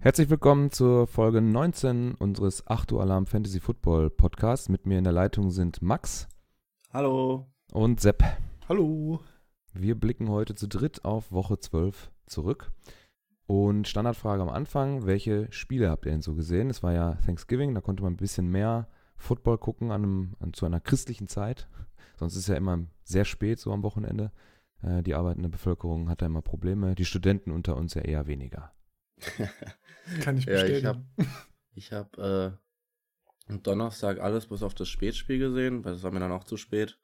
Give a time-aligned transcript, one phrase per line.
[0.00, 4.68] Herzlich willkommen zur Folge 19 unseres 8 Uhr Alarm Fantasy Football Podcasts.
[4.68, 6.28] Mit mir in der Leitung sind Max
[6.92, 7.46] Hallo.
[7.72, 8.22] und Sepp.
[8.68, 9.20] Hallo.
[9.72, 12.72] Wir blicken heute zu dritt auf Woche 12 zurück.
[13.46, 16.68] Und Standardfrage am Anfang, welche Spiele habt ihr denn so gesehen?
[16.68, 20.52] Es war ja Thanksgiving, da konnte man ein bisschen mehr Football gucken an einem, an,
[20.52, 21.68] zu einer christlichen Zeit.
[22.16, 24.32] Sonst ist ja immer sehr spät, so am Wochenende.
[24.82, 28.72] Äh, die arbeitende Bevölkerung hat da immer Probleme, die Studenten unter uns ja eher weniger.
[30.20, 31.08] Kann ich Ja, ich bestätigen.
[31.74, 32.58] Ich habe
[33.48, 36.44] äh, am Donnerstag alles bis auf das Spätspiel gesehen, weil das war mir dann auch
[36.44, 36.98] zu spät.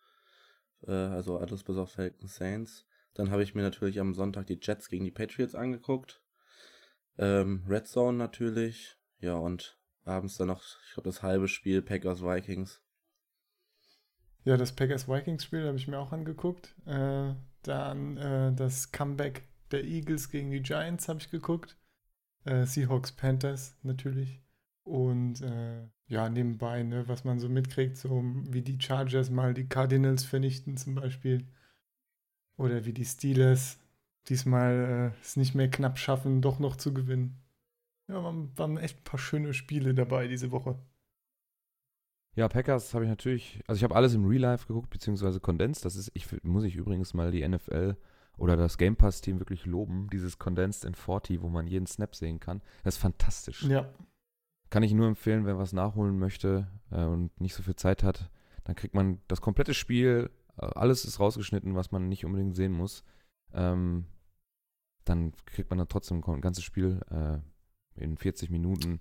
[0.86, 2.86] Äh, also alles bis auf Falcons Saints.
[3.14, 6.20] Dann habe ich mir natürlich am Sonntag die Jets gegen die Patriots angeguckt.
[7.18, 8.96] Ähm, Red Zone natürlich.
[9.20, 12.82] Ja, und abends dann noch, ich glaube, das halbe Spiel Packers Vikings.
[14.44, 16.74] Ja, das Packers-Vikings-Spiel habe ich mir auch angeguckt.
[16.84, 21.78] Äh, dann äh, das Comeback der Eagles gegen die Giants habe ich geguckt.
[22.44, 24.42] Äh, Seahawks-Panthers natürlich.
[24.82, 29.66] Und äh, ja, nebenbei, ne, was man so mitkriegt, so wie die Chargers mal die
[29.66, 31.48] Cardinals vernichten zum Beispiel.
[32.56, 33.78] Oder wie die Steelers
[34.28, 37.42] diesmal äh, es nicht mehr knapp schaffen, doch noch zu gewinnen.
[38.08, 40.78] Ja, waren, waren echt ein paar schöne Spiele dabei diese Woche.
[42.36, 45.84] Ja, Packers habe ich natürlich, also ich habe alles im Real Life geguckt, beziehungsweise Condensed.
[45.84, 47.96] Das ist, ich muss ich übrigens mal die NFL
[48.36, 52.14] oder das Game Pass Team wirklich loben, dieses Condensed in 40, wo man jeden Snap
[52.14, 52.60] sehen kann.
[52.82, 53.62] Das ist fantastisch.
[53.64, 53.88] Ja,
[54.70, 58.30] Kann ich nur empfehlen, wer was nachholen möchte äh, und nicht so viel Zeit hat,
[58.64, 63.04] dann kriegt man das komplette Spiel, alles ist rausgeschnitten, was man nicht unbedingt sehen muss.
[63.52, 64.04] Ähm,
[65.04, 67.38] dann kriegt man dann trotzdem ein ganzes Spiel äh,
[68.02, 69.00] in 40 Minuten.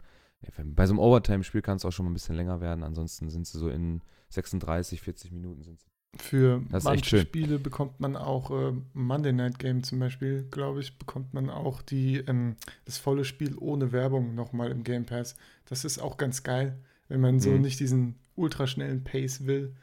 [0.64, 2.84] Bei so einem Overtime-Spiel kann es auch schon mal ein bisschen länger werden.
[2.84, 5.88] Ansonsten sind sie so in 36, 40 Minuten sind sie.
[6.18, 7.20] Für manche.
[7.22, 11.82] Spiele bekommt man auch äh, Monday Night Game zum Beispiel, glaube ich, bekommt man auch
[11.82, 12.56] die, ähm,
[12.86, 15.36] das volle Spiel ohne Werbung nochmal im Game Pass.
[15.66, 16.78] Das ist auch ganz geil,
[17.08, 17.62] wenn man so Mhm.
[17.62, 19.76] nicht diesen ultraschnellen Pace will,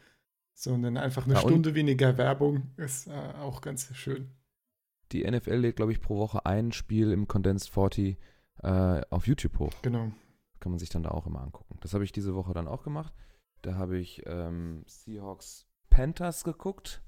[0.62, 4.30] sondern einfach eine Ja, und- Stunde weniger Werbung ist äh, auch ganz schön.
[5.12, 8.16] Die NFL lädt, glaube ich, pro Woche ein Spiel im Condensed 40
[8.62, 9.72] äh, auf YouTube hoch.
[9.82, 10.12] Genau.
[10.60, 11.78] kann man sich dann da auch immer angucken.
[11.80, 13.14] Das habe ich diese Woche dann auch gemacht.
[13.62, 17.02] Da habe ich ähm, Seahawks Panthers geguckt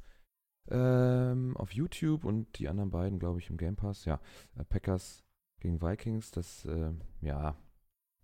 [0.70, 4.04] ähm, auf YouTube und die anderen beiden, glaube ich, im Game Pass.
[4.06, 4.20] Ja,
[4.56, 5.22] äh, Packers
[5.60, 7.56] gegen Vikings, das, äh, ja.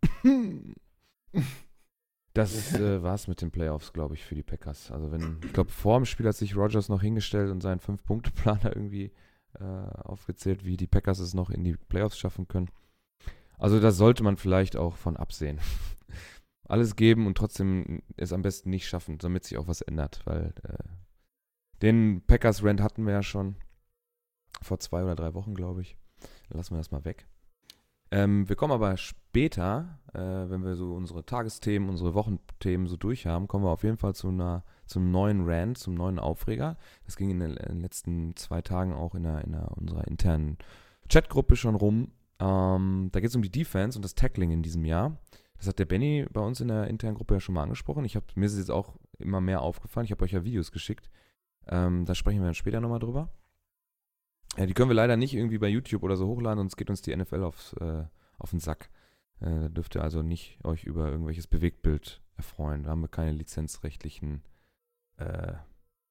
[2.38, 4.92] Das äh, war es mit den Playoffs, glaube ich, für die Packers.
[4.92, 8.60] Also wenn, ich glaube, vor dem Spiel hat sich Rogers noch hingestellt und seinen Fünf-Punkte-Plan
[8.62, 9.10] irgendwie
[9.58, 12.70] äh, aufgezählt, wie die Packers es noch in die Playoffs schaffen können.
[13.58, 15.58] Also da sollte man vielleicht auch von absehen.
[16.68, 20.54] Alles geben und trotzdem es am besten nicht schaffen, damit sich auch was ändert, weil
[20.62, 20.84] äh,
[21.82, 23.56] den Packers Rent hatten wir ja schon
[24.62, 25.98] vor zwei oder drei Wochen, glaube ich.
[26.50, 27.26] Lassen wir das mal weg.
[28.10, 33.26] Ähm, wir kommen aber später, äh, wenn wir so unsere Tagesthemen, unsere Wochenthemen so durch
[33.26, 36.76] haben, kommen wir auf jeden Fall zu einer, zum neuen Rant, zum neuen Aufreger.
[37.04, 40.06] Das ging in den, in den letzten zwei Tagen auch in, der, in der, unserer
[40.08, 40.56] internen
[41.10, 42.12] Chatgruppe schon rum.
[42.40, 45.18] Ähm, da geht es um die Defense und das Tackling in diesem Jahr.
[45.58, 48.04] Das hat der Benny bei uns in der internen Gruppe ja schon mal angesprochen.
[48.04, 50.04] Ich hab, mir ist es jetzt auch immer mehr aufgefallen.
[50.04, 51.10] Ich habe euch ja Videos geschickt.
[51.66, 53.28] Ähm, da sprechen wir dann später nochmal drüber.
[54.58, 57.00] Ja, die können wir leider nicht irgendwie bei YouTube oder so hochladen, sonst geht uns
[57.00, 58.04] die NFL aufs, äh,
[58.38, 58.90] auf den Sack.
[59.40, 62.82] Äh, da dürft ihr also nicht euch über irgendwelches Bewegtbild erfreuen.
[62.82, 64.42] Da haben wir keine lizenzrechtlichen
[65.16, 65.52] äh,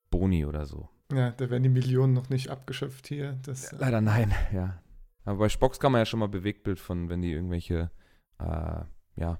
[0.09, 0.89] Boni oder so.
[1.11, 3.37] Ja, da werden die Millionen noch nicht abgeschöpft hier.
[3.43, 4.81] Das, äh, Leider nein, ja.
[5.25, 7.91] Aber bei Spox kann man ja schon mal Bewegtbild von, wenn die irgendwelche
[8.39, 8.81] äh,
[9.17, 9.39] ja,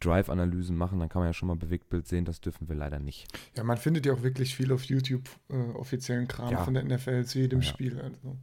[0.00, 2.24] Drive-Analysen machen, dann kann man ja schon mal Bewegtbild sehen.
[2.24, 3.26] Das dürfen wir leider nicht.
[3.56, 6.64] ja, man findet ja auch wirklich viel auf YouTube äh, offiziellen Kram Ja.
[6.64, 7.66] von der NFL zu jedem Ja.
[7.66, 8.00] Spiel.
[8.00, 8.36] Also,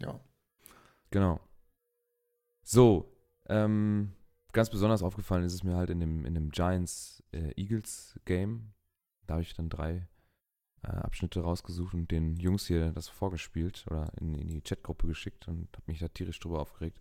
[0.00, 0.20] ja.
[1.10, 1.40] Genau.
[2.62, 3.12] So,
[3.46, 4.12] ähm,
[4.52, 8.72] ganz besonders aufgefallen ist es mir halt in dem, in dem Giants-Eagles-Game.
[9.26, 10.06] da habe ich dann drei
[10.82, 15.48] äh, Abschnitte rausgesucht und den Jungs hier das vorgespielt oder in, in die Chatgruppe geschickt
[15.48, 17.00] und habe mich da tierisch drüber aufgeregt.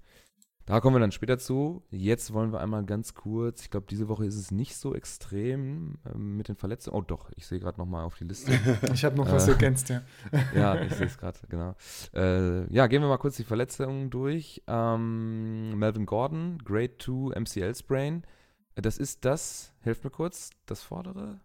[0.68, 1.82] Da kommen wir dann später zu.
[1.92, 5.96] Jetzt wollen wir einmal ganz kurz, ich glaube, diese Woche ist es nicht so extrem
[6.14, 6.98] ähm, mit den Verletzungen.
[6.98, 8.52] Oh doch, ich sehe gerade nochmal auf die Liste.
[8.94, 10.02] Ich habe noch was Äh, ergänzt, ja.
[10.54, 11.74] ja, ich sehe es gerade, genau.
[12.14, 14.62] Äh, ja, gehen wir mal kurz die Verletzungen durch.
[14.68, 18.24] Ähm, Melvin Gordon, Grade 2 MCL Sprain.
[18.76, 21.40] Äh, Das ist das, helft mir kurz, das vordere?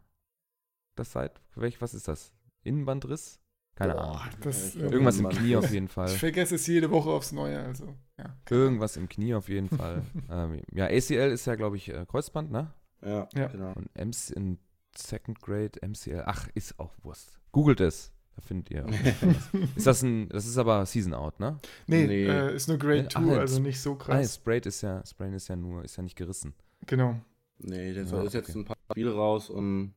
[0.97, 2.33] Das seit, welch, was ist das?
[2.65, 3.39] Innenbandriss?
[3.83, 4.35] Keine Boah, Ahnung.
[4.43, 5.29] das, Ja, Irgendwas im.
[5.29, 6.09] Knie auf jeden Fall.
[6.09, 7.95] Ich vergesse es jede Woche aufs Neue, also.
[8.19, 8.37] Ja.
[8.51, 10.03] Irgendwas im Knie auf jeden Fall.
[10.31, 12.73] ähm, ja, ACL ist ja, glaube ich, äh, Kreuzband, ne?
[13.05, 13.47] Ja, Ja.
[13.49, 13.73] genau.
[13.75, 14.59] Und MC in
[14.97, 17.41] Second Grade, MCL, ach, ist auch Wurst.
[17.53, 18.13] Googelt es.
[18.35, 18.87] Da findet ihr.
[19.77, 21.59] ist das ein, das ist aber Season Out, ne?
[21.87, 22.25] Nee, Nee.
[22.27, 24.35] Äh, ist nur Grade Ach, 2, ja, also Sp- nicht so Ah, krass.
[24.37, 26.55] Sprain ist ja, Sprain ist ja nur, ist ja nicht gerissen.
[26.87, 27.21] Genau.
[27.59, 28.59] Nee, der Ja, ist jetzt okay.
[28.61, 29.95] ein paar Spiele raus und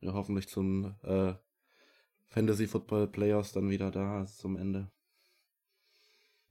[0.00, 1.34] ja, hoffentlich zum äh,
[2.28, 4.90] Fantasy Football Playoffs dann wieder da, also zum Ende.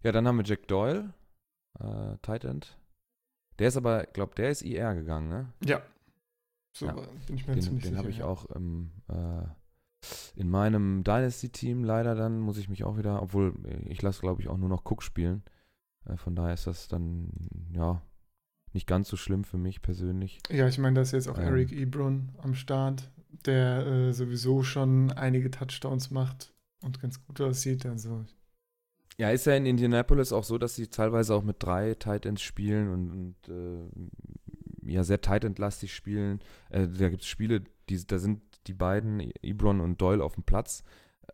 [0.03, 1.13] Ja, dann haben wir Jack Doyle,
[1.79, 2.77] äh, Tight End.
[3.59, 5.53] Der ist aber, ich glaube, der ist IR gegangen, ne?
[5.63, 5.81] Ja.
[6.73, 6.93] So Ja.
[6.93, 7.97] bin ich mir Den, ziemlich den sicher.
[7.97, 8.25] habe ich ja.
[8.25, 9.43] auch ähm, äh,
[10.35, 14.41] in meinem Dynasty-Team leider dann, muss ich mich auch wieder, obwohl äh, ich lasse, glaube
[14.41, 15.43] ich, auch nur noch Cook spielen.
[16.05, 17.31] Äh, von daher ist das dann,
[17.73, 18.01] ja,
[18.77, 20.39] nicht ganz so schlimm für mich persönlich.
[20.51, 21.45] Ja, ich meine, da ist jetzt auch Ähm.
[21.45, 23.09] Eric Ebron am Start,
[23.45, 27.87] der äh, sowieso schon einige Touchdowns macht und ganz gut aussieht.
[27.87, 28.23] Also,
[29.17, 32.43] Ja, ist ja in Indianapolis auch so, dass sie teilweise auch mit drei Tight Ends
[32.43, 36.39] spielen und, und äh, ja, sehr Tight End-lastig spielen.
[36.69, 40.43] Äh, da gibt es Spiele, die, da sind die beiden, Ebron und Doyle, auf dem
[40.43, 40.83] Platz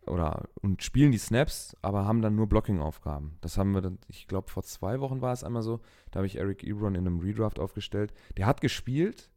[0.06, 3.38] oder und spielen die Snaps, aber haben dann nur Blocking-Aufgaben.
[3.40, 5.80] Das haben wir dann, ich glaube, vor zwei Wochen war es einmal so,
[6.10, 8.12] da habe ich Eric Ebron in einem Redraft aufgestellt.
[8.36, 9.30] Der hat gespielt,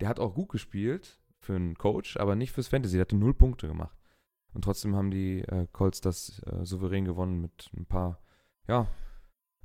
[0.00, 2.96] der hat auch gut gespielt für einen Coach, aber nicht fürs Fantasy.
[2.96, 3.96] Der hatte null Punkte gemacht.
[4.54, 8.18] Und trotzdem haben die äh, Colts das äh, souverän gewonnen mit ein paar,
[8.66, 8.86] ja,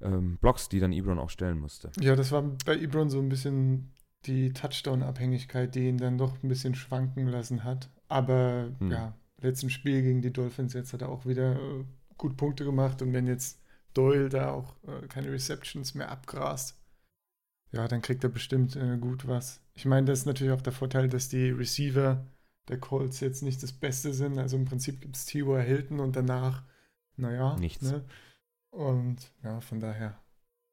[0.02, 1.92] ähm, Blocks, die dann Ebron auch stellen musste.
[2.00, 3.94] ja, das war bei Ebron so ein bisschen
[4.26, 7.90] die Touchdown-Abhängigkeit, die ihn dann doch ein bisschen schwanken lassen hat.
[8.08, 8.92] Aber Hm.
[8.92, 11.86] ja, letzten Spiel gegen die Dolphins jetzt hat er auch wieder äh,
[12.18, 13.02] gut Punkte gemacht.
[13.02, 13.62] Und wenn jetzt
[13.94, 16.80] Doyle da auch äh, keine Receptions mehr abgrast,
[17.72, 19.62] ja, dann kriegt er bestimmt äh, gut was.
[19.74, 22.26] Ich meine, das ist natürlich auch der Vorteil, dass die Receiver
[22.68, 24.38] der Colts jetzt nicht das Beste sind.
[24.38, 25.62] Also im Prinzip gibt es T.Y.
[25.62, 26.64] Hilton und danach,
[27.18, 27.92] naja, Nichts.
[27.92, 28.04] Ne?
[28.70, 30.18] Und ja, von daher,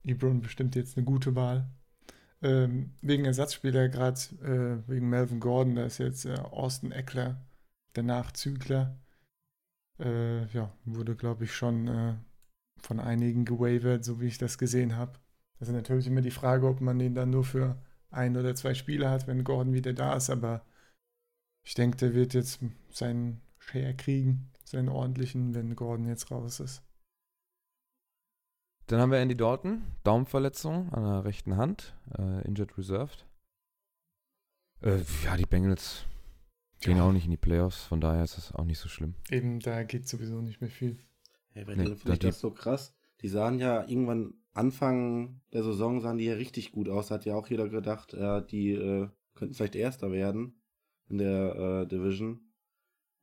[0.04, 1.68] Ebron bestimmt jetzt eine gute Wahl.
[2.42, 7.38] Ähm, wegen Ersatzspieler, gerade äh, wegen Melvin Gordon, da ist jetzt äh, Austin Eckler,
[7.96, 8.98] der Nachzügler.
[9.98, 12.14] Äh, ja, wurde, glaube ich, schon äh,
[12.78, 15.18] von einigen gewavert, so wie ich das gesehen habe.
[15.58, 17.76] Das ist natürlich immer die Frage, ob man den dann nur für
[18.10, 20.64] ein oder zwei Spiele hat, wenn Gordon wieder da ist, aber
[21.62, 22.60] ich denke, der wird jetzt
[22.90, 26.82] seinen Share kriegen, seinen ordentlichen, wenn Gordon jetzt raus ist.
[28.86, 33.24] Dann haben wir Andy Dalton, Daumenverletzung an der rechten Hand, äh, injured reserved.
[34.82, 36.06] Äh, ja, die Bengals
[36.80, 37.04] gehen Ja.
[37.04, 39.14] auch nicht in die Playoffs, von daher ist das auch nicht so schlimm.
[39.30, 40.98] Eben, da geht sowieso nicht mehr viel.
[41.52, 42.94] Hey, bei Nee, denen finde ich das so krass.
[43.22, 47.08] Die sahen ja irgendwann Anfang der Saison sahen die ja richtig gut aus.
[47.08, 50.60] Da hat ja auch jeder gedacht, ja, die äh, könnten vielleicht Erster werden
[51.08, 52.40] in der äh, Division.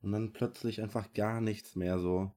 [0.00, 2.30] Und dann plötzlich einfach gar nichts mehr so.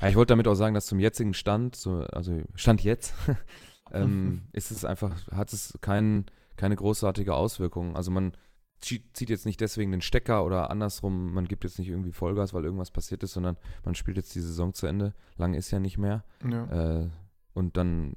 [0.00, 3.14] Ja, ich wollte damit auch sagen, dass zum jetzigen Stand, so, also Stand jetzt,
[3.92, 6.26] ähm, ist es einfach, hat es kein,
[6.56, 7.94] keine großartige Auswirkung.
[7.96, 8.36] Also man
[8.84, 12.64] zieht jetzt nicht deswegen den Stecker oder andersrum, man gibt jetzt nicht irgendwie Vollgas, weil
[12.64, 15.14] irgendwas passiert ist, sondern man spielt jetzt die Saison zu Ende.
[15.36, 16.24] Lange ist ja nicht mehr.
[16.48, 17.02] Ja.
[17.02, 17.08] Äh,
[17.54, 18.14] und dann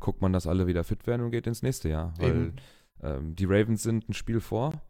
[0.00, 2.14] guckt man, dass alle wieder fit werden und geht ins nächste Jahr.
[2.18, 2.52] Weil
[3.02, 4.82] ähm, die Ravens sind ein Spiel vor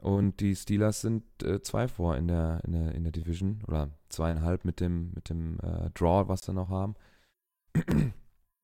[0.00, 3.90] und die Steelers sind äh, zwei vor in der, in, der, in der Division oder
[4.08, 6.94] zweieinhalb mit dem, mit dem äh, Draw, was sie noch haben.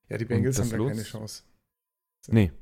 [0.09, 1.45] ja, die Bengals haben da keine Chance.
[2.29, 2.53] Nee.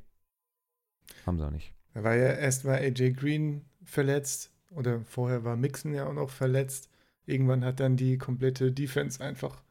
[1.25, 1.72] Haben sie auch nicht.
[1.94, 6.30] Da war ja erst war AJ Green verletzt oder vorher war Mixon ja auch noch
[6.30, 6.90] verletzt.
[7.24, 9.62] Irgendwann hat dann die komplette Defense einfach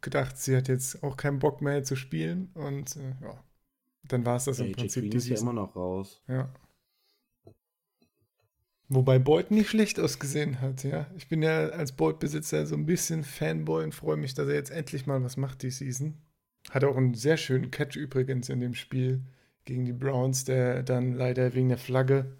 [0.00, 3.44] gedacht, sie hat jetzt auch keinen Bock mehr zu spielen und äh, ja,
[4.04, 6.22] dann war es das im AJ Prinzip Green die ist ja immer noch raus.
[6.28, 6.48] Ja.
[8.88, 11.06] Wobei Boyd nicht schlecht ausgesehen hat, ja.
[11.16, 14.70] Ich bin ja als Boyd-Besitzer so ein bisschen Fanboy und freue mich, dass er jetzt
[14.70, 16.16] endlich mal was macht die Season.
[16.70, 19.22] Hat auch einen sehr schönen Catch übrigens in dem Spiel
[19.70, 22.36] gegen die Browns, der dann leider wegen der Flagge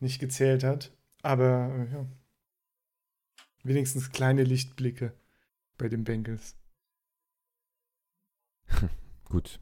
[0.00, 0.90] nicht gezählt hat.
[1.20, 2.06] Aber äh, ja,
[3.62, 5.12] wenigstens kleine Lichtblicke
[5.76, 6.56] bei den Bengals.
[9.24, 9.60] Gut.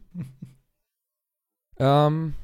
[1.79, 2.35] ähm,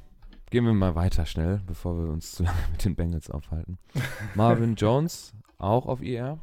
[0.50, 3.78] gehen wir mal weiter schnell, bevor wir uns zu lange mit den Bengals aufhalten.
[4.34, 6.40] Marvin Jones, auch auf IR.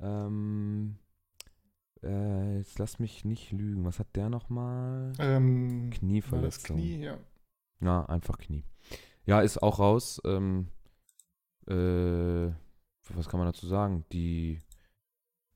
[0.00, 0.98] Ähm,
[2.02, 3.84] äh, jetzt lass mich nicht lügen.
[3.84, 5.12] Was hat der nochmal?
[5.20, 6.78] Ähm, Knieverletzung.
[6.78, 7.18] Knie, ja.
[7.80, 8.64] Ja, einfach Knie.
[9.24, 10.20] Ja, ist auch raus.
[10.24, 10.68] Ähm,
[11.66, 12.52] äh,
[13.14, 14.04] was kann man dazu sagen?
[14.12, 14.60] Die,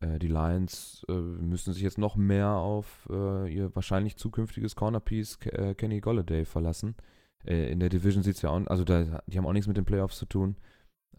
[0.00, 5.38] äh, die Lions äh, müssen sich jetzt noch mehr auf äh, ihr wahrscheinlich zukünftiges Cornerpiece
[5.38, 6.97] Ke- äh, Kenny Golladay verlassen.
[7.45, 9.76] Äh, in der Division sieht es ja auch, also da, die haben auch nichts mit
[9.76, 10.57] den Playoffs zu tun.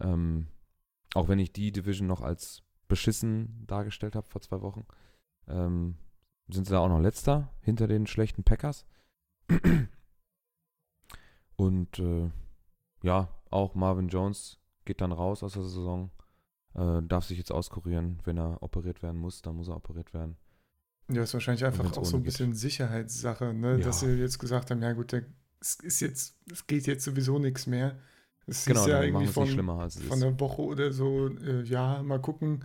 [0.00, 0.48] Ähm,
[1.14, 4.86] auch wenn ich die Division noch als beschissen dargestellt habe vor zwei Wochen,
[5.48, 5.96] ähm,
[6.48, 8.86] sind sie da auch noch letzter hinter den schlechten Packers.
[11.56, 12.30] Und äh,
[13.02, 16.10] ja, auch Marvin Jones geht dann raus aus der Saison,
[16.74, 18.20] äh, darf sich jetzt auskurieren.
[18.24, 20.36] Wenn er operiert werden muss, dann muss er operiert werden.
[21.10, 22.24] Ja, ist wahrscheinlich einfach auch so ein ohne geht.
[22.24, 23.78] bisschen Sicherheitssache, ne?
[23.78, 24.08] dass Ja.
[24.08, 25.24] sie jetzt gesagt haben, ja gut, der,
[25.60, 27.98] es ist jetzt, es geht jetzt sowieso nichts mehr.
[28.46, 32.64] Es Genau, ist ja irgendwie von, von einer Woche oder so, äh, ja, mal gucken,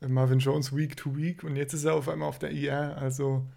[0.00, 2.96] äh, Marvin Jones Week to Week und jetzt ist er auf einmal auf der IR,
[2.98, 3.48] also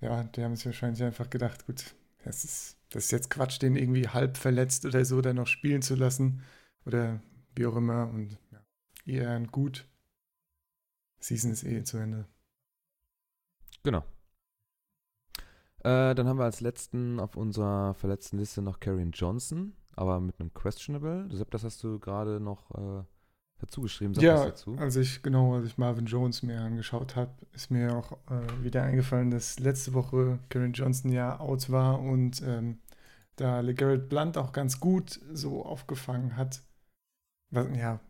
[0.00, 3.76] ja, die haben sich wahrscheinlich einfach gedacht, gut, das ist, das ist jetzt Quatsch, den
[3.76, 6.42] irgendwie halb verletzt oder so dann noch spielen zu lassen
[6.84, 7.20] oder
[7.56, 8.60] wie auch immer und ja,
[9.04, 9.86] IR und gut.
[11.18, 12.26] Season ist eh zu Ende.
[13.82, 14.04] Genau.
[15.78, 20.38] Äh, dann haben wir als letzten auf unserer verletzten Liste noch Karrion Johnson, aber mit
[20.38, 21.28] einem Questionable.
[21.34, 23.04] Sepp, das hast du gerade noch äh,
[23.62, 24.14] dazu geschrieben.
[24.14, 24.76] Sag Ja, dazu.
[24.76, 28.82] als ich genau, als ich Marvin Jones mir angeschaut habe, ist mir auch äh, wieder
[28.82, 32.78] eingefallen, dass letzte Woche Karen Johnson ja out war und ähm,
[33.36, 36.62] da LeGarrette Blunt auch ganz gut so aufgefangen hat.
[37.50, 38.00] Was, ja,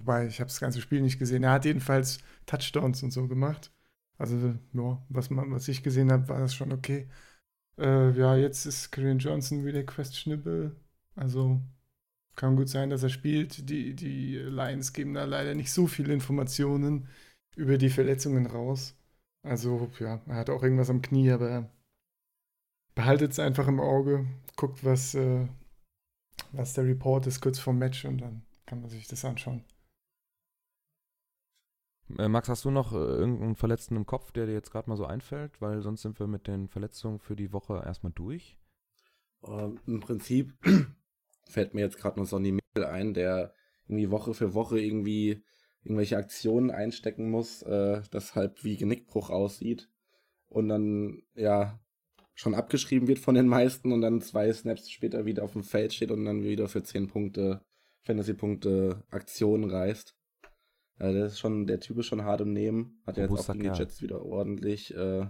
[0.00, 1.44] wobei ich habe das ganze Spiel nicht gesehen.
[1.44, 3.72] Er hat jedenfalls Touchdowns und so gemacht.
[4.18, 7.08] Also ja, was man, was ich gesehen habe, war das schon okay.
[7.78, 10.76] Äh, ja, jetzt ist Karen Johnson wieder questionable.
[11.16, 11.60] Also
[12.36, 13.68] kann gut sein, dass er spielt.
[13.68, 17.08] Die, die Lions geben da leider nicht so viele Informationen
[17.56, 18.96] über die Verletzungen raus.
[19.42, 21.68] Also, ja, er hat auch irgendwas am Knie, aber
[22.94, 25.46] behaltet es einfach im Auge, guckt, was, äh,
[26.52, 29.64] was der Report ist kurz vorm Match und dann kann man sich das anschauen.
[32.18, 34.96] Äh, Max, hast du noch äh, irgendeinen Verletzten im Kopf, der dir jetzt gerade mal
[34.96, 35.60] so einfällt?
[35.60, 38.58] Weil sonst sind wir mit den Verletzungen für die Woche erstmal durch.
[39.44, 40.54] Ähm, Im Prinzip
[41.48, 43.54] fällt mir jetzt gerade noch Sonny Mitchell ein, der
[43.86, 45.44] irgendwie Woche für Woche irgendwie
[45.82, 49.88] irgendwelche Aktionen einstecken muss, äh, das halb wie Genickbruch aussieht
[50.48, 51.80] und dann ja
[52.34, 55.92] schon abgeschrieben wird von den meisten und dann zwei Snaps später wieder auf dem Feld
[55.92, 57.64] steht und dann wieder für 10 Punkte,
[58.02, 60.16] Fantasy-Punkte Aktionen reißt.
[60.98, 63.02] Ja, der ist schon, der Typ ist schon hart im Nehmen.
[63.06, 63.78] Hat ja jetzt auch gegen die.
[63.78, 65.26] Jets wieder ordentlich äh,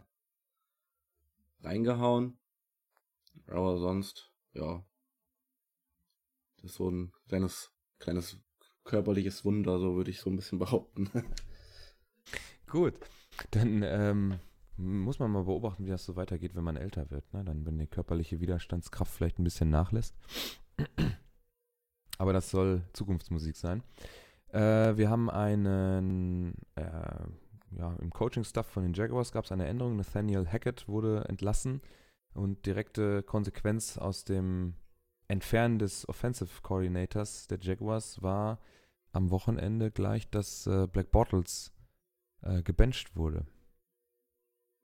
[1.60, 2.38] reingehauen.
[3.46, 4.84] Aber sonst, ja.
[6.62, 8.38] Das ist so ein kleines, kleines
[8.84, 11.10] körperliches Wunder, so würde ich so ein bisschen behaupten.
[12.66, 12.94] Gut.
[13.50, 14.38] Dann ähm,
[14.76, 17.32] muss man mal beobachten, wie das so weitergeht, wenn man älter wird.
[17.32, 17.44] Ne?
[17.44, 20.14] Dann, wenn die körperliche Widerstandskraft vielleicht ein bisschen nachlässt.
[22.18, 23.82] Aber das soll Zukunftsmusik sein.
[24.48, 27.26] Äh, wir haben einen, äh,
[27.76, 29.96] ja, im Coaching-Stuff von den Jaguars gab es eine Änderung.
[29.96, 31.80] Nathaniel Hackett wurde entlassen
[32.34, 34.74] und direkte Konsequenz aus dem
[35.28, 38.58] Entfernen des Offensive Coordinators der Jaguars war
[39.12, 41.72] am Wochenende gleich, dass äh, Black Bottles
[42.42, 43.46] äh, gebencht wurde.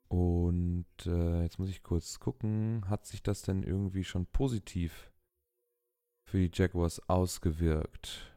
[0.07, 5.11] Und äh, jetzt muss ich kurz gucken, hat sich das denn irgendwie schon positiv
[6.27, 8.33] für die Jaguars ausgewirkt?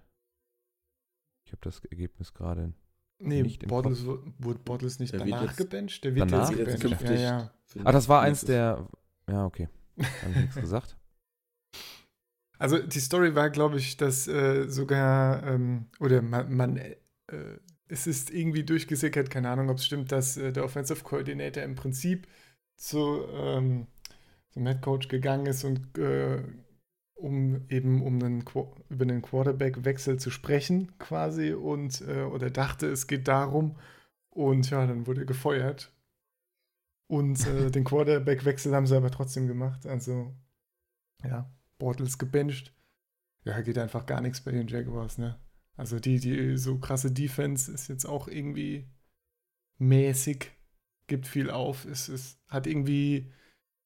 [1.46, 2.74] Ich habe das Ergebnis gerade.
[3.18, 6.04] Nee, Nicht im Bottles, wu- wurde Bottles nicht Der danach jetzt- gebencht?
[6.04, 6.50] Der wird Danach?
[6.50, 7.02] jetzt gebencht.
[7.04, 7.50] Ja, ja.
[7.84, 8.86] Ah, das war eins der.
[9.28, 9.68] Ja, okay.
[9.98, 10.96] Habe ich nichts gesagt.
[12.62, 16.94] Also die Story war, glaube ich, dass äh, sogar, ähm, oder man, man äh,
[17.88, 21.74] es ist irgendwie durchgesickert, keine Ahnung, ob es stimmt, dass äh, der Offensive Coordinator im
[21.74, 22.28] Prinzip
[22.76, 23.88] zu, ähm,
[24.50, 26.40] zum Head Coach gegangen ist und äh,
[27.14, 28.44] um eben um einen,
[28.88, 33.76] über einen Quarterback-Wechsel zu sprechen quasi und äh, oder dachte, es geht darum
[34.30, 35.92] und ja, dann wurde er gefeuert.
[37.08, 39.84] Und äh, den Quarterback-Wechsel haben sie aber trotzdem gemacht.
[39.84, 40.32] Also,
[41.24, 41.50] ja,
[41.82, 42.72] Bortles gebencht.
[43.44, 45.36] Ja, geht einfach gar nichts bei den Jaguars, ne?
[45.76, 48.88] Also die, die so krasse Defense ist jetzt auch irgendwie
[49.78, 50.52] mäßig,
[51.08, 53.32] gibt viel auf, es ist, hat irgendwie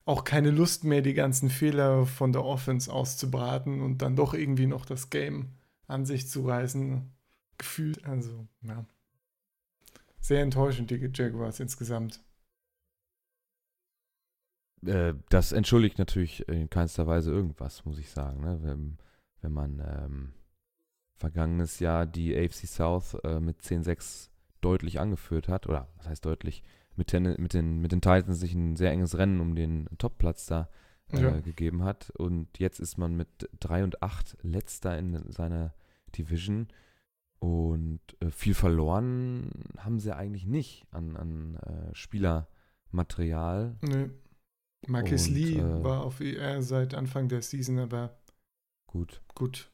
[0.05, 4.67] auch keine Lust mehr, die ganzen Fehler von der Offense auszubraten und dann doch irgendwie
[4.67, 5.55] noch das Game
[5.87, 7.11] an sich zu reißen,
[7.57, 8.05] gefühlt.
[8.05, 8.85] Also, ja.
[10.21, 12.21] Sehr enttäuschend, die Jaguars insgesamt.
[14.85, 18.41] Äh, das entschuldigt natürlich in keinster Weise irgendwas, muss ich sagen.
[18.41, 18.59] Ne?
[18.63, 18.99] Wenn,
[19.41, 20.33] wenn man ähm,
[21.15, 24.29] vergangenes Jahr die AFC South äh, mit 10-6
[24.61, 26.63] deutlich angeführt hat, oder was heißt deutlich,
[26.97, 30.47] mit, den, mit, den, mit den Titans sich ein sehr enges Rennen um den Topplatz
[30.47, 30.69] da
[31.13, 31.41] äh, Ja.
[31.41, 32.11] gegeben hat.
[32.17, 33.29] Und jetzt ist man mit
[33.61, 35.75] 3 und 8 letzter in seiner
[36.17, 36.69] Division.
[37.39, 43.77] Und äh, viel verloren haben sie eigentlich nicht an, an äh, Spielermaterial.
[43.83, 44.09] Nee.
[44.89, 48.17] Marcus Und, Lee äh, war auf IR seit Anfang der Season, aber
[48.87, 49.21] Gut.
[49.35, 49.71] gut.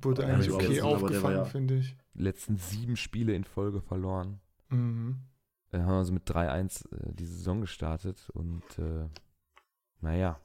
[0.00, 1.96] Wurde Ja, eigentlich okay aufgefangen, ja- finde ich.
[2.14, 4.40] Letzten sieben Spiele in Folge verloren.
[4.70, 5.20] Mhm.
[5.72, 9.08] Äh, haben also mit 3-1 äh, die Saison gestartet und äh,
[10.00, 10.40] naja,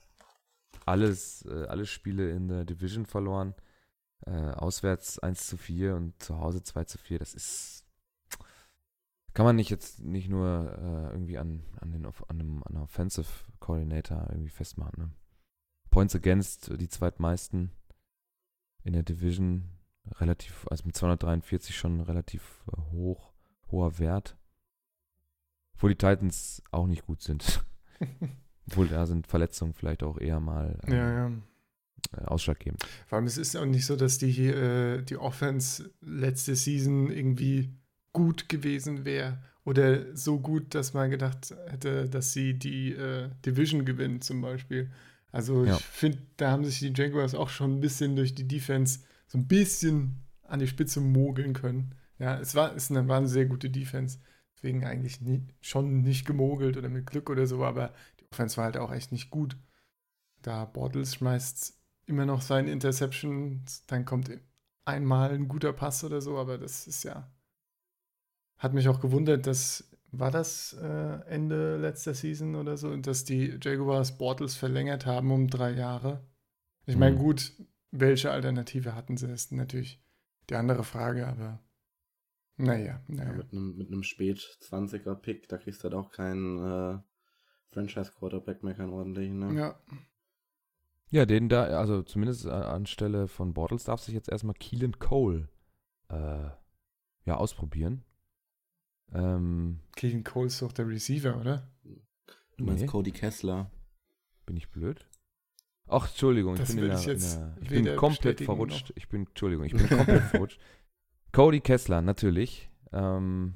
[0.86, 3.54] alles, äh, alle Spiele in der Division verloren.
[4.25, 7.20] Äh, auswärts 1 zu 4 und zu Hause 2 zu 4.
[7.20, 7.86] Das ist.
[9.34, 12.84] Kann man nicht jetzt nicht nur äh, irgendwie an, an, den, an, einem, an einem
[12.84, 13.28] Offensive
[13.60, 14.94] Coordinator irgendwie festmachen.
[14.98, 15.12] Ne?
[15.92, 17.72] Points against, äh, die zweitmeisten
[18.84, 19.66] in der Division,
[20.20, 23.32] relativ, also mit 243 schon relativ äh, hoch,
[23.72, 24.36] hoher Wert.
[25.76, 27.64] Obwohl die Titans auch nicht gut sind.
[28.68, 31.32] Obwohl da sind Verletzungen vielleicht auch eher mal ähm, Ja, ja.
[32.18, 32.84] äh, ausschlaggebend.
[33.08, 37.74] Vor allem, es ist auch nicht so, dass die, äh, die Offense letzte Season irgendwie
[38.13, 39.39] gut gewesen wäre.
[39.66, 44.89] Oder so gut, dass man gedacht hätte, dass sie die äh, Division gewinnen, zum Beispiel.
[45.32, 45.75] Also Ja.
[45.75, 49.38] ich finde, da haben sich die Jaguars auch schon ein bisschen durch die Defense so
[49.38, 51.94] ein bisschen an die Spitze mogeln können.
[52.18, 54.20] Ja, es war, es war eine sehr gute Defense.
[54.56, 58.66] Deswegen eigentlich nie, schon nicht gemogelt oder mit Glück oder so, aber die Offense war
[58.66, 59.56] halt auch echt nicht gut.
[60.42, 64.32] Da Bortles schmeißt immer noch seine Interceptions, dann kommt
[64.86, 67.30] einmal ein guter Pass oder so, aber das ist ja.
[68.60, 69.86] Hat mich auch gewundert, dass.
[70.12, 75.48] War das äh, Ende letzter Season oder so, dass die Jaguars Bortles verlängert haben um
[75.48, 76.25] drei Jahre?
[76.88, 77.20] Ich meine, Mhm.
[77.20, 77.51] gut,
[77.92, 80.04] welche Alternative hatten sie, ist natürlich
[80.50, 81.60] die andere Frage, aber
[82.58, 83.34] naja, Ja, naja.
[83.34, 86.98] mit einem mit einem spät 20er Pick, da kriegst du halt auch keinen äh,
[87.70, 89.38] Franchise Quarterback mehr, keinen ordentlichen.
[89.38, 89.56] Ne?
[89.60, 89.80] Ja,
[91.12, 95.50] Ja, den da, also zumindest a- anstelle von Bortles darf sich jetzt erstmal Keelan Cole
[96.10, 96.50] äh,
[97.25, 98.04] ja, ausprobieren.
[99.13, 101.68] Ähm, Keegan Cole ist doch der Receiver, oder?
[102.58, 102.88] Du meinst Nee.
[102.88, 103.72] Cody Kessler.
[104.46, 105.08] bin ich blöd?
[105.88, 108.89] Ach, Entschuldigung, ich Das bin, in ich jetzt in der, ich bin komplett verrutscht.
[108.89, 110.60] noch- Ich bin, Entschuldigung, ich bin komplett verrutscht.
[111.32, 112.70] Cody Kessler, natürlich.
[112.92, 113.56] Ähm,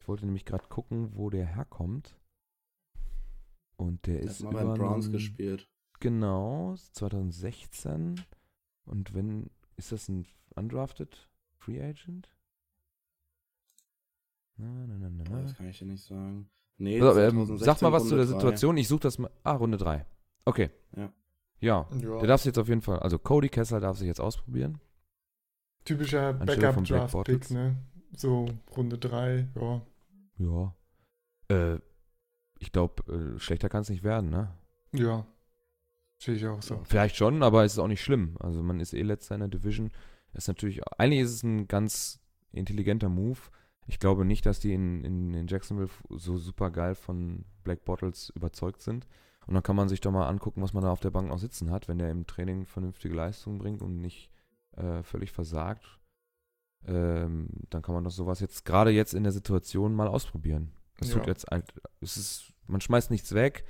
[0.00, 2.16] ich wollte nämlich gerade gucken, wo der herkommt.
[3.76, 5.68] Und der Der ist hat mal bei Browns einen- gespielt.
[6.00, 8.20] Genau, 2016.
[8.84, 12.28] Und wenn, ist das ein undrafted Free Agent?
[14.58, 16.48] Na, na, na, na, das kann ich dir nicht sagen.
[16.78, 18.38] Nee, Also, ähm, 2016 sag mal was zu Runde der drei.
[18.40, 18.76] Situation.
[18.76, 19.30] Ich suche das mal.
[19.44, 20.04] Ah, Runde 3.
[20.44, 20.70] Okay.
[20.96, 21.12] Ja.
[21.60, 22.18] Ja, Ja.
[22.18, 24.80] der darf sich jetzt auf jeden Fall, also Cody Kessler darf sich jetzt ausprobieren.
[25.84, 27.76] Typischer Backup-Draft-Pick, ne?
[28.12, 29.82] So Runde 3, ja.
[30.38, 30.74] Ja.
[31.48, 31.80] Äh,
[32.58, 34.52] ich glaube, äh, schlechter kann es nicht werden, ne?
[34.92, 35.26] Ja.
[36.20, 36.80] Sehe ich auch so.
[36.84, 38.36] Vielleicht schon, aber es ist auch nicht schlimm.
[38.40, 39.90] Also man ist eh letzter in der Division.
[40.32, 42.20] Ist natürlich, eigentlich ist es ein ganz
[42.52, 43.38] intelligenter Move.
[43.88, 48.30] Ich glaube nicht, dass die in, in, in Jacksonville so super geil von Black Bottles
[48.30, 49.08] überzeugt sind.
[49.46, 51.38] Und dann kann man sich doch mal angucken, was man da auf der Bank noch
[51.38, 54.30] sitzen hat, wenn der im Training vernünftige Leistungen bringt und nicht
[54.76, 55.98] äh, völlig versagt.
[56.86, 60.72] Ähm, dann kann man doch sowas jetzt, gerade jetzt in der Situation, mal ausprobieren.
[61.00, 61.28] Es tut Ja.
[61.28, 63.64] jetzt halt, es ist, man schmeißt nichts weg.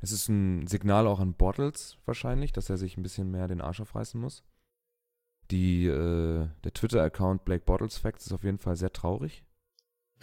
[0.00, 3.60] Es ist ein Signal auch an Bottles wahrscheinlich, dass er sich ein bisschen mehr den
[3.60, 4.42] Arsch aufreißen muss.
[5.52, 9.44] Die, äh, der Twitter-Account Blake Bottles Facts ist auf jeden Fall sehr traurig,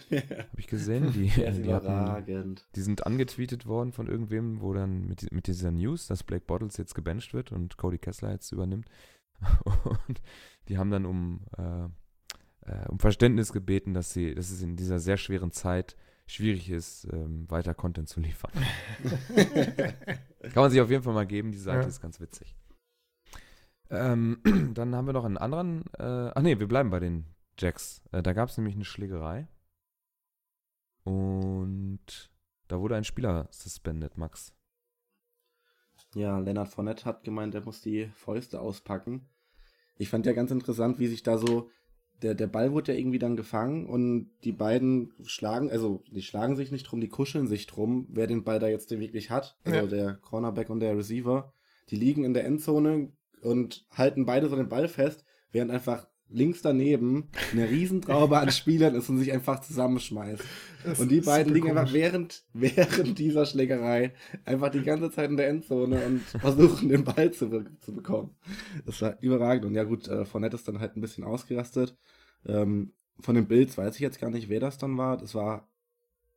[0.10, 1.12] habe ich gesehen.
[1.12, 1.28] Die,
[1.62, 6.22] die, hatten, die sind angetweetet worden von irgendwem, wo dann mit, mit dieser News, dass
[6.22, 8.88] Blake Bottles jetzt gebencht wird und Cody Kessler jetzt übernimmt.
[9.64, 10.20] Und
[10.68, 11.84] die haben dann um, äh,
[12.70, 17.08] äh, um Verständnis gebeten, dass sie, dass es in dieser sehr schweren Zeit schwierig ist,
[17.12, 18.52] ähm, weiter Content zu liefern.
[20.42, 21.88] Kann man sich auf jeden Fall mal geben, die Seite Ja.
[21.88, 22.54] ist ganz witzig.
[23.90, 24.40] Ähm,
[24.74, 27.24] dann haben wir noch einen anderen, äh, ach nee, wir bleiben bei den
[27.58, 28.02] Jacks.
[28.12, 29.48] Äh, da gab es nämlich eine Schlägerei.
[31.04, 32.30] Und
[32.68, 34.54] da wurde ein Spieler suspended, Max.
[36.14, 39.28] Ja, Leonard Fournette hat gemeint, er muss die Fäuste auspacken.
[39.96, 41.70] Ich fand ja ganz interessant, wie sich da so,
[42.22, 46.56] der, der Ball wurde ja irgendwie dann gefangen und die beiden schlagen, also die schlagen
[46.56, 49.56] sich nicht drum, die kuscheln sich drum, wer den Ball da jetzt denn wirklich hat.
[49.64, 49.86] Also Ja.
[49.86, 51.52] der Cornerback und der Receiver.
[51.90, 56.62] Die liegen in der Endzone und halten beide so den Ball fest, während einfach links
[56.62, 60.44] daneben eine Riesentraube an Spielern ist und sich einfach zusammenschmeißt.
[60.84, 61.94] Das Und die beiden liegen einfach komisch.
[61.94, 64.14] während, während dieser Schlägerei
[64.44, 68.36] einfach die ganze Zeit in der Endzone und versuchen den Ball zu, zu bekommen.
[68.86, 69.64] Das war überragend.
[69.66, 71.96] Und ja gut, äh, Fournette ist dann halt ein bisschen ausgerastet.
[72.46, 75.16] Ähm, von den Bills weiß ich jetzt gar nicht, wer das dann war.
[75.16, 75.68] Das war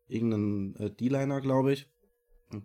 [0.08, 1.90] irgendein äh, D-Liner, glaube ich,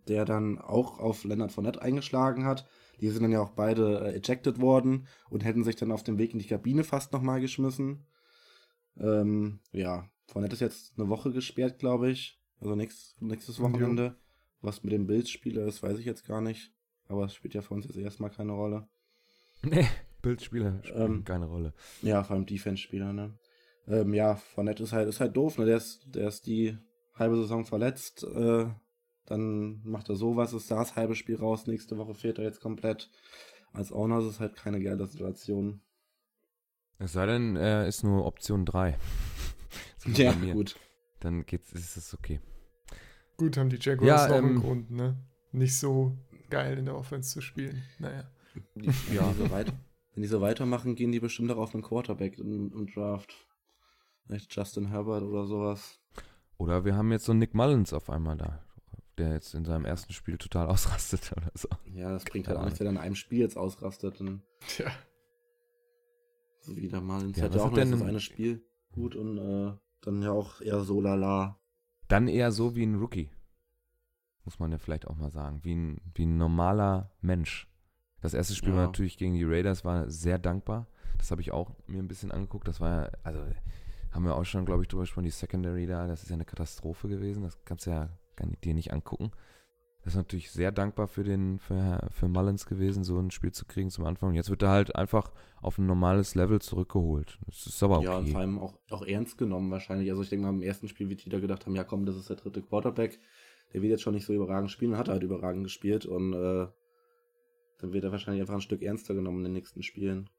[0.09, 2.67] der dann auch auf Leonard Fournette eingeschlagen hat.
[3.01, 6.19] Die sind dann ja auch beide äh, ejected worden und hätten sich dann auf dem
[6.19, 8.07] Weg in die Kabine fast nochmal geschmissen.
[8.99, 12.41] Ähm, ja, Fournette ist jetzt eine Woche gesperrt, glaube ich.
[12.61, 13.61] Also nächstes, nächstes.
[13.61, 14.17] Wochenende.
[14.61, 16.73] Was mit dem Bills-Spieler ist, weiß ich jetzt gar nicht.
[17.07, 18.89] Aber es spielt ja für uns jetzt erstmal keine Rolle.
[19.63, 19.87] Nee,
[20.23, 21.75] Bildspieler spielen Ähm, keine Rolle.
[22.03, 23.39] Ja, vor allem Defense-Spieler, ne?
[23.87, 25.65] Ähm, ja, Fournette ist halt, ist halt doof, ne?
[25.65, 26.77] Der ist, der ist die
[27.15, 28.67] halbe Saison verletzt, äh,
[29.31, 32.61] dann macht er sowas, ist da das halbe Spiel raus, nächste Woche fehlt er jetzt
[32.61, 33.11] komplett.
[33.73, 35.83] Als Owner ist es halt keine geile Situation.
[36.99, 38.99] Es sei denn, er ist nur Option 3.
[39.99, 40.77] So wie Ja, gut.
[41.21, 42.41] Dann geht's, ist es okay.
[43.37, 45.17] Gut, haben die Jaguars Ja, noch einen ähm, Grund, ne?
[45.53, 46.17] Nicht so
[46.51, 47.83] geil in der Offense zu spielen.
[47.99, 48.31] Naja.
[48.75, 49.31] Die, Ja.
[49.33, 49.73] die so weit,
[50.15, 53.35] wenn die so weitermachen, gehen die bestimmt auch auf einen Quarterback im, im Draft.
[54.27, 56.01] Vielleicht Justin Herbert oder sowas.
[56.57, 58.65] Oder wir haben jetzt so einen Nick Mullins auf einmal da,
[59.19, 61.69] der jetzt in seinem ersten Spiel total ausrastet oder so.
[61.93, 64.21] Ja, das bringt Keine halt auch nichts, wenn er in einem Spiel jetzt ausrastet.
[64.21, 64.91] Dann Tja.
[66.61, 69.73] so wieder mal ins Ja, hat ja auch denn das eine Spiel gut und äh,
[70.01, 71.59] dann ja auch eher so lala.
[72.09, 73.31] Dann eher so wie ein Rookie.
[74.45, 75.61] Muss man ja vielleicht auch mal sagen.
[75.63, 77.69] Wie ein, wie ein normaler Mensch.
[78.21, 78.87] Das erste Spiel war Ja.
[78.87, 80.87] natürlich gegen die Raiders, war sehr dankbar.
[81.19, 82.67] Das habe ich auch mir ein bisschen angeguckt.
[82.67, 83.41] Das war ja, also
[84.11, 86.45] haben wir auch schon, glaube ich, drüber gesprochen, die Secondary da, das ist ja eine
[86.47, 87.43] Katastrophe gewesen.
[87.43, 89.31] Das kannst du ja gar nicht, dir nicht angucken.
[90.03, 93.67] Das ist natürlich sehr dankbar für den, für, für Mullins gewesen, so ein Spiel zu
[93.67, 94.35] kriegen zum Anfang.
[94.35, 97.39] Jetzt wird er halt einfach auf ein normales Level zurückgeholt.
[97.45, 98.07] Das ist aber okay.
[98.07, 100.09] Ja, und vor allem auch, auch ernst genommen wahrscheinlich.
[100.11, 102.31] Also ich denke mal, im ersten Spiel wird jeder gedacht haben, ja komm, das ist
[102.31, 103.19] der dritte Quarterback.
[103.75, 106.69] Der wird jetzt schon nicht so überragend spielen, hat er halt überragend gespielt und äh,
[107.81, 110.31] dann wird er wahrscheinlich einfach ein Stück ernster genommen in den nächsten Spielen.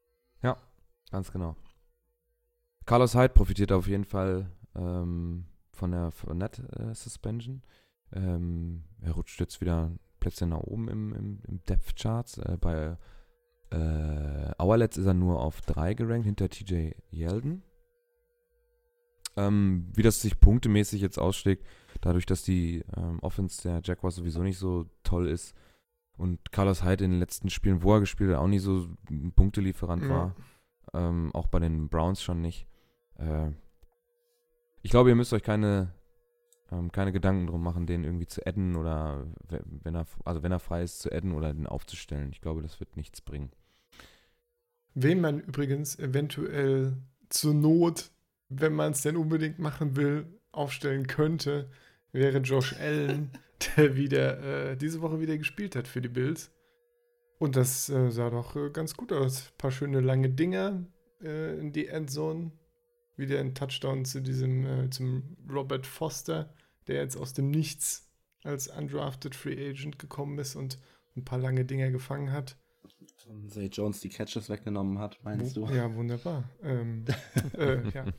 [1.10, 1.56] Ganz genau.
[2.86, 7.62] Carlos Hyde profitiert auf jeden Fall ähm, von der Net-Suspension.
[8.12, 12.38] Ähm, er rutscht jetzt wieder Plätze nach oben im, im, im Depth-Charts.
[12.38, 12.96] Äh, bei
[13.70, 17.62] äh, Hourlets ist er nur auf 3 gerankt, hinter TJ Yeldon.
[19.36, 21.64] Ähm, wie das sich punktemäßig jetzt ausschlägt,
[22.00, 25.54] dadurch, dass die ähm, Offense der Jaguars sowieso nicht so toll ist
[26.16, 29.32] und Carlos Hyde in den letzten Spielen, wo er gespielt hat, auch nicht so ein
[29.32, 30.08] Punktelieferant Ja.
[30.10, 30.34] war.
[30.92, 32.66] Ähm, auch bei den Browns schon nicht.
[33.16, 33.52] Äh,
[34.82, 35.94] ich glaube, ihr müsst euch keine,
[36.72, 40.52] ähm, keine Gedanken drum machen, den irgendwie zu adden oder we- wenn er, also wenn
[40.52, 42.30] er frei ist, zu adden oder den aufzustellen.
[42.32, 43.50] Ich glaube, das wird nichts bringen.
[44.94, 46.96] Wen man übrigens eventuell
[47.28, 48.10] zur Not,
[48.48, 51.70] wenn man es denn unbedingt machen will, aufstellen könnte,
[52.12, 53.30] wäre Josh Allen,
[53.76, 56.50] der wieder äh, diese Woche wieder gespielt hat für die Bills.
[57.38, 59.46] Und das äh, sah doch äh, ganz gut aus.
[59.46, 60.84] Ein paar schöne lange Dinger
[61.22, 62.50] äh, in die Endzone.
[63.16, 66.52] Wieder ein Touchdown zu diesem, äh, zum Robert Foster,
[66.90, 68.10] der jetzt aus dem Nichts
[68.42, 70.78] als undrafted Free Agent gekommen ist und
[71.16, 72.56] ein paar lange Dinger gefangen hat.
[73.26, 75.66] Und Zay Jones die Catches weggenommen hat, meinst du?
[75.66, 76.44] Ja, wunderbar.
[76.62, 77.04] Ähm,
[77.56, 78.06] äh, ja.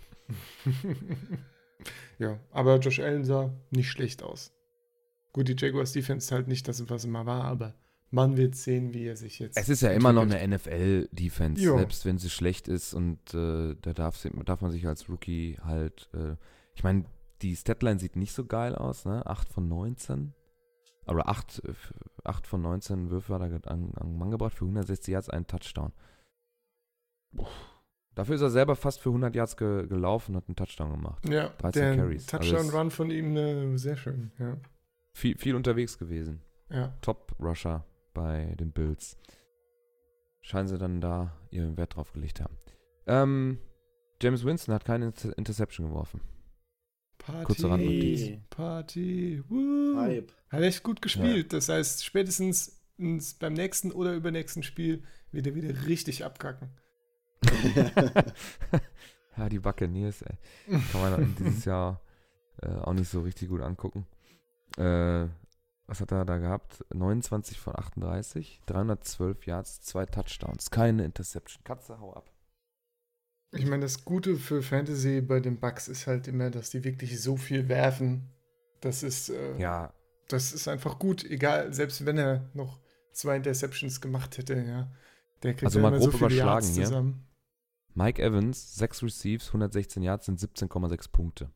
[2.20, 4.54] ja, aber Josh Allen sah nicht schlecht aus.
[5.34, 7.76] Gut, die Jaguars Defense ist halt nicht das, was immer war, aber
[8.10, 9.58] man wird sehen, wie er sich jetzt.
[9.58, 13.94] Es ist ja immer noch eine NFL-Defense, selbst wenn sie schlecht ist und äh, da
[13.94, 16.36] darf, sie, darf man sich als Rookie halt, äh,
[16.76, 17.06] ich meine,
[17.42, 19.26] die Statline sieht nicht so geil aus, ne?
[19.26, 20.34] 8 von 19.
[21.08, 21.74] Oder 8, äh,
[22.24, 25.48] 8 von 19 Würfe hat er an, an den Mann gebracht für 160 Yards, einen
[25.48, 25.92] Touchdown.
[27.36, 27.46] Puh.
[28.14, 31.28] Dafür ist er selber fast für 100 Yards ge gelaufen und hat einen Touchdown gemacht.
[31.30, 32.34] Ja, 13 der Carries.
[32.34, 34.32] Also Touchdown-Run von ihm, äh, sehr schön.
[34.38, 34.58] Ja.
[35.14, 36.42] Viel, viel unterwegs gewesen.
[36.70, 36.94] ja.
[37.02, 39.18] Top-Rusher bei den Bills.
[40.42, 42.58] Scheinen sie dann da ihren Wert drauf gelegt haben.
[43.08, 43.60] Ähm,
[44.22, 46.20] James Winston hat keine Inter Interception geworfen.
[47.22, 47.44] Party.
[47.46, 48.40] Kurze Randnotiz.
[48.50, 49.44] Party.
[49.48, 49.98] Woo.
[49.98, 50.34] Hype.
[50.50, 51.54] Hat echt gut gespielt.
[51.54, 52.80] Das heißt, spätestens
[53.40, 56.70] beim nächsten oder übernächsten Spiel wird er wieder richtig abkacken.
[59.38, 60.38] ja, die Buccaneers, ey.
[60.92, 62.02] Kann man dieses Jahr
[62.62, 64.06] äh, auch nicht so richtig gut angucken.
[64.78, 65.28] Äh,
[65.88, 66.86] was hat er da gehabt?
[66.94, 71.64] 29 von 38, 312 Yards, zwei Touchdowns, keine Interception.
[71.64, 72.32] Katze, hau ab.
[73.54, 77.22] Ich meine, das Gute für Fantasy bei den Bucks ist halt immer, dass die wirklich
[77.22, 78.30] so viel werfen.
[78.80, 79.94] Das ist, äh, Ja,
[80.30, 81.24] das ist einfach gut.
[81.26, 82.80] Egal, selbst wenn er noch
[83.12, 84.90] zwei Interceptions gemacht hätte, ja.
[85.44, 86.86] Der kriegt Also ja mal grob so viele überschlagen Yards hier.
[86.86, 87.28] zusammen.
[87.94, 91.52] Mike Evans, 6 Receives, 116 Yards sind 17,6 Punkte.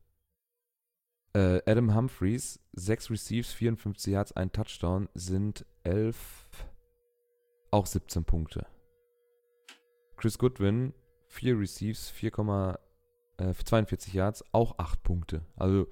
[1.34, 6.50] Äh, Adam Humphreys, 6 Receives, 54 Yards, ein Touchdown sind 11,
[7.72, 8.66] auch 17 Punkte.
[10.18, 10.94] Chris Goodwin,
[11.36, 12.78] 4 Receives, 4,
[13.38, 15.42] äh, 42 Yards, auch 8 Punkte.
[15.56, 15.88] Also,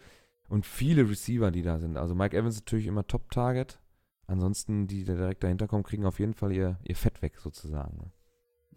[0.48, 1.98] und viele Receiver, die da sind.
[1.98, 3.80] Also Mike Evans natürlich immer Top-Target.
[4.28, 7.98] Ansonsten, die da direkt dahinter kommen, kriegen auf jeden Fall ihr, ihr Fett weg, sozusagen.
[7.98, 8.12] ne?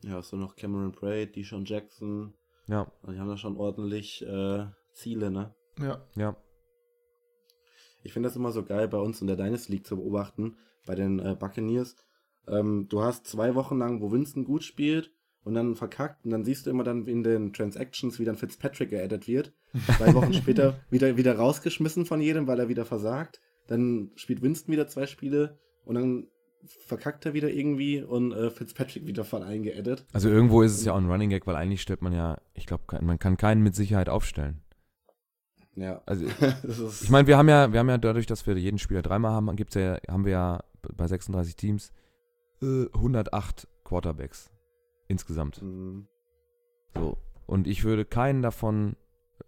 [0.05, 2.35] Ja, hast du noch Cameron Braid, Deshaun Jackson.
[2.67, 5.55] Ja, Also die haben da schon ordentlich äh, Ziele, ne?
[5.79, 6.05] Ja.
[6.17, 6.37] ja.
[8.03, 10.95] Ich finde das immer so geil bei uns in der Dynasty League zu beobachten, bei
[10.95, 11.97] den äh, Buccaneers.
[12.49, 15.13] Ähm, du hast zwei Wochen lang, wo Winston gut spielt,
[15.47, 18.91] und dann verkackt und dann siehst du immer dann in den Transactions, wie dann Fitzpatrick
[18.91, 19.53] geaddet wird.
[19.97, 23.41] Zwei Wochen später wieder, wieder rausgeschmissen von jedem, weil er wieder versagt.
[23.69, 26.27] Dann spielt Winston wieder zwei Spiele und dann
[26.65, 30.05] verkackt er wieder irgendwie und äh, Fitzpatrick wieder voll eingeaddet.
[30.13, 32.67] Also irgendwo ist es ja auch ein Running Gag, weil eigentlich stellt man ja, ich
[32.67, 34.63] glaube, man kann keinen mit Sicherheit aufstellen.
[35.77, 36.03] Ja.
[36.07, 36.27] Also
[37.03, 39.55] ich meine, wir haben ja, wir haben ja dadurch, dass wir jeden Spieler dreimal haben,
[39.55, 40.65] gibt's ja, haben wir ja
[40.97, 41.93] bei 36 Teams
[42.63, 44.51] äh, 108 Quarterbacks
[45.09, 45.63] insgesamt.
[45.63, 46.07] Mhm.
[46.95, 47.17] So.
[47.47, 48.97] Und ich würde keinen davon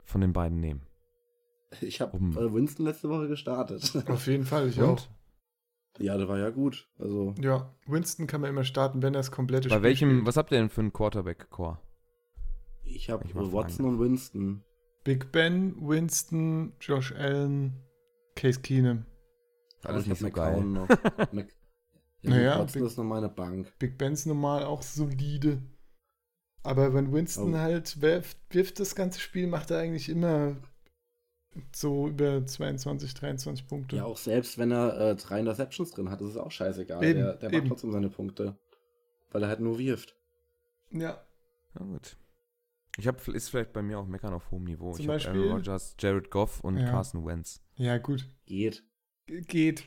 [0.05, 0.83] von den beiden nehmen.
[1.81, 3.92] ich habe Um- äh, Winston letzte Woche gestartet.
[4.09, 4.87] Auf jeden Fall, ich Und?
[4.88, 5.09] auch.
[5.99, 6.88] ja, der war ja gut.
[6.99, 10.27] Also, Ja, Winston kann man immer starten, wenn er das komplette Bei Spiel welchem, spielt.
[10.27, 11.79] was habt ihr denn für einen Quarterback-Core?
[12.85, 14.64] ich habe Watson und Winston.
[15.05, 17.75] Big Ben, Winston, Josh Allen,
[18.35, 19.05] Case Keenum.
[19.85, 20.57] Alles nicht so geil.
[20.62, 20.88] McCown noch.
[21.33, 21.49] Mac
[22.22, 23.72] ja, Naja, Big- ist noch meine Bank.
[23.78, 25.62] Big Ben's normal auch solide.
[26.62, 27.59] Aber wenn Winston Oh.
[27.59, 30.57] halt wirft, wirft das ganze Spiel, macht er eigentlich immer
[31.74, 33.96] so über 22, 23 Punkte.
[33.96, 37.02] Ja, auch selbst wenn er äh, drei Interceptions drin hat, ist es auch scheißegal.
[37.02, 37.59] Eben, der der eben.
[37.61, 38.59] macht trotzdem seine Punkte.
[39.31, 40.14] Weil er halt nur wirft.
[40.90, 41.22] ja.
[41.78, 42.16] Ja, gut.
[42.96, 44.92] Ich habe, ist vielleicht bei mir auch Meckern auf hohem Niveau.
[44.92, 46.90] Zum ich habe Beispiel- Aaron Rodgers, Jared Goff und Ja.
[46.90, 47.62] Carson Wentz.
[47.76, 48.26] Ja, gut.
[48.46, 48.83] Geht.
[49.26, 49.85] Geht.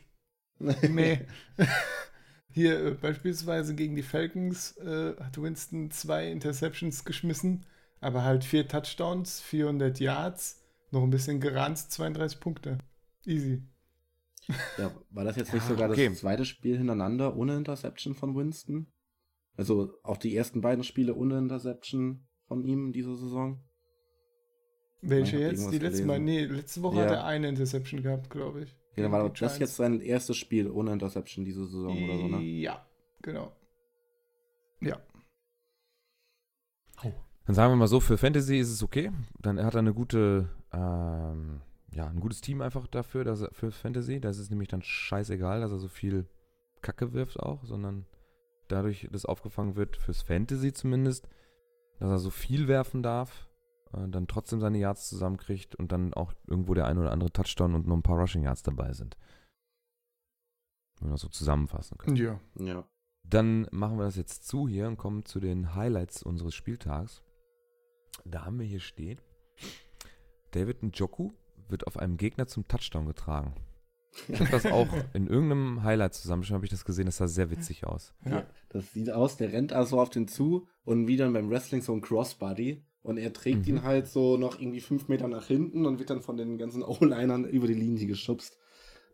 [0.59, 1.25] Nee.
[2.51, 7.65] Hier äh, beispielsweise gegen die Falcons äh, hat Winston zwei Interceptions geschmissen,
[8.01, 10.61] aber halt vier Touchdowns, 400 Yards,
[10.91, 12.77] noch ein bisschen geranzt, 32 Punkte.
[13.25, 13.61] Easy.
[14.77, 16.09] Ja, war das jetzt nicht Ja, sogar okay.
[16.09, 18.87] das zweite Spiel hintereinander ohne Interception von Winston?
[19.55, 23.61] Also auch die ersten beiden Spiele ohne Interception von ihm diese Saison?
[25.01, 25.71] Welche jetzt?
[25.71, 26.19] Die letzte Mal?
[26.19, 27.03] Nee, letzte Woche Ja.
[27.03, 28.75] hat er eine Interception gehabt, glaube ich.
[28.95, 29.59] Ja, dann war das Giants.
[29.59, 32.41] jetzt sein erstes Spiel ohne Interception diese Saison oder so, ne?
[32.41, 32.85] Ja,
[33.21, 33.55] genau.
[34.81, 34.99] Ja.
[37.45, 39.11] Dann sagen wir mal so, für Fantasy ist es okay.
[39.39, 43.71] Dann hat er eine gute, ähm, ja, ein gutes Team einfach dafür, dass er, für
[43.71, 44.21] Fantasy.
[44.21, 46.27] Das ist nämlich dann scheißegal, dass er so viel
[46.81, 48.05] Kacke wirft auch, sondern
[48.67, 51.27] dadurch, dass aufgefangen wird, fürs Fantasy zumindest,
[51.99, 53.49] dass er so viel werfen darf,
[53.93, 57.75] äh, dann trotzdem seine Yards zusammenkriegt und dann auch irgendwo der ein oder andere Touchdown
[57.75, 59.17] und noch ein paar Rushing Yards dabei sind.
[60.99, 62.15] Wenn wir das so zusammenfassen können.
[62.15, 62.39] Ja.
[62.59, 62.87] Ja.
[63.23, 67.23] Dann machen wir das jetzt zu hier und kommen zu den Highlights unseres Spieltags.
[68.25, 69.19] Da haben wir hier stehen,
[70.51, 71.31] David Njoku
[71.69, 73.55] wird auf einem Gegner zum Touchdown getragen.
[74.27, 77.49] Ich habe das auch in irgendeinem Highlight zusammenschau habe ich das gesehen, das sah sehr
[77.49, 78.13] witzig aus.
[78.25, 81.81] Ja, das sieht aus, der rennt also auf den zu und wie dann beim Wrestling
[81.81, 83.77] so ein Crossbody und er trägt Mhm.
[83.77, 86.83] ihn halt so noch irgendwie fünf Meter nach hinten und wird dann von den ganzen
[86.83, 88.57] O-Linern über die Linie geschubst.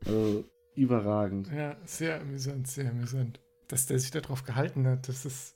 [0.05, 0.43] Also
[0.75, 1.49] überragend.
[1.55, 3.39] Ja, sehr amüsant, sehr amüsant.
[3.67, 5.55] Dass der sich darauf gehalten hat, das ist.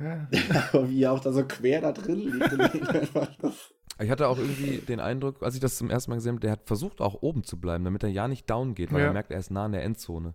[0.00, 0.28] Ja.
[0.72, 2.52] Aber wie er auch da so quer da drin liegt.
[4.00, 6.52] Ich hatte auch irgendwie den Eindruck, als ich das zum ersten Mal gesehen habe, der
[6.52, 9.06] hat versucht auch oben zu bleiben, damit er ja nicht down geht, weil Ja.
[9.08, 10.34] er merkt, er ist nah an der Endzone.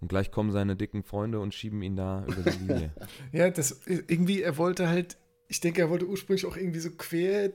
[0.00, 2.92] Und gleich kommen seine dicken Freunde und schieben ihn da über die Linie.
[3.30, 5.16] ja, das irgendwie, er wollte halt.
[5.48, 7.52] Ich denke, er wollte ursprünglich auch irgendwie so quer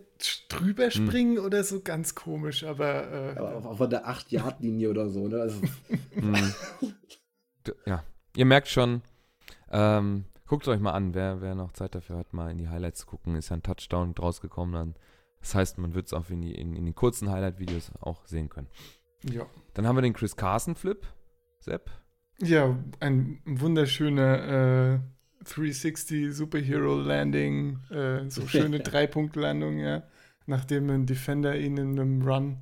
[0.50, 3.12] drüber springen oder so ganz komisch, aber.
[3.12, 5.28] Äh, aber auf, auf der 8-Yard-Linie oder so.
[5.28, 5.42] Ne?
[5.42, 5.60] Also.
[7.68, 8.04] D- Ja,
[8.36, 9.02] ihr merkt schon,
[9.72, 13.02] ähm, guckt euch mal an, wer, wer noch Zeit dafür hat, mal in die Highlights
[13.02, 14.96] zu gucken, ist ja ein Touchdown draus gekommen dann.
[15.40, 18.50] Das heißt, man wird es auch in, die, in, in den kurzen Highlight-Videos auch sehen
[18.50, 18.68] können.
[19.24, 19.46] ja.
[19.74, 21.06] Dann haben wir den Chris Carson-Flip,
[21.60, 21.90] Sepp.
[22.42, 25.00] Ja, ein wunderschöner äh,
[25.44, 30.04] 360 Superhero Landing, äh, so schöne Drei-Punkt-Landung, ja.
[30.46, 32.58] Nachdem ein Defender ihn in einem Run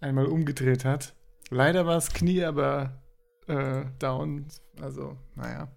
[0.00, 1.14] einmal umgedreht hat.
[1.50, 3.02] Leider war es Knie, aber
[3.46, 4.46] äh, down.
[4.80, 5.68] Also, naja.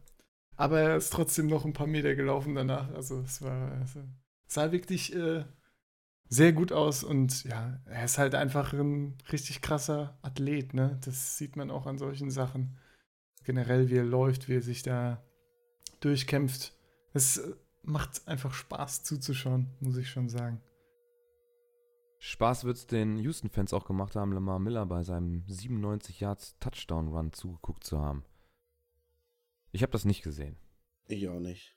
[0.55, 2.91] Aber er ist trotzdem noch ein paar Meter gelaufen danach.
[2.93, 3.73] Also, es war.
[3.73, 4.03] Also,
[4.47, 5.43] sah wirklich äh,
[6.29, 10.99] sehr gut aus und ja, er ist halt einfach ein richtig krasser Athlet, ne?
[11.05, 12.77] Das sieht man auch an solchen Sachen
[13.43, 15.23] generell, wie er läuft, wie er sich da
[15.99, 16.73] durchkämpft.
[17.13, 20.61] Es äh, macht einfach Spaß zuzuschauen, muss ich schon sagen.
[22.19, 27.31] Spaß wird es den Houston-Fans auch gemacht haben, Lamar Miller bei seinem 97 Yards Touchdown-Run
[27.33, 28.23] zugeguckt zu haben.
[29.71, 30.57] Ich habe das nicht gesehen.
[31.07, 31.75] ich auch nicht.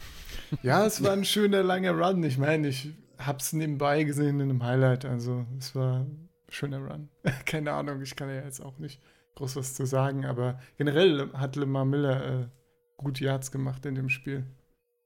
[0.62, 2.22] Ja, es war ein schöner, langer Run.
[2.22, 5.04] Ich meine, ich hab's nebenbei gesehen in einem Highlight.
[5.04, 7.08] Also, es war ein schöner Run.
[7.46, 9.00] Keine Ahnung, ich kann ja jetzt auch nicht
[9.34, 12.48] groß was zu sagen, aber generell hat Lemar Miller äh,
[12.96, 14.44] gut Yards gemacht in dem Spiel.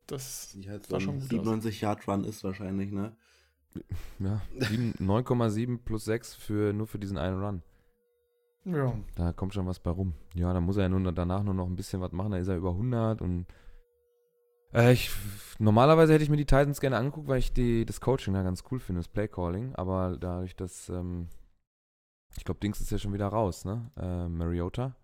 [0.06, 1.46] Das Die so Sah schon ein gut aus.
[1.46, 3.16] 97-Yard-Run ist wahrscheinlich, ne?
[4.18, 7.62] Ja, sieben- 9,7 plus 6 für, nur für diesen einen Run.
[8.64, 10.14] Ja, Da kommt schon was bei rum.
[10.34, 12.32] Ja, da muss er ja nun danach nur noch ein bisschen was machen.
[12.32, 13.46] Da ist er über 100 und
[14.74, 15.10] Äh, ich,
[15.58, 18.64] normalerweise hätte ich mir die Titans gerne angeguckt, weil ich die, das Coaching da ganz
[18.70, 19.74] cool finde, das Playcalling.
[19.76, 21.28] Aber dadurch, dass, ähm,
[22.36, 23.90] ich glaube, Dings ist ja schon wieder raus, ne?
[23.96, 24.94] Äh, Mariota.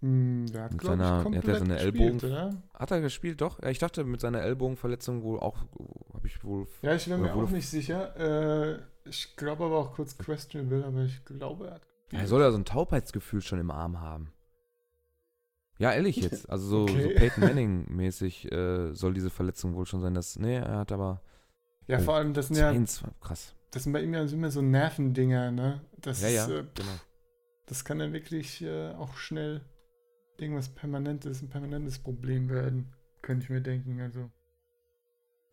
[0.00, 2.62] Hm, der hat, Mit glaube ich, seiner- er hat ja seine gespielt, Ellbogen- oder?
[2.74, 3.62] Hat er gespielt, doch?
[3.62, 5.58] Ja, ich dachte, mit seiner Ellbogenverletzung wohl auch,
[6.14, 6.66] habe ich wohl.
[6.82, 8.16] Ja, ich bin mir auch nicht sicher.
[8.16, 11.82] Äh, ich glaube aber auch kurz questionable, aber ich glaube, er hat
[12.12, 14.32] Er soll ja so ein Taubheitsgefühl schon im Arm haben.
[15.78, 16.48] Ja, ehrlich jetzt.
[16.48, 17.02] Also so, Okay.
[17.02, 20.14] so Peyton Manning-mäßig äh, soll diese Verletzung wohl schon sein.
[20.14, 21.20] Dass, nee, er hat aber.
[21.86, 23.54] Ja, Oh, vor allem, das sind ja, 22, krass.
[23.70, 25.80] das sind bei ihm ja immer so Nervendinger, ne?
[25.98, 26.92] Das Ja, ja, äh, genau.
[27.66, 29.60] Das kann dann wirklich äh, auch schnell
[30.40, 34.00] irgendwas Permanentes, ein permanentes Problem werden, könnte ich mir denken.
[34.00, 34.30] Also,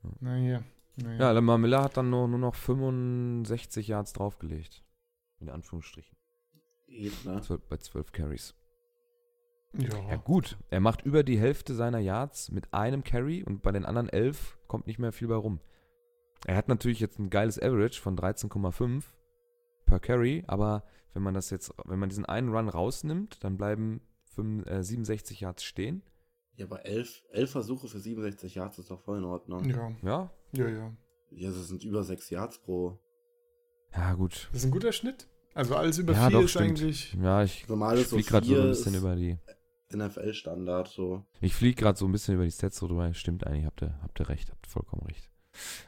[0.03, 0.09] Ja.
[0.19, 0.63] naja.
[0.95, 1.19] naja.
[1.19, 4.83] Ja, Lamar Miller hat dann nur, nur noch 65 Yards draufgelegt.
[5.39, 6.17] In Anführungsstrichen.
[6.87, 7.41] Ne?
[7.41, 8.55] Zwölf- Bei 12 Carries.
[9.73, 9.89] ja.
[10.09, 10.57] Ja, gut.
[10.69, 14.57] Er macht über die Hälfte seiner Yards mit einem Carry und bei den anderen 11
[14.67, 15.59] kommt nicht mehr viel bei rum.
[16.45, 19.03] Er hat natürlich jetzt ein geiles Average von 13,5
[19.85, 24.01] per Carry, aber wenn man das jetzt, wenn man diesen einen Run rausnimmt, dann bleiben
[24.43, 26.03] 67 Yards stehen.
[26.55, 29.63] Ja, aber elf, elf Versuche für 67 Yards ist doch voll in Ordnung.
[29.69, 30.31] ja, Ja.
[30.53, 30.93] ja, ja.
[31.31, 32.97] Ja, das sind über 6 Yards pro.
[33.93, 34.47] Ja, gut.
[34.51, 35.27] Das ist ein guter Schnitt.
[35.53, 36.65] Also alles über Ja, vier doch, ist stimmt.
[36.79, 37.13] eigentlich.
[37.21, 39.37] Ja, ich, Normal ich ist so fliege gerade so ein bisschen über die.
[39.93, 41.25] NFL-Standard, so.
[41.41, 43.13] Ich fliege gerade so ein bisschen über die Stats so drüber.
[43.13, 45.29] Stimmt eigentlich, habt ihr, habt ihr recht, habt vollkommen recht.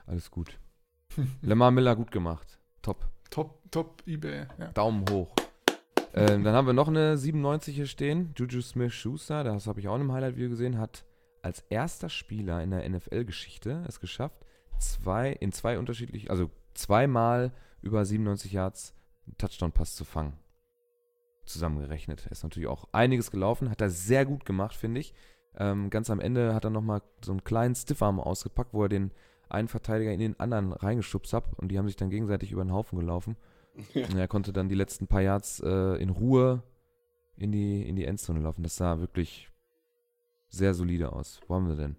[0.06, 0.60] Alles gut.
[1.42, 2.60] Lamar Miller gut gemacht.
[2.82, 3.06] Top.
[3.30, 4.48] Top, top eBay.
[4.58, 4.72] Ja.
[4.72, 5.34] Daumen hoch.
[6.14, 8.34] Ähm, dann haben wir noch eine 97 hier stehen.
[8.36, 11.06] Juju Smith-Schuster, das habe ich auch in einem Highlight-Video gesehen, hat
[11.42, 14.46] als erster Spieler in der NFL-Geschichte es geschafft,
[14.80, 18.96] zwei, in zwei unterschiedlich, also zweimal über 97 Yards
[19.28, 20.34] einen Touchdown-Pass zu fangen.
[21.46, 22.28] Zusammengerechnet.
[22.28, 25.14] Ist natürlich auch einiges gelaufen, hat er sehr gut gemacht, finde ich.
[25.58, 29.12] Ähm, ganz am Ende hat er nochmal so einen kleinen Stiffarm ausgepackt, wo er den
[29.50, 32.72] einen Verteidiger in den anderen reingeschubst hat und die haben sich dann gegenseitig über den
[32.72, 33.36] Haufen gelaufen.
[33.96, 36.64] Und er konnte dann die letzten paar Yards äh, in Ruhe
[37.38, 38.64] in die, in die Endzone laufen.
[38.64, 39.50] Das sah wirklich
[40.50, 41.40] sehr solide aus.
[41.48, 41.96] Wo haben wir denn?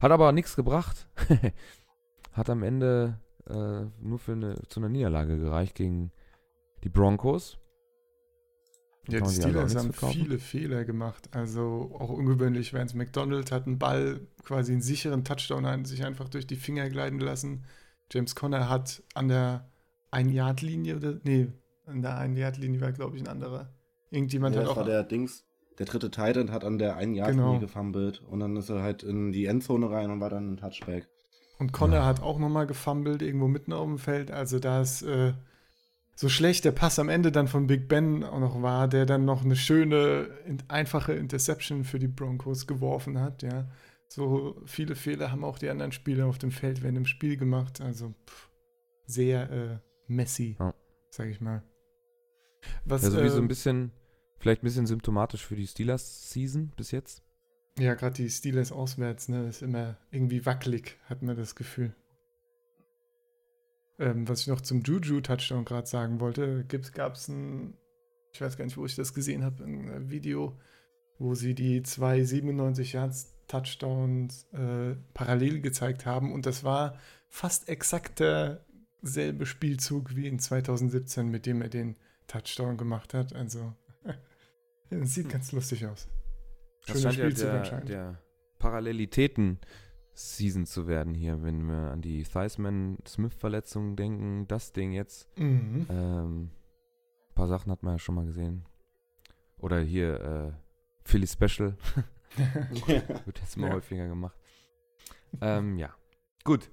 [0.00, 1.08] Hat aber nichts gebracht.
[2.32, 6.12] Hat am Ende äh, nur für eine, zu einer Niederlage gereicht gegen
[6.82, 7.58] die Broncos.
[9.08, 10.22] Ja, die Steelers haben verkaufen?
[10.22, 11.28] viele Fehler gemacht.
[11.32, 16.46] Also auch ungewöhnlich, Vance McDonald hat einen Ball, quasi einen sicheren Touchdown, sich einfach durch
[16.46, 17.64] die Finger gleiten lassen.
[18.10, 19.70] James Conner hat an der
[20.14, 21.48] 1-Yard-Linie oder, nee,
[21.86, 23.72] an der 1-Yard-Linie war, glaube ich, ein anderer.
[24.10, 24.78] Irgendjemand ja, hat das auch.
[24.78, 25.44] war der Dings.
[25.78, 27.46] Der dritte Titan hat an der einen Yard Genau.
[27.52, 30.56] Linie gefummelt und dann ist er halt in die Endzone rein und war dann ein
[30.56, 31.08] Touchback.
[31.58, 34.30] Und Connor hat auch nochmal gefummelt, irgendwo mitten auf dem Feld.
[34.30, 35.34] Also da ist äh,
[36.14, 39.24] so schlecht der Pass am Ende dann von Big Ben auch noch war, der dann
[39.24, 43.66] noch eine schöne, in, einfache Interception für die Broncos geworfen hat, ja.
[44.06, 47.80] So viele Fehler haben auch die anderen Spieler auf dem Feld während dem Spiel gemacht.
[47.80, 48.48] Also pff,
[49.06, 50.74] sehr äh, messy, Ja.
[51.10, 51.62] sag ich mal.
[52.84, 53.92] Was, Ja, sowieso äh, ein bisschen,
[54.38, 57.22] vielleicht ein bisschen symptomatisch für die Steelers-Season bis jetzt.
[57.78, 61.94] Ja, gerade die Steelers auswärts, ne, ist immer irgendwie wackelig, hat man das Gefühl.
[63.98, 66.64] Ähm, was ich noch zum Juju-Touchdown gerade sagen wollte,
[66.94, 67.76] gab es ein,
[68.32, 70.58] ich weiß gar nicht, wo ich das gesehen habe, ein Video,
[71.18, 77.68] wo sie die zwei 97 Yards Touchdowns äh, parallel gezeigt haben und das war fast
[77.68, 78.20] exakt
[79.04, 83.32] derselbe Spielzug wie in 2017, mit dem er den Touchdown gemacht hat.
[83.34, 83.74] Also,
[84.90, 86.08] es sieht ganz lustig aus.
[86.86, 87.88] Das Schöner scheint ja Spielzug der, anscheinend.
[87.88, 88.18] der
[88.58, 94.46] Parallelitäten-Season zu werden hier, wenn wir an die Theismann-Smith-Verletzung denken.
[94.48, 95.28] Das Ding jetzt.
[95.38, 95.86] Mhm.
[95.90, 96.50] Ähm,
[97.30, 98.64] ein paar Sachen hat man ja schon mal gesehen.
[99.58, 100.52] Oder hier äh,
[101.04, 101.76] Philly Special.
[103.24, 103.74] Wird jetzt mal Ja.
[103.74, 104.36] häufiger gemacht.
[105.40, 105.94] Ähm, ja.
[106.44, 106.70] Gut.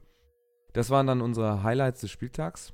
[0.73, 2.73] Das waren dann unsere Highlights des Spieltags.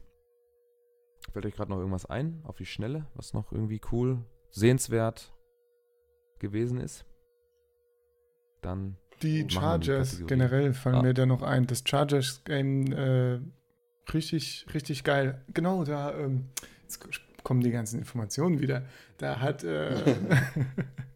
[1.32, 4.20] Fällt euch gerade noch irgendwas ein, auf die Schnelle, was noch irgendwie cool,
[4.52, 5.34] sehenswert
[6.40, 7.06] gewesen ist?
[8.62, 10.28] Dann Die die Chargers Kategorie.
[10.30, 11.02] generell fallen Ah.
[11.02, 11.68] mir da noch ein.
[11.68, 13.40] Das Chargers-Game äh,
[14.14, 15.44] richtig, richtig geil.
[15.54, 16.50] Genau, da ähm,
[16.84, 17.00] jetzt
[17.44, 18.86] kommen die ganzen Informationen wieder.
[19.18, 19.96] Da hat äh,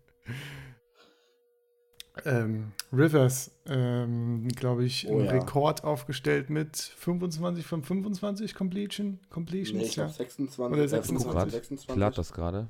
[2.26, 5.32] ähm, Rivers, ähm, glaube ich, Oh einen ja.
[5.32, 9.78] Rekord aufgestellt mit 25 von 25 Completion, Completions.
[9.78, 10.04] Nee, ich ja.
[10.06, 10.60] glaube 26.
[10.60, 11.52] Oder ich guck 26, grad.
[11.52, 11.90] 26.
[11.90, 12.68] Ich lade das gerade.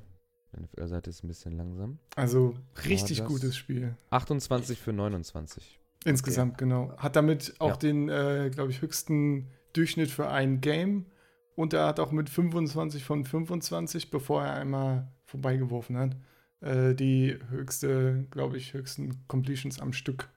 [0.54, 1.98] Die NFL-Seite ist ein bisschen langsam.
[2.14, 2.54] Also
[2.86, 3.96] richtig gutes Spiel.
[4.10, 5.80] 28 für 29.
[6.04, 6.92] Insgesamt, genau.
[6.98, 7.76] Hat damit auch Ja.
[7.76, 11.06] den, äh, glaube ich, höchsten Durchschnitt für ein Game.
[11.54, 16.16] Und er hat auch mit 25 von 25, bevor er einmal vorbeigeworfen hat,
[16.62, 20.30] äh, die höchste, glaube ich, höchsten Completions am Stück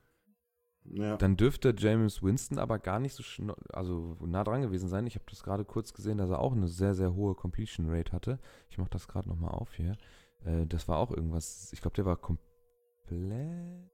[0.84, 1.18] Ja.
[1.18, 3.24] Dann dürfte James Winston aber gar nicht so
[3.74, 5.08] also nah dran gewesen sein.
[5.08, 8.12] Ich habe das gerade kurz gesehen, dass er auch eine sehr, sehr hohe Completion Rate
[8.12, 8.40] hatte.
[8.70, 9.98] Ich mache das gerade nochmal auf hier.
[10.44, 13.90] Äh, das war auch irgendwas, ich glaube, der war komplett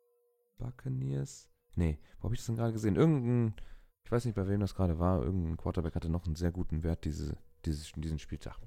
[0.57, 1.49] Buccaneers.
[1.75, 2.95] Nee, wo habe ich das denn gerade gesehen?
[2.95, 3.55] Irgendein,
[4.03, 6.83] ich weiß nicht, bei wem das gerade war, irgendein Quarterback hatte noch einen sehr guten
[6.83, 8.57] Wert diese, dieses, diesen Spieltag.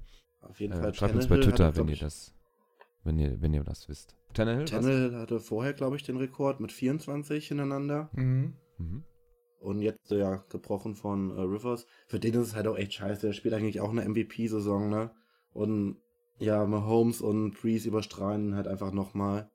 [0.41, 0.93] Auf jeden Äh, Fall.
[0.93, 2.33] schreibt uns bei Twitter, wenn ihr ich, das,
[3.05, 4.15] wenn ihr, wenn ihr das wisst.
[4.33, 4.65] Tannehill?
[4.65, 8.09] Tannehill hatte vorher, glaube ich, den Rekord mit 24 hintereinander.
[8.13, 8.55] Mhm.
[8.77, 9.03] Mhm.
[9.59, 11.87] Und jetzt ja gebrochen von äh, Rivers.
[12.07, 13.27] Für den ist es halt auch echt scheiße.
[13.27, 15.11] Der spielt eigentlich auch eine MVP-Saison, ne?
[15.53, 15.97] Und
[16.37, 19.49] ja, Mahomes und Breeze überstrahlen halt einfach nochmal.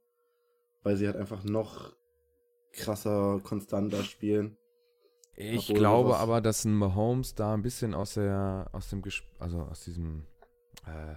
[0.82, 1.92] Weil sie halt einfach noch
[2.72, 4.56] krasser, konstanter spielen.
[5.36, 9.22] Ich Obwohl glaube aber, dass ein Mahomes da ein bisschen aus der, aus dem, Ges
[9.38, 10.26] also aus diesem
[10.86, 11.14] äh,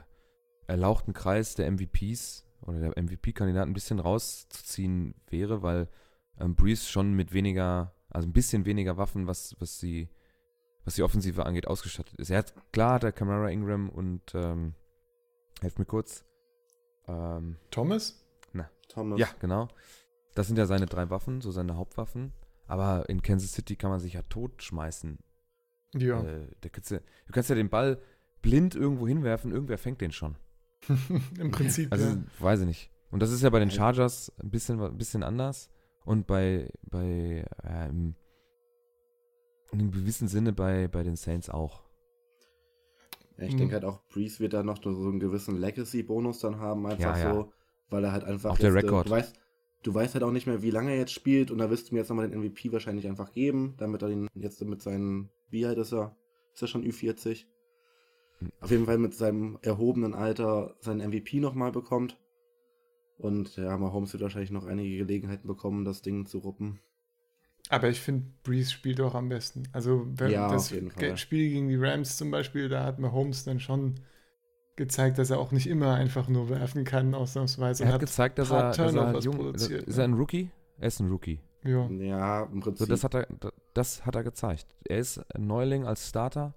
[0.68, 5.90] erlauchten Kreis der MVPs oder der MVP-Kandidaten ein bisschen rauszuziehen wäre, weil
[6.40, 10.10] ähm, Breeze schon mit weniger, also ein bisschen weniger Waffen, was, was die,
[10.86, 12.30] was die Offensive angeht, ausgestattet ist.
[12.30, 14.74] Er hat, klar hat er Camara Ingram und, ähm,
[15.62, 16.26] helft mir kurz,
[17.08, 18.24] ähm, Thomas?
[18.88, 19.20] Thomas.
[19.20, 19.68] ja, genau.
[20.36, 22.34] Das sind ja seine drei Waffen, so seine Hauptwaffen.
[22.68, 25.20] Aber in Kansas City kann man sich ja totschmeißen.
[25.96, 26.24] Ja.
[26.24, 28.02] Äh, da kannst du, du kannst ja den Ball
[28.42, 30.38] blind irgendwo hinwerfen, irgendwer fängt den schon.
[31.40, 32.24] Im Prinzip, Also, ja.
[32.40, 32.92] weiß ich nicht.
[33.12, 33.76] Und das ist ja bei den Ja.
[33.76, 35.70] Chargers ein bisschen, ein bisschen anders.
[36.06, 38.16] Und bei, bei äh, im,
[39.72, 41.84] in einem gewissen Sinne bei, bei den Saints auch.
[43.38, 43.58] Ja, ich Mhm.
[43.60, 47.18] denke halt auch, Breeze wird da noch so einen gewissen Legacy-Bonus dann haben, einfach Ja,
[47.18, 47.34] ja.
[47.34, 47.54] so,
[47.90, 48.52] weil er halt einfach.
[48.52, 49.08] Auch der jetzt, äh, Rekord.
[49.08, 49.36] Du weißt,
[49.84, 51.96] du weißt halt auch nicht mehr, wie lange er jetzt spielt und da wirst du
[51.96, 55.30] mir jetzt nochmal den MVP wahrscheinlich einfach geben, damit er den jetzt mit seinen.
[55.50, 56.16] Wie alt ist er?
[56.54, 57.46] Ist er schon Ü40?
[58.60, 62.18] Auf jeden Fall mit seinem erhobenen Alter seinen MVP nochmal bekommt.
[63.18, 66.80] Und ja, Mahomes wird wahrscheinlich noch einige Gelegenheiten bekommen, das Ding zu ruppen.
[67.70, 69.64] Aber ich finde, Breeze spielt auch am besten.
[69.72, 70.74] Also, wenn Ja, das.
[71.16, 73.96] Spiel gegen die Rams zum Beispiel, da hat Mahomes dann schon
[74.76, 77.84] gezeigt, dass er auch nicht immer einfach nur werfen kann, ausnahmsweise.
[77.84, 79.98] Er Und hat gezeigt, dass er, dass er jung produziert, ist.
[79.98, 80.50] er ein Rookie?
[80.80, 81.40] Er ist ein Rookie.
[81.64, 81.88] ja.
[81.90, 82.88] Ja, im Prinzip.
[82.88, 83.28] So, das hat er,
[83.74, 84.66] das hat er gezeigt.
[84.86, 86.54] Er ist ein Neuling als Starter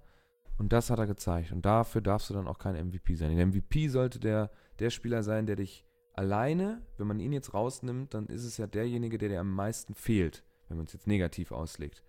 [0.59, 1.53] und das hat er gezeigt.
[1.53, 3.37] Und dafür darfst du dann auch kein MVP sein.
[3.37, 5.85] Der MVP sollte der, der Spieler sein, der dich
[6.15, 9.95] alleine, wenn man ihn jetzt rausnimmt, dann ist es ja derjenige, der dir am meisten
[9.95, 12.03] fehlt, wenn man es jetzt negativ auslegt.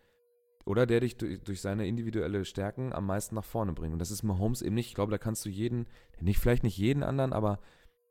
[0.65, 3.93] Oder der dich durch, durch seine individuelle Stärken am meisten nach vorne bringt.
[3.93, 4.87] Und das ist Mahomes eben nicht.
[4.87, 5.87] Ich glaube, da kannst du jeden,
[6.19, 7.59] nicht vielleicht nicht jeden anderen, aber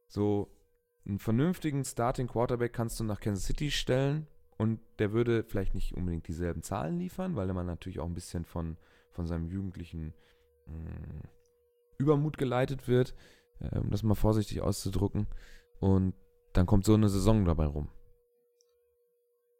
[0.08, 0.50] so
[1.06, 4.26] einen vernünftigen Starting Quarterback kannst du nach Kansas City stellen
[4.56, 8.44] und der würde vielleicht nicht unbedingt dieselben Zahlen liefern, weil man natürlich auch ein bisschen
[8.44, 8.76] von,
[9.16, 10.14] von seinem jugendlichen
[10.66, 11.22] mh,
[11.98, 13.14] Übermut geleitet wird,
[13.60, 15.26] äh, um das mal vorsichtig auszudrücken.
[15.80, 16.14] Und
[16.52, 17.88] dann kommt so eine Saison dabei rum.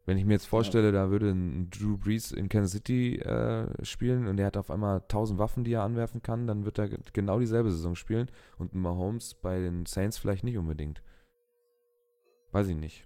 [0.05, 4.27] Wenn ich mir jetzt vorstelle, da würde ein Drew Brees in Kansas City äh, spielen
[4.27, 6.99] und er hat auf einmal 1000 Waffen, die er anwerfen kann, dann wird er ge-
[7.11, 11.03] genau dieselbe Saison spielen und ein Mahomes bei den Saints vielleicht nicht unbedingt.
[12.51, 13.05] Weiß ich nicht.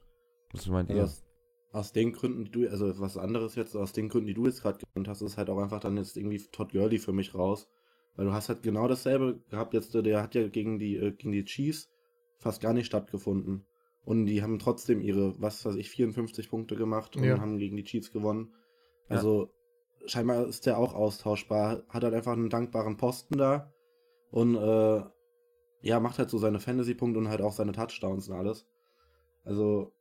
[0.53, 1.03] Was meint Also ihr?
[1.05, 1.23] aus,
[1.71, 4.61] aus den Gründen, die du, also was anderes jetzt, aus den Gründen, die du jetzt
[4.61, 7.69] gerade genannt hast, ist halt auch einfach dann jetzt irgendwie Todd Gurley für mich raus.
[8.15, 11.31] Weil du hast halt genau dasselbe gehabt jetzt, der hat ja gegen die, äh, gegen
[11.31, 11.89] die Chiefs
[12.39, 13.65] fast gar nicht stattgefunden.
[14.03, 17.39] Und die haben trotzdem ihre, was weiß ich, 54 Punkte gemacht und Ja.
[17.39, 18.53] haben gegen die Chiefs gewonnen.
[19.09, 19.17] Ja.
[19.17, 19.53] Also
[20.07, 23.71] scheinbar ist der auch austauschbar, hat halt einfach einen dankbaren Posten da
[24.31, 25.03] und äh,
[25.83, 28.65] ja, macht halt so seine Fantasy-Punkte und halt auch seine Touchdowns und alles.
[29.43, 29.93] Also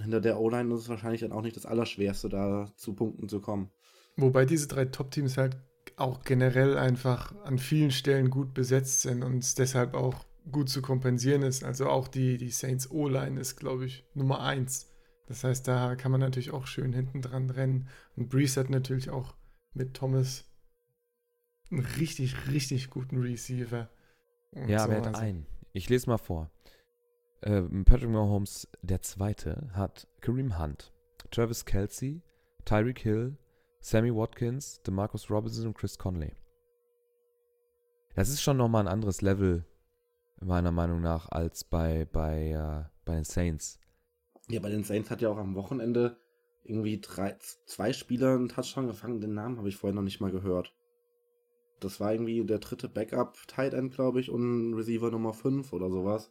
[0.00, 3.40] hinter der O-Line ist es wahrscheinlich dann auch nicht das Allerschwerste, da zu Punkten zu
[3.40, 3.70] kommen.
[4.16, 5.56] Wobei diese drei Top-Teams halt
[5.96, 10.82] auch generell einfach an vielen Stellen gut besetzt sind und es deshalb auch gut zu
[10.82, 11.64] kompensieren ist.
[11.64, 14.90] Also auch die, die Saints O-Line ist, glaube ich, Nummer eins.
[15.26, 17.88] Das heißt, da kann man natürlich auch schön hinten dran rennen.
[18.16, 19.36] Und Breeze hat natürlich auch
[19.74, 20.44] mit Thomas
[21.70, 23.88] einen richtig, richtig guten Receiver.
[24.52, 25.46] Und Ja, so, aber er hat also- einen.
[25.72, 26.50] Ich lese mal vor.
[27.42, 30.92] Ähm, Patrick Mahomes, der Zweite, hat Kareem Hunt,
[31.30, 32.22] Travis Kelsey,
[32.64, 33.36] Tyreek Hill,
[33.80, 36.34] Sammy Watkins, DeMarcus Robinson und Chris Conley.
[38.14, 39.64] Das ist schon nochmal ein anderes Level,
[40.40, 43.78] meiner Meinung nach, als bei, bei, äh, bei den Saints.
[44.48, 46.18] Ja, bei den Saints hat ja auch am Wochenende
[46.62, 47.36] irgendwie drei,
[47.66, 49.20] zwei Spieler einen Touchdown gefangen.
[49.20, 50.74] Den Namen habe ich vorher noch nicht mal gehört.
[51.78, 55.88] Das war irgendwie der dritte Backup Tight End, glaube ich, und Receiver Nummer 5 oder
[55.88, 56.30] sowas.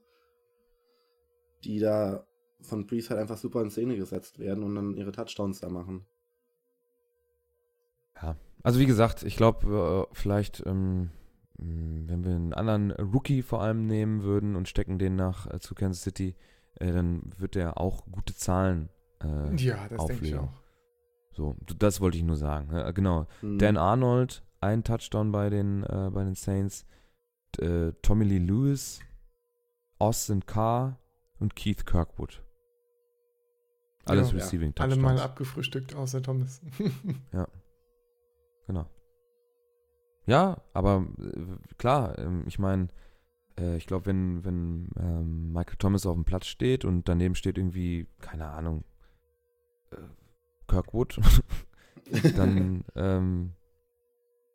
[1.63, 2.25] Die da
[2.61, 6.05] von Breeze halt einfach super in Szene gesetzt werden und dann ihre Touchdowns da machen.
[8.21, 8.35] Ja.
[8.63, 11.11] Also wie gesagt, ich glaube, äh, vielleicht, ähm,
[11.57, 15.59] mh, wenn wir einen anderen Rookie vor allem nehmen würden und stecken den nach äh,
[15.59, 16.35] zu Kansas City,
[16.75, 18.89] äh, dann wird der auch gute Zahlen
[19.23, 20.39] äh, Ja, das denke ich auflegen.
[20.39, 20.61] auch.
[21.31, 22.69] So, das wollte ich nur sagen.
[22.73, 23.27] Ja, genau.
[23.41, 23.59] Mhm.
[23.59, 26.85] Dan Arnold, ein Touchdown bei den, bei den Saints.
[28.01, 28.99] Tommy Lee Lewis,
[29.99, 30.99] Austin Carr
[31.39, 32.43] und Keith Kirkwood.
[34.05, 34.37] Alles Ja.
[34.37, 35.01] Receiving Alle Touchdowns.
[35.01, 36.61] mal abgefrühstückt, außer Thomas.
[38.67, 38.85] Genau.
[40.27, 42.89] Ja, aber äh, klar, ähm, ich meine,
[43.57, 47.57] äh, ich glaube, wenn, wenn ähm, Michael Thomas auf dem Platz steht und daneben steht
[47.57, 48.83] irgendwie, keine Ahnung,
[49.91, 49.95] äh,
[50.67, 51.19] Kirkwood,
[52.35, 53.55] dann, ähm,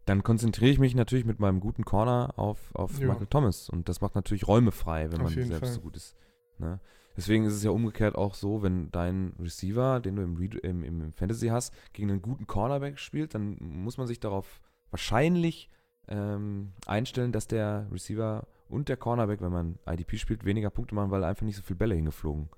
[0.04, 3.08] dann konzentriere ich mich natürlich mit meinem guten Corner auf, auf Ja.
[3.08, 3.68] Michael Thomas.
[3.68, 5.72] Und das macht natürlich Räume frei, wenn Auf man selbst Fall.
[5.72, 6.14] so gut ist.
[6.58, 6.80] Ne?
[7.16, 10.82] Deswegen ist es ja umgekehrt auch so, wenn dein Receiver, den du im, Read, im,
[10.82, 15.70] im Fantasy hast, gegen einen guten Cornerback spielt, dann muss man sich darauf wahrscheinlich
[16.08, 21.10] ähm, einstellen, dass der Receiver und der Cornerback, wenn man IDP spielt, weniger Punkte machen,
[21.10, 22.48] weil einfach nicht so viele Bälle hingeflogen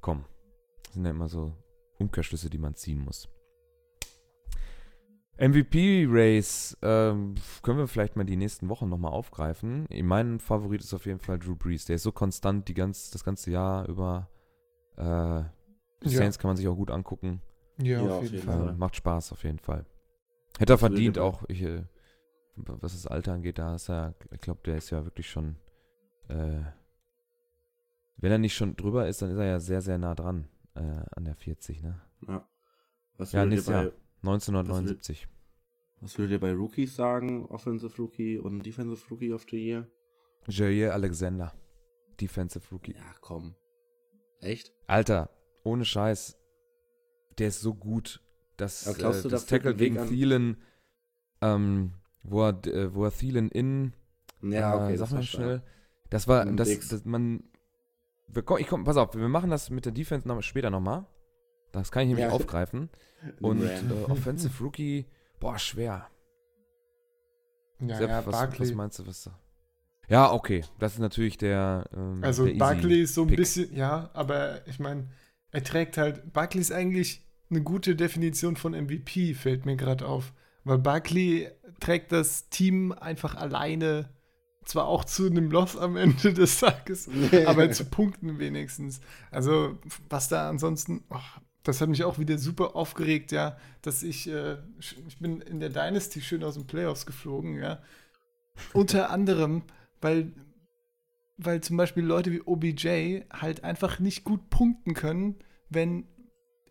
[0.00, 0.26] kommen.
[0.84, 1.54] Das sind ja immer so
[1.98, 3.28] Umkehrschlüsse, die man ziehen muss.
[5.38, 9.86] MVP-Race ähm, können wir vielleicht mal die nächsten Wochen nochmal aufgreifen.
[10.02, 11.84] Mein Favorit ist auf jeden Fall Drew Brees.
[11.84, 14.28] Der ist so konstant die ganz, das ganze Jahr über.
[14.96, 15.44] Äh,
[16.04, 16.18] die Ja.
[16.18, 17.42] Saints kann man sich auch gut angucken.
[17.78, 18.68] Ja, Ja, auf jeden Fall.
[18.70, 19.84] Äh, macht Spaß auf jeden Fall.
[20.58, 21.84] Hätte er verdient auch, ich, äh,
[22.56, 25.56] was das Alter angeht, da ist er, ich glaube, der ist ja wirklich schon,
[26.28, 26.62] äh,
[28.16, 30.80] wenn er nicht schon drüber ist, dann ist er ja sehr, sehr nah dran äh,
[31.14, 32.00] an der 40, ne?
[32.26, 32.48] Ja.
[33.18, 33.92] Was Ja, nächstes Jahr.
[34.26, 35.28] Bei, 1979.
[36.00, 37.46] was würdet ihr bei Rookies sagen?
[37.46, 39.86] Offensive Rookie und Defensive Rookie of the Year?
[40.48, 41.52] Jair Alexander,
[42.20, 42.94] Defensive Rookie.
[42.94, 43.54] Ja, komm.
[44.40, 44.72] Echt?
[44.86, 45.30] Alter,
[45.64, 46.38] ohne Scheiß,
[47.38, 48.22] der ist so gut,
[48.56, 50.62] dass Aber glaubst äh, du, das Tackle gegen an- Thielen,
[51.40, 53.92] ähm, wo er, äh, wo er Thielen in
[54.42, 54.94] Ja, okay.
[54.94, 55.62] äh, sag das mal war schnell.
[56.10, 57.42] Das war, das, das man.
[58.28, 61.06] Wir, ich komm, pass auf, wir machen das mit der Defense noch, später nochmal.
[61.72, 62.30] Das kann ich nämlich Ja.
[62.30, 62.90] aufgreifen.
[63.40, 65.06] Und äh, Offensive Rookie,
[65.40, 66.08] boah, schwer.
[67.80, 69.38] Ja, Sepp, ja, was, was meinst du, was da?
[70.08, 70.64] Ja, okay.
[70.78, 71.84] Das ist natürlich der.
[71.94, 73.36] Ähm, Also der Barkley ist so ein Pick.
[73.38, 75.08] bisschen, ja, aber ich meine,
[75.50, 80.32] er trägt halt, Barkley ist eigentlich eine gute Definition von MVP, fällt mir gerade auf.
[80.64, 81.48] Weil Barkley
[81.80, 84.10] trägt das Team einfach alleine,
[84.64, 87.08] zwar auch zu einem Loss am Ende des Tages,
[87.46, 89.00] aber zu Punkten wenigstens.
[89.30, 94.28] Also, was da ansonsten, ach, das hat mich auch wieder super aufgeregt, ja, dass ich,
[94.28, 97.82] äh, ich bin in der Dynasty schön aus den Playoffs geflogen, ja.
[98.72, 99.62] Unter anderem,
[100.00, 100.32] weil,
[101.36, 105.36] weil zum Beispiel Leute wie OBJ halt einfach nicht gut punkten können,
[105.68, 106.06] wenn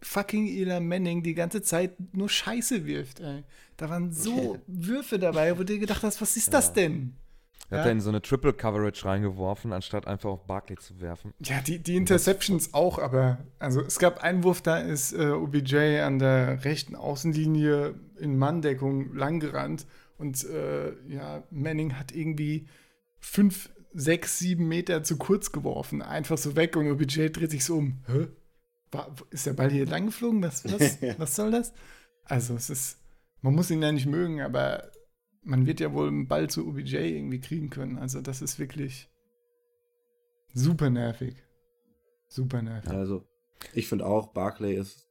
[0.02, 3.44] fucking Eli Manning die ganze Zeit nur Scheiße wirft, ey.
[3.78, 6.74] Da waren so Würfe dabei, wo du dir gedacht hast, was ist das Ja.
[6.74, 7.16] denn?
[7.70, 7.90] Er hat Ja.
[7.90, 11.34] er in so eine Triple Coverage reingeworfen, anstatt einfach auf Barkley zu werfen.
[11.44, 16.00] Ja, die, die Interceptions auch, aber also es gab einen Wurf, da ist äh, OBJ
[16.02, 19.88] an der rechten Außenlinie in Manndeckung langgerannt
[20.18, 22.68] und äh, ja, Manning hat irgendwie
[23.20, 27.78] fünf, sechs, sieben Meter zu kurz geworfen, einfach so weg und OBJ dreht sich so
[27.78, 28.04] um.
[28.08, 28.28] Hä?
[28.92, 30.44] War, ist der Ball hier lang geflogen?
[30.44, 31.74] Was, was, was soll das?
[32.26, 33.00] Also es ist,
[33.42, 34.92] man muss ihn ja nicht mögen, aber
[35.46, 37.98] man wird ja wohl einen Ball zu OBJ irgendwie kriegen können.
[37.98, 39.10] Also das ist wirklich
[40.54, 41.36] super nervig.
[42.28, 42.90] Super nervig.
[42.92, 43.24] Also,
[43.74, 45.08] ich finde auch, Barclay ist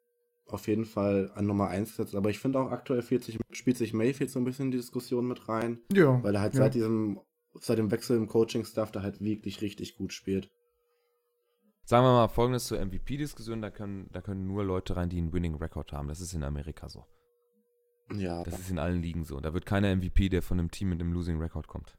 [0.46, 3.78] auf jeden Fall an Nummer 1 gesetzt, aber ich finde auch aktuell spielt sich, spielt
[3.78, 6.22] sich Mayfield so ein bisschen in die Diskussion mit rein, Ja.
[6.22, 6.58] weil er halt ja.
[6.58, 7.20] seit diesem,
[7.60, 10.50] seit dem Wechsel im Coaching-Staff da halt wirklich richtig gut spielt.
[11.86, 15.32] Sagen wir mal folgendes zur MVP-Diskussion: da können, da können nur Leute rein, die einen
[15.32, 16.08] Winning Record haben.
[16.08, 17.04] Das ist in Amerika so.
[18.12, 19.40] Ja, Das ist in allen Ligen so.
[19.40, 21.96] Da wird keiner MVP, der von einem Team mit einem Losing Record kommt.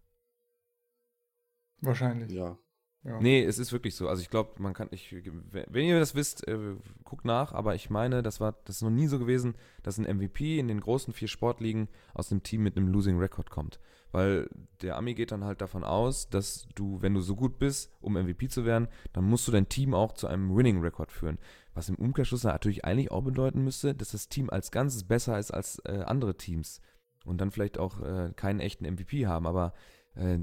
[1.82, 2.32] Wahrscheinlich.
[2.32, 2.58] ja.
[3.06, 3.20] Ja.
[3.22, 4.10] Nee, es ist wirklich so.
[4.10, 5.16] Also ich glaube, man kann, ich,
[5.52, 8.90] wenn ihr das wisst, äh, guckt nach, aber ich meine, das war, das ist noch
[8.90, 9.54] nie so gewesen,
[9.84, 13.52] dass ein MVP in den großen vier Sportligen aus einem Team mit einem Losing Record
[13.52, 13.80] kommt.
[14.12, 14.50] Weil
[14.82, 18.14] der Ami geht dann halt davon aus, dass du, wenn du so gut bist, um
[18.14, 21.38] MVP zu werden, dann musst du dein Team auch zu einem Winning Record führen.
[21.76, 25.52] Was im Umkehrschluss natürlich eigentlich auch bedeuten müsste, dass das Team als Ganzes besser ist
[25.52, 26.82] als äh, andere Teams.
[27.26, 29.46] Und dann vielleicht auch äh, keinen echten MVP haben.
[29.46, 29.74] Aber
[30.16, 30.40] äh,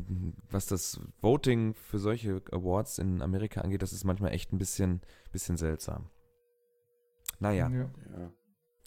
[0.51, 5.01] was das Voting für solche Awards in Amerika angeht, das ist manchmal echt ein bisschen,
[5.33, 6.11] bisschen seltsam.
[7.41, 7.91] Naja, Ja.
[8.19, 8.33] ja.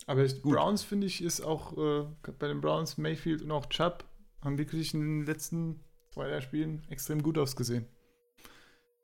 [0.07, 0.41] Aber ich.
[0.41, 2.05] Browns, finde ich, ist auch äh,
[2.37, 4.05] bei den Browns, Mayfield und auch Chubb
[4.41, 5.79] haben wirklich in den letzten
[6.11, 7.87] zwei, drei Spielen extrem gut ausgesehen.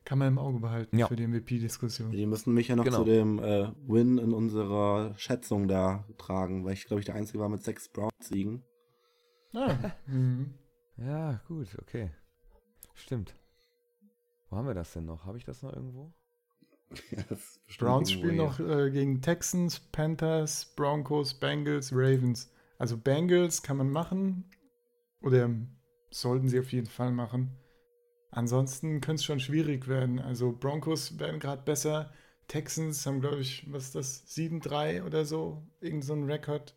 [0.04, 1.08] Kann man im Auge behalten Ja.
[1.08, 2.12] für die MVP-Diskussion.
[2.12, 3.00] Die müssen mich ja noch Genau.
[3.00, 7.40] zu dem äh, Win in unserer Schätzung da tragen, weil ich glaube ich der Einzige
[7.40, 8.64] war mit sechs Browns-Siegen.
[9.54, 9.76] Ah.
[10.08, 10.54] mhm.
[10.98, 12.12] ja, gut, okay.
[12.96, 13.36] Stimmt.
[14.50, 15.26] Wo haben wir das denn noch?
[15.26, 16.14] Habe ich das noch irgendwo?
[17.12, 22.52] Ja, das Browns spielen noch äh, gegen Texans, Panthers, Broncos, Bengals, Ravens.
[22.78, 24.44] Also Bengals kann man machen
[25.22, 25.50] oder
[26.10, 27.56] sollten sie auf jeden Fall machen.
[28.32, 30.20] Ansonsten könnte es schon schwierig werden.
[30.20, 32.12] Also Broncos werden gerade besser.
[32.48, 36.76] Texans haben, glaube ich, was ist das, 7-3 oder so, irgend so ein Rekord.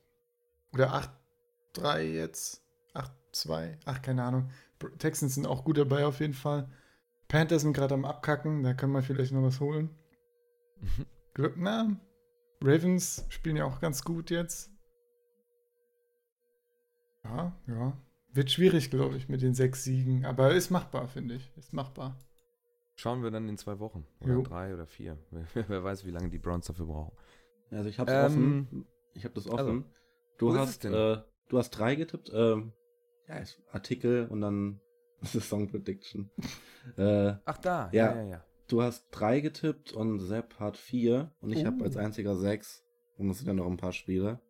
[0.73, 1.03] Oder
[1.75, 2.65] 8-3 jetzt,
[3.33, 4.51] 8-2, ach, keine Ahnung.
[4.99, 6.69] Texans sind auch gut dabei auf jeden Fall.
[7.29, 9.91] Panthers sind gerade am Abkacken, da können wir vielleicht noch was holen.
[11.35, 11.97] Glück, na,
[12.63, 14.71] Ravens spielen ja auch ganz gut jetzt.
[17.25, 18.04] Ja, ja.
[18.35, 20.25] Wird schwierig, glaube ich, mit den sechs Siegen.
[20.25, 21.53] Aber ist machbar, finde ich.
[21.57, 22.19] Ist machbar.
[22.97, 24.07] Schauen wir dann in zwei Wochen.
[24.21, 24.43] Oder Jo.
[24.43, 25.19] drei oder vier.
[25.31, 27.17] Wer, wer weiß, wie lange die Browns dafür brauchen.
[27.71, 28.87] Also ich hab's Ähm, offen.
[29.15, 29.59] Ich hab das offen.
[29.69, 29.85] also,
[30.39, 31.19] du hast äh,
[31.49, 32.31] du hast drei getippt.
[32.35, 32.73] Ähm,
[33.29, 34.81] ja, ist Artikel und dann
[35.25, 36.31] Song Prediction.
[36.97, 37.89] äh, Ach, da.
[37.93, 38.15] Ja.
[38.15, 38.45] Ja, ja, ja.
[38.69, 41.85] du hast drei getippt und Sepp hat vier und ich habe Oh.
[41.85, 42.85] als einziger sechs.
[43.17, 44.41] Und es sind ja noch ein paar Spiele.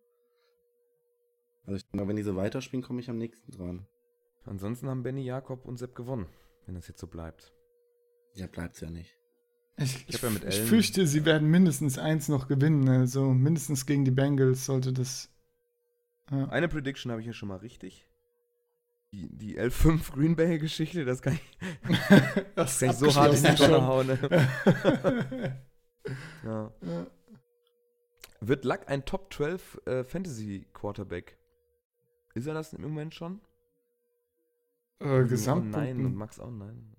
[1.67, 3.87] Also ich denke, wenn diese weiterspielen, komme ich am nächsten dran.
[4.45, 6.27] Ansonsten haben Benny, Jakob und Sepp gewonnen,
[6.67, 7.53] wenn das jetzt so bleibt.
[8.35, 9.17] Ja, bleibt's ja nicht.
[9.77, 12.89] Ich, Ich hab ja mit ich Ellen- fürchte, sie werden mindestens eins noch gewinnen.
[12.89, 15.31] Also mindestens gegen die Bengals sollte das.
[16.31, 16.49] Ja.
[16.49, 18.07] Eine Prediction habe ich ja schon mal richtig.
[19.13, 21.59] Die, die L5 Green Bay Geschichte, das kann ich,
[22.57, 24.07] das kann ich so hart in die Tonne hauen.
[24.09, 24.19] Ne?
[24.19, 25.55] schon.
[26.45, 26.71] Ja.
[26.83, 27.07] Ja.
[28.41, 31.39] Wird Luck ein Top 12 äh, Fantasy Quarterback?
[32.35, 33.41] Ist er das im Moment schon?
[35.01, 36.91] Äh, Nein, und Max auch nein.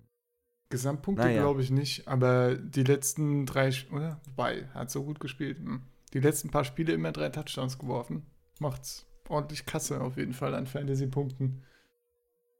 [0.68, 1.42] Gesamtpunkte Naja.
[1.42, 4.20] glaube ich nicht, aber die letzten drei, oder?
[4.26, 5.58] Wobei, hat so gut gespielt.
[5.58, 5.82] Hm.
[6.12, 8.26] Die letzten paar Spiele immer drei Touchdowns geworfen.
[8.58, 11.62] Macht's ordentlich Kasse auf jeden Fall an Fantasy-Punkten.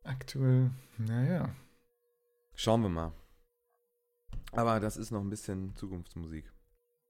[0.05, 1.55] Aktuell, naja.
[2.55, 3.13] Schauen wir mal.
[4.53, 6.53] Aber das ist noch ein bisschen Zukunftsmusik.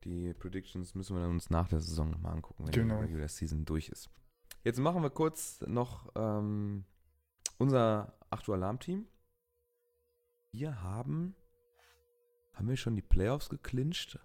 [0.05, 2.97] Die Predictions müssen wir dann uns nach der Saison nochmal angucken, wenn Genau.
[2.99, 4.11] die Regular Season durch ist.
[4.67, 6.85] Jetzt machen wir kurz noch ähm,
[7.57, 9.07] unser 8 Uhr Alarm-Team.
[10.51, 11.37] Wir haben,
[12.53, 14.19] haben wir schon die Playoffs geclincht?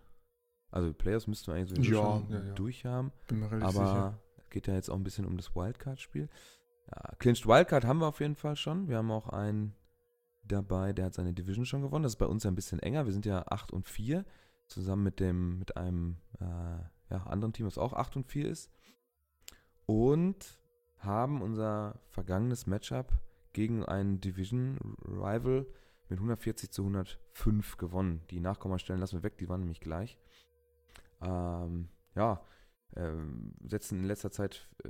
[0.72, 2.54] Also die Playoffs müssten wir eigentlich sowieso Ja, schon ja, ja.
[2.54, 3.12] durch haben.
[3.28, 3.86] Bin mir relativ sicher.
[3.86, 6.28] Aber es geht ja jetzt auch ein bisschen um das Wildcard-Spiel.
[6.88, 8.88] Ja, Clinched Wildcard haben wir auf jeden Fall schon.
[8.88, 9.76] Wir haben auch einen
[10.44, 12.02] dabei, der hat seine Division schon gewonnen.
[12.02, 13.06] Das ist bei uns ja ein bisschen enger.
[13.06, 14.26] Wir sind ja 8 und 4,
[14.66, 16.80] zusammen mit dem, mit einem äh,
[17.12, 18.72] ja, anderen Team, das auch 8 und 4 ist.
[19.92, 20.58] Und
[21.00, 23.12] haben unser vergangenes Matchup
[23.52, 25.66] gegen einen Division-Rival
[26.08, 28.22] mit 140 zu 105 gewonnen.
[28.30, 30.18] Die Nachkommastellen lassen wir weg, die waren nämlich gleich.
[31.22, 32.42] Ähm, ja,
[32.96, 34.90] ähm, setzen in letzter Zeit äh,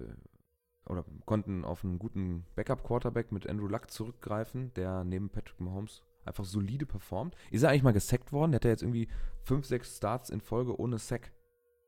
[0.86, 6.46] oder konnten auf einen guten Backup-Quarterback mit Andrew Luck zurückgreifen, der neben Patrick Mahomes einfach
[6.46, 7.36] solide performt.
[7.50, 8.52] Ist er eigentlich mal gesackt worden?
[8.52, 9.08] Der hat ja jetzt irgendwie
[9.46, 11.32] 5, 6 Starts in Folge ohne Sack.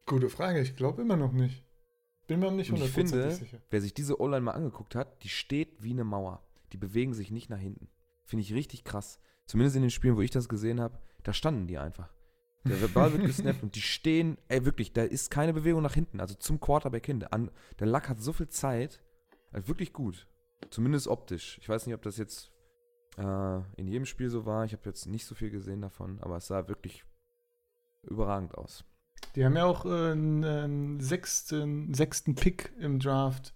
[0.08, 1.64] Gute Frage, ich glaube immer noch nicht.
[2.28, 3.62] Bin mir nicht Und ich hundertprozentig finde, sicher.
[3.70, 6.42] wer sich diese O-Line mal angeguckt hat, die steht wie eine Mauer.
[6.72, 7.90] Die bewegen sich nicht nach hinten.
[8.24, 9.20] Finde ich richtig krass.
[9.46, 12.14] Zumindest in den Spielen, wo ich das gesehen habe, da standen die einfach.
[12.66, 16.22] Der Ball wird gesnappt und die stehen, ey, wirklich, da ist keine Bewegung nach hinten,
[16.22, 17.20] also zum Quarterback hin.
[17.20, 19.04] Der, An- der Lack hat so viel Zeit,
[19.52, 20.28] also wirklich gut.
[20.70, 21.58] Zumindest optisch.
[21.62, 22.52] Ich weiß nicht, ob das jetzt
[23.18, 24.64] äh, in jedem Spiel so war.
[24.64, 27.04] Ich habe jetzt nicht so viel gesehen davon, aber es sah wirklich
[28.04, 28.86] überragend aus.
[29.36, 33.54] Die haben ja auch äh, einen, einen sechsten, sechsten Pick im Draft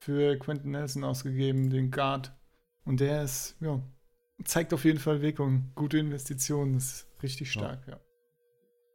[0.00, 2.32] für Quentin Nelson ausgegeben, den Guard.
[2.84, 3.80] Und der ist, ja,
[4.44, 5.70] zeigt auf jeden Fall Wirkung.
[5.74, 7.60] Gute Investition, ist richtig Ja.
[7.60, 8.00] stark, ja.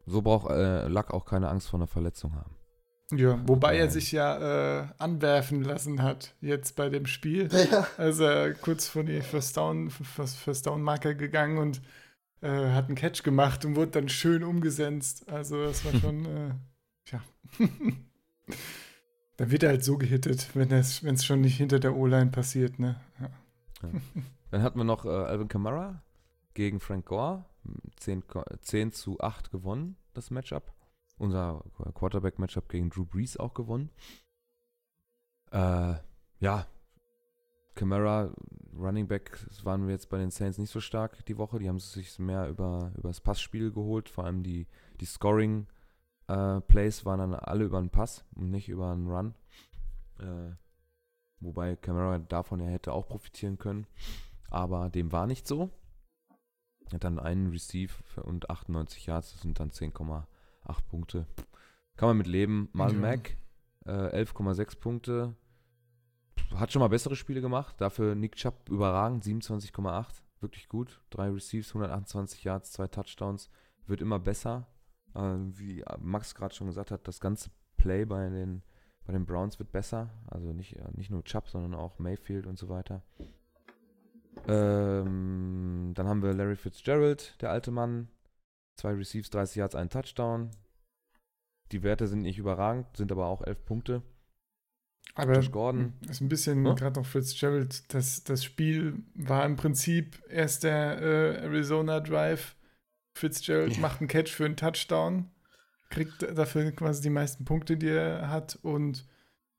[0.05, 2.55] So braucht äh, Lack auch keine Angst vor einer Verletzung haben.
[3.13, 3.91] Ja, wobei er Nein.
[3.91, 7.47] sich ja äh, anwerfen lassen hat, jetzt bei dem Spiel.
[7.97, 11.81] Also er kurz vor die First Down, First, First Down Marker gegangen und
[12.41, 15.27] äh, hat einen Catch gemacht und wurde dann schön umgesetzt.
[15.29, 16.53] Also das war schon, äh,
[17.11, 17.21] ja.
[19.37, 22.99] da wird er halt so gehittet, wenn es schon nicht hinter der O-Line passiert, ne?
[23.19, 23.29] Ja.
[24.51, 26.01] Dann hatten wir noch äh, Alvin Kamara
[26.53, 27.45] gegen Frank Gore.
[27.97, 30.73] 10, Ko- 10 zu 8 gewonnen, das Matchup.
[31.17, 31.65] Unser
[31.95, 33.89] Quarterback-Matchup gegen Drew Brees auch gewonnen.
[35.51, 35.95] Äh,
[36.39, 36.65] ja,
[37.77, 38.33] Kamara,
[38.77, 41.59] Running Back, waren wir jetzt bei den Saints nicht so stark die Woche.
[41.59, 44.09] Die haben sich mehr über, über das Passspiel geholt.
[44.09, 44.67] Vor allem die,
[44.99, 49.35] die Scoring-Plays waren dann alle über einen Pass und nicht über einen Run.
[50.19, 50.51] Äh,
[51.39, 53.87] wobei Kamara davon ja hätte auch profitieren können.
[54.49, 55.69] Aber dem war nicht so.
[56.87, 60.25] Er hat dann einen Receive und 98 Yards, das sind dann 10,8
[60.89, 61.27] Punkte.
[61.95, 62.69] Kann man mit leben.
[62.73, 62.99] Mal Ja.
[62.99, 63.37] Mac,
[63.85, 65.35] äh, 11,6 Punkte.
[66.55, 67.75] Hat schon mal bessere Spiele gemacht.
[67.79, 70.23] Dafür Nick Chubb überragend, 27,8.
[70.39, 71.01] Wirklich gut.
[71.09, 73.49] Drei Receives, 128 Yards, zwei Touchdowns.
[73.85, 74.67] wird immer besser.
[75.15, 78.63] Äh, wie Max gerade schon gesagt hat, das ganze Play bei den,
[79.05, 80.09] bei den Browns wird besser.
[80.27, 83.01] Also nicht, nicht nur Chubb, sondern auch Mayfield und so weiter.
[84.47, 88.09] Ähm, dann haben wir Larry Fitzgerald, der alte Mann.
[88.75, 90.51] Zwei Receives, 30 Yards, ein Touchdown.
[91.71, 94.01] Die Werte sind nicht überragend, sind aber auch 11 Punkte.
[95.17, 95.93] Aber Josh Gordon.
[96.09, 96.75] ist ein bisschen, Hm?
[96.75, 102.55] gerade noch Fitzgerald, das, das Spiel war im Prinzip erst der äh, Arizona Drive.
[103.15, 103.79] Fitzgerald Ja.
[103.79, 105.31] macht einen Catch für einen Touchdown,
[105.89, 109.07] kriegt dafür quasi die meisten Punkte, die er hat und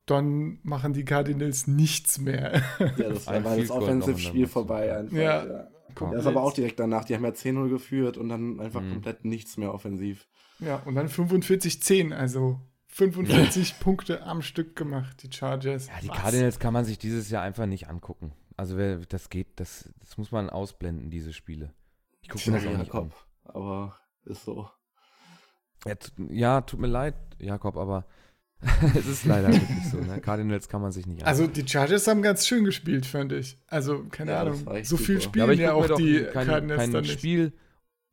[0.06, 2.62] dann machen die Cardinals nichts mehr.
[2.78, 5.16] Ja, das Ein war das Offensive-Spiel vorbei einfach.
[5.16, 5.44] Ja.
[5.44, 5.46] Ja.
[5.46, 5.68] Ja.
[6.12, 7.04] Das ist aber auch direkt danach.
[7.04, 8.92] Die haben ja 10-0 geführt und dann einfach Mhm.
[8.92, 10.28] komplett nichts mehr offensiv.
[10.60, 12.60] ja, und dann 45-10, also
[12.98, 15.86] 45 Punkte am Stück gemacht, die Chargers.
[15.86, 16.18] Ja, die Was?
[16.18, 18.32] Cardinals kann man sich dieses Jahr einfach nicht angucken.
[18.56, 21.72] Also wer, das geht, das, das muss man ausblenden, diese Spiele.
[22.22, 23.04] Ich gucke mir das auch nicht an.
[23.04, 23.26] Jakob.
[23.44, 24.68] Aber ist so.
[25.86, 25.94] Ja,
[26.28, 28.04] ja, tut mir leid, Jakob, aber
[28.96, 29.98] es ist leider wirklich so.
[29.98, 30.20] Ne?
[30.22, 33.58] Cardinals kann man sich nicht Also die Chargers haben ganz schön gespielt, fand ich.
[33.68, 34.84] Also, keine Ja, das Ahnung.
[34.84, 35.22] So viel super.
[35.22, 37.12] spielen ja, aber ich ja, gucke mir auch doch die kein, Cardinals kein dann nicht.
[37.12, 37.52] Spiel,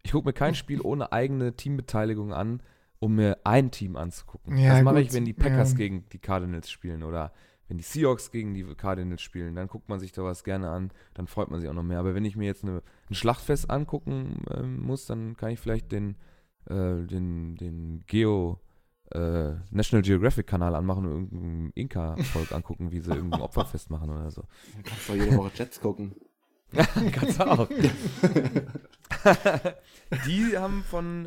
[0.04, 2.62] ich gucke mir kein Spiel ohne eigene Teambeteiligung an,
[3.06, 4.58] um mir ein Team anzugucken.
[4.58, 5.78] Ja, das mache gut, ich, wenn die Packers ja.
[5.78, 7.32] gegen die Cardinals spielen oder
[7.68, 10.92] wenn die Seahawks gegen die Cardinals spielen, dann guckt man sich da was gerne an,
[11.14, 12.00] dann freut man sich auch noch mehr.
[12.00, 15.92] Aber wenn ich mir jetzt eine, ein Schlachtfest angucken ähm, muss, dann kann ich vielleicht
[15.92, 16.16] den,
[16.66, 18.60] äh, den, den Geo
[19.12, 24.32] äh, National Geographic Kanal anmachen und irgendein Inka-Volk angucken, wie sie irgendein Opferfest machen oder
[24.32, 24.46] so.
[24.74, 26.16] Dann kannst du doch jede Woche Jets gucken.
[27.14, 27.70] Kannst du auch.
[30.28, 31.26] die haben von,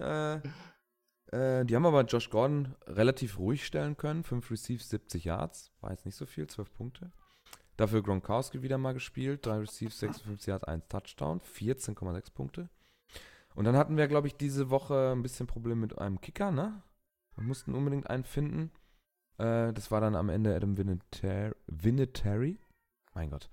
[1.32, 4.24] äh, die haben aber Josh Gordon relativ ruhig stellen können.
[4.24, 5.72] Fünf Receives, 70 Yards.
[5.80, 7.12] War jetzt nicht so viel, 12 Punkte.
[7.76, 9.46] Dafür Gronkowski wieder mal gespielt.
[9.46, 11.40] Drei Receives, 56 Yards, 1 Touchdown.
[11.40, 12.68] 14,6 Punkte.
[13.54, 16.82] Und dann hatten wir, glaube ich, diese Woche ein bisschen Probleme mit einem Kicker, ne?
[17.34, 18.70] Wir mussten unbedingt einen finden.
[19.36, 21.54] Äh, das war dann am Ende Adam Vinatieri.
[21.66, 22.58] Vinatieri.
[23.14, 23.48] Mein Gott.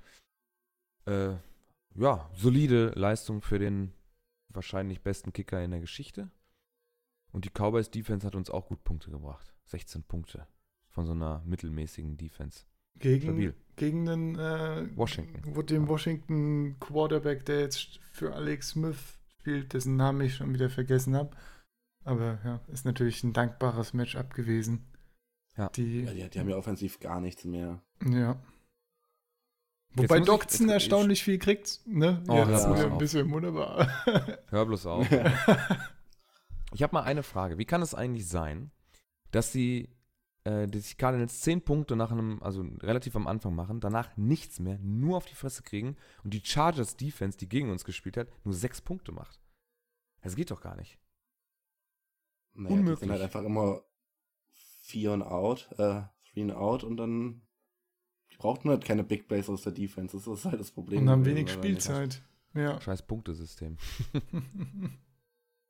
[1.05, 1.36] Äh,
[1.95, 3.93] ja, solide Leistung für den
[4.49, 6.30] wahrscheinlich besten Kicker in der Geschichte.
[7.36, 9.54] Und die Cowboys Defense hat uns auch gut Punkte gebracht.
[9.66, 10.48] 16 Punkte
[10.88, 12.64] von so einer mittelmäßigen Defense.
[12.98, 13.54] Gegen, Stabil.
[13.76, 15.42] gegen den äh, Washington.
[15.54, 20.70] Wo dem Washington Quarterback, der jetzt für Alex Smith spielt, dessen Namen ich schon wieder
[20.70, 21.36] vergessen habe.
[22.06, 24.86] Aber ja, ist natürlich ein dankbares Matchup gewesen.
[25.58, 25.68] Ja.
[25.76, 27.82] Die, Ja, die, die haben ja offensiv gar nichts mehr.
[28.08, 28.40] ja.
[29.98, 32.22] Wobei ich- jetzt- erstaunlich viel kriegt, ne?
[32.30, 32.92] Oh, Jetzt wieder auf.
[32.94, 33.90] ein bisschen wunderbar.
[34.50, 35.08] Hör bloß auf.
[36.76, 37.57] Ich habe mal eine Frage.
[37.57, 38.69] Wie kann es eigentlich sein,
[39.32, 39.89] dass die,
[40.43, 44.59] äh, dass die Cardinals 10 Punkte nach einem, also relativ am Anfang machen, danach nichts
[44.59, 45.95] mehr, nur auf die Fresse kriegen
[46.26, 49.39] und die Chargers Defense, die gegen uns gespielt hat, nur 6 Punkte macht?
[50.21, 50.99] Das geht doch gar nicht.
[52.53, 52.99] Naja, Die Unmöglich.
[52.99, 53.82] sind halt einfach immer
[54.82, 57.41] vier und out, äh, three and out und dann
[58.34, 60.17] die brauchten halt keine Big Plays aus der Defense.
[60.17, 61.03] Das ist halt das Problem.
[61.03, 61.51] Und haben gewesen, wenig?
[61.53, 62.21] Spielzeit.
[62.53, 62.82] Ja.
[62.82, 63.78] Scheiß Punktesystem.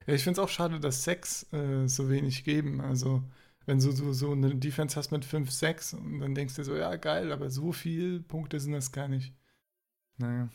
[0.08, 2.82] ja, ich finde es auch schade, dass Sex äh, so wenig geben.
[2.82, 3.24] Also,
[3.66, 6.76] wenn du so, so eine Defense hast mit 5, 6 und dann denkst du so,
[6.76, 9.34] ja, geil, aber so viel Punkte sind das gar nicht.
[10.18, 10.50] Naja.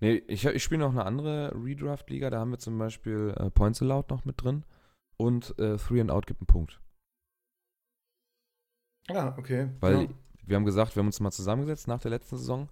[0.00, 3.80] Nee, ich, ich spiele noch eine andere Redraft-Liga, da haben wir zum Beispiel äh, Points
[3.80, 4.64] Allowed noch mit drin
[5.16, 6.80] und äh, Three and Out gibt einen Punkt.
[9.08, 9.70] Ah, okay.
[9.80, 10.08] Weil ja.
[10.44, 12.68] wir haben gesagt, wir haben uns mal zusammengesetzt nach der letzten Saison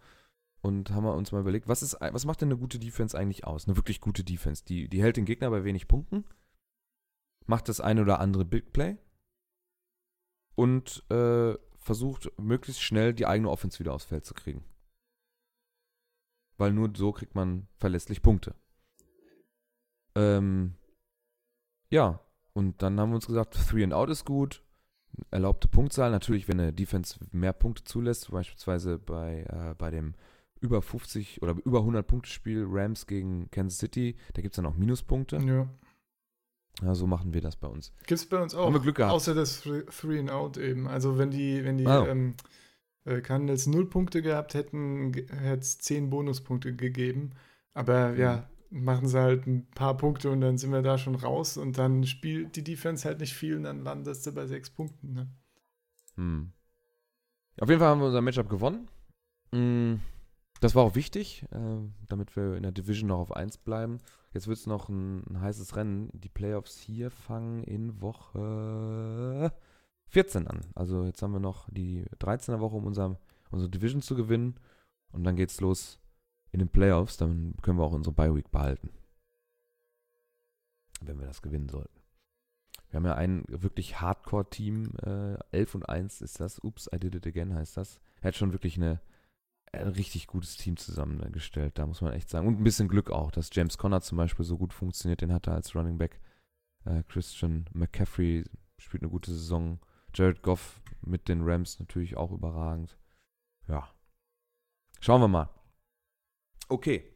[0.64, 3.46] und haben wir uns mal überlegt, was, ist, was macht denn eine gute Defense eigentlich
[3.46, 3.66] aus?
[3.66, 4.64] Eine wirklich gute Defense.
[4.64, 6.24] Die, die hält den Gegner bei wenig Punkten,
[7.44, 8.96] macht das eine oder andere Big Play
[10.54, 14.64] und äh, versucht möglichst schnell die eigene Offense wieder aufs Feld zu kriegen.
[16.56, 18.54] Weil nur so kriegt man verlässlich Punkte.
[20.14, 20.76] Ähm,
[21.90, 22.20] ja,
[22.54, 24.62] und dann haben wir uns gesagt, Three and Out ist gut,
[25.30, 26.10] erlaubte Punktzahl.
[26.10, 30.14] Natürlich, wenn eine Defense mehr Punkte zulässt, beispielsweise bei, äh, bei dem
[30.64, 34.66] über 50 oder über 100 Punkte Spiel Rams gegen Kansas City, da gibt es dann
[34.66, 35.36] auch Minuspunkte.
[35.36, 35.68] ja.
[36.82, 37.92] Ja, so machen wir das bei uns.
[37.98, 38.66] Gibt es bei uns auch.
[38.66, 39.12] Haben wir Glück gehabt.
[39.14, 40.88] Außer das Three and Out eben.
[40.88, 42.04] Also, wenn die, wenn die Oh.
[42.04, 42.34] ähm,
[43.04, 47.30] äh, Cardinals null Punkte gehabt hätten, hätte es 10 Bonuspunkte gegeben.
[47.74, 51.56] Aber ja, machen sie halt ein paar Punkte und dann sind wir da schon raus
[51.58, 55.12] und dann spielt die Defense halt nicht viel und dann landest du bei 6 Punkten.
[55.12, 55.28] Ne?
[56.16, 56.50] Hm.
[57.60, 58.88] Auf jeden Fall haben wir unser Matchup gewonnen.
[59.52, 60.00] Mm,
[60.60, 61.78] Das war auch wichtig, äh,
[62.08, 63.98] damit wir in der Division noch auf 1 bleiben.
[64.32, 66.10] Jetzt wird es noch ein, ein heißes Rennen.
[66.12, 69.52] Die Playoffs hier fangen in Woche
[70.08, 70.60] 14 an.
[70.74, 73.18] Also jetzt haben wir noch die 13er Woche, um unser,
[73.50, 74.58] unsere Division zu gewinnen.
[75.12, 76.00] Und dann geht's los
[76.50, 77.16] in den Playoffs.
[77.16, 78.90] Dann können wir auch unsere Bye Week behalten.
[81.00, 82.00] wenn wir das gewinnen sollten.
[82.88, 86.60] Wir haben ja ein wirklich Hardcore-Team, äh, 11 und 1 ist das.
[86.62, 88.00] Ups, I did it again heißt das.
[88.20, 89.00] Er hat schon wirklich eine,
[89.80, 92.46] ein richtig gutes Team zusammengestellt, da muss man echt sagen.
[92.46, 95.46] Und ein bisschen Glück auch, dass James Conner zum Beispiel so gut funktioniert, den hat
[95.46, 96.20] er als Running Back.
[96.84, 98.44] Äh, Christian McCaffrey
[98.78, 99.78] spielt eine gute Saison.
[100.14, 102.96] Jared Goff mit den Rams natürlich auch überragend.
[103.68, 103.88] Ja.
[105.00, 105.48] Schauen wir mal.
[106.68, 107.10] Okay.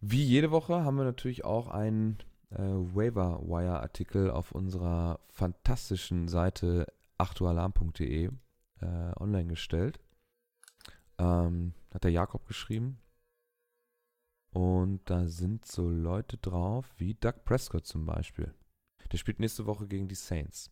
[0.00, 2.18] Wie jede Woche haben wir natürlich auch einen
[2.50, 6.86] äh, Waiver Wire Artikel auf unserer fantastischen Seite
[7.18, 8.30] achtualarm.de
[8.80, 10.00] äh, online gestellt.
[11.22, 12.98] Ähm, hat der Jakob geschrieben.
[14.50, 18.52] Und da sind so Leute drauf wie Doug Prescott zum Beispiel.
[19.10, 20.70] Der spielt nächste Woche gegen die Saints.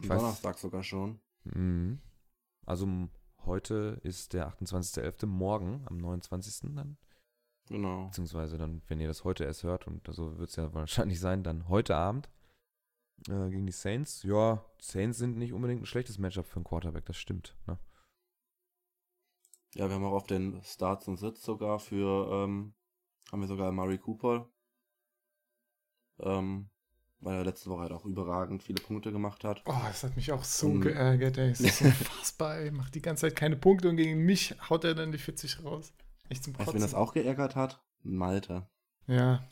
[0.00, 1.20] Ich Donnerstag sogar schon.
[1.44, 2.00] Mhm.
[2.64, 2.88] Also
[3.44, 5.26] heute ist der 28.11.
[5.26, 6.74] Morgen, am 29.
[6.74, 6.96] dann.
[7.68, 8.06] Genau.
[8.06, 11.42] Beziehungsweise dann, wenn ihr das heute erst hört, und so wird es ja wahrscheinlich sein,
[11.42, 12.30] dann heute Abend
[13.28, 14.22] äh, gegen die Saints.
[14.22, 17.56] Ja, Saints sind nicht unbedingt ein schlechtes Matchup für einen Quarterback, das stimmt.
[17.66, 17.78] Ne?
[19.74, 22.74] Ja, wir haben auch auf den Starts und Sitz sogar für, ähm,
[23.30, 24.50] haben wir sogar Murray Cooper.
[26.20, 26.68] Ähm,
[27.20, 29.62] weil er letzte Woche halt auch überragend viele Punkte gemacht hat.
[29.64, 31.50] Oh, das hat mich auch so um, geärgert, ey.
[31.50, 32.70] Das ist so unfassbar, ey.
[32.70, 35.92] Macht die ganze Zeit keine Punkte und gegen mich haut er dann die 40 raus.
[36.28, 36.66] Echt zum Kotzen.
[36.66, 37.82] Weißt du, wen das auch geärgert hat?
[38.02, 38.66] Malte.
[39.06, 39.44] Ja.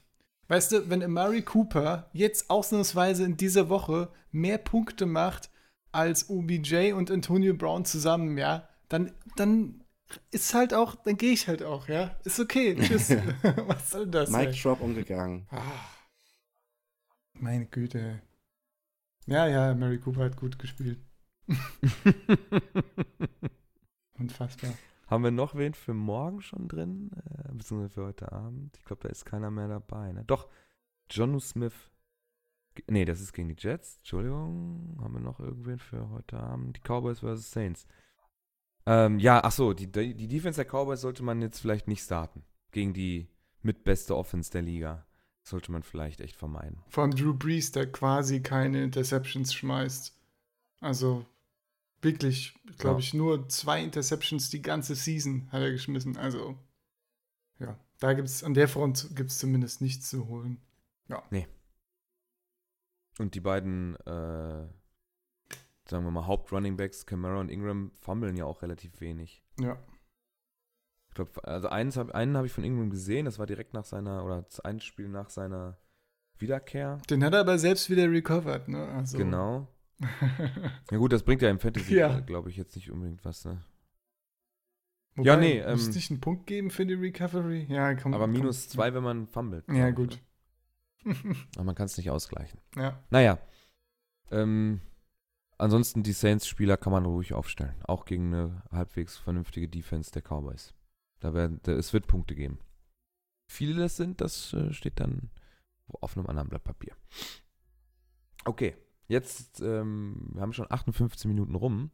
[0.48, 5.50] Weißt du, wenn Murray Cooper jetzt ausnahmsweise in dieser Woche mehr Punkte macht
[5.92, 9.80] als OBJ und Antonio Brown zusammen, ja, dann, dann
[10.30, 12.16] ist halt auch, dann gehe ich halt auch, ja.
[12.24, 12.76] Ist okay.
[12.76, 13.11] Tschüss.
[13.66, 14.30] Was soll das?
[14.30, 15.46] Mike Drop umgegangen.
[15.50, 15.61] Ah.
[17.34, 18.22] Meine Güte.
[19.26, 20.98] Ja, ja, Mary Cooper hat gut gespielt.
[24.18, 24.72] Unfassbar.
[25.06, 27.11] Haben wir noch wen für morgen schon drin?
[27.14, 28.76] Äh, beziehungsweise für heute Abend?
[28.78, 30.12] Ich glaube, da ist keiner mehr dabei.
[30.12, 30.24] Ne?
[30.24, 30.48] Doch,
[31.11, 31.90] Jonu Smith.
[32.86, 33.96] Nee, das ist gegen die Jets.
[33.98, 34.98] Entschuldigung.
[35.02, 36.76] Haben wir noch irgendwen für heute Abend?
[36.76, 37.50] Die Cowboys vs.
[37.50, 37.86] Saints.
[38.87, 42.45] Ähm, ja, ach so, die, die Defense der Cowboys sollte man jetzt vielleicht nicht starten.
[42.72, 43.28] Gegen die
[43.62, 45.07] mitbeste Offense der Liga
[45.43, 46.83] sollte man vielleicht echt vermeiden.
[46.89, 50.16] Vor allem Drew Brees, der quasi keine Interceptions schmeißt.
[50.81, 51.26] Also
[52.03, 53.07] wirklich, glaube ja.
[53.07, 56.16] ich, nur zwei Interceptions die ganze Season hat er geschmissen.
[56.16, 56.57] Also
[57.59, 60.59] ja, da gibt es, an der Front gibt es zumindest nichts zu holen.
[61.09, 61.22] Ja.
[61.31, 61.47] Nee.
[63.18, 64.66] Und die beiden, äh,
[65.91, 69.43] sagen wir mal, Haupt-Runningbacks, Camara und Ingram, fummeln ja auch relativ wenig.
[69.59, 69.78] Ja.
[71.09, 73.84] Ich glaube, also eins hab, einen habe ich von Ingram gesehen, das war direkt nach
[73.84, 75.76] seiner, oder ein Spiel nach seiner
[76.38, 76.99] Wiederkehr.
[77.11, 78.88] Den hat er aber selbst wieder recovered, ne?
[78.88, 79.18] Also.
[79.18, 79.66] Genau.
[80.91, 82.20] ja gut, das bringt ja im Fantasy, ja.
[82.20, 83.62] glaube ich, jetzt nicht unbedingt was, ne?
[85.16, 85.59] Wobei, ja, nee.
[85.59, 87.66] Ähm, muss es nicht einen Punkt geben für die Recovery?
[87.68, 88.14] Ja, komm.
[88.14, 88.70] Aber minus komm.
[88.70, 89.64] zwei, wenn man fummelt.
[89.68, 90.22] Ja, gut.
[91.05, 91.14] Ne?
[91.57, 92.61] aber man kann es nicht ausgleichen.
[92.76, 93.03] Ja.
[93.11, 93.38] Naja.
[94.30, 94.80] Ähm,
[95.61, 97.74] ansonsten, die Saints-Spieler kann man ruhig aufstellen.
[97.84, 100.74] Auch gegen eine halbwegs vernünftige Defense der Cowboys.
[101.20, 102.58] Da werden, da, es wird Punkte geben.
[103.50, 105.30] Viele das sind, das äh, steht dann
[106.00, 106.94] auf einem anderen Blatt Papier.
[108.44, 108.76] Okay,
[109.08, 111.90] jetzt, ähm, wir haben schon 58 Minuten rum.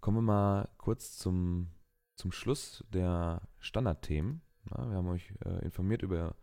[0.00, 1.68] Kommen wir mal kurz zum,
[2.16, 4.40] zum Schluss der Standardthemen.
[4.70, 6.36] Ja, wir haben euch äh, informiert über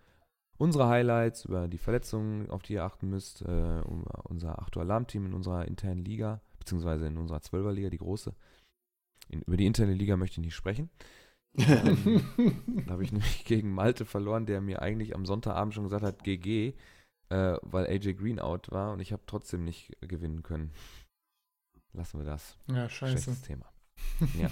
[0.57, 3.82] unsere Highlights, über die Verletzungen, auf die ihr achten müsst, äh,
[4.24, 8.34] unser 8 Alarm-Team in unserer internen Liga, beziehungsweise in unserer 12er Liga, die große.
[9.30, 10.89] In, über die interne Liga möchte ich nicht sprechen.
[11.53, 12.24] Ähm,
[12.88, 16.24] da habe ich nämlich gegen Malte verloren, der mir eigentlich am Sonntagabend schon gesagt hat,
[16.24, 16.76] GG,
[17.28, 20.72] äh, weil AJ Green out war und ich habe trotzdem nicht gewinnen können.
[21.91, 22.57] Lassen wir das.
[22.68, 23.22] Ja, scheiße.
[23.22, 23.66] Schlechtes Thema.
[24.39, 24.49] ja.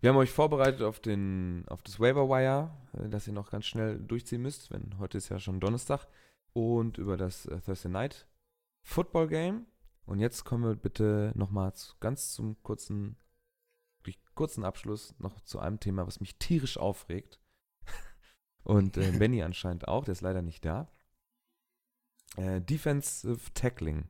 [0.00, 3.64] Wir haben euch vorbereitet auf, den, auf das Waiver Wire, äh, das ihr noch ganz
[3.64, 6.06] schnell durchziehen müsst, wenn heute ist ja schon Donnerstag,
[6.52, 8.26] und über das äh, Thursday Night
[8.82, 9.66] Football Game.
[10.08, 13.16] Und jetzt kommen wir bitte nochmal ganz zum kurzen
[14.38, 17.40] kurzen Abschluss noch zu einem Thema, was mich tierisch aufregt.
[18.62, 20.88] Und äh, Benny anscheinend auch, der ist leider nicht da.
[22.36, 24.08] Äh, Defensive Tackling.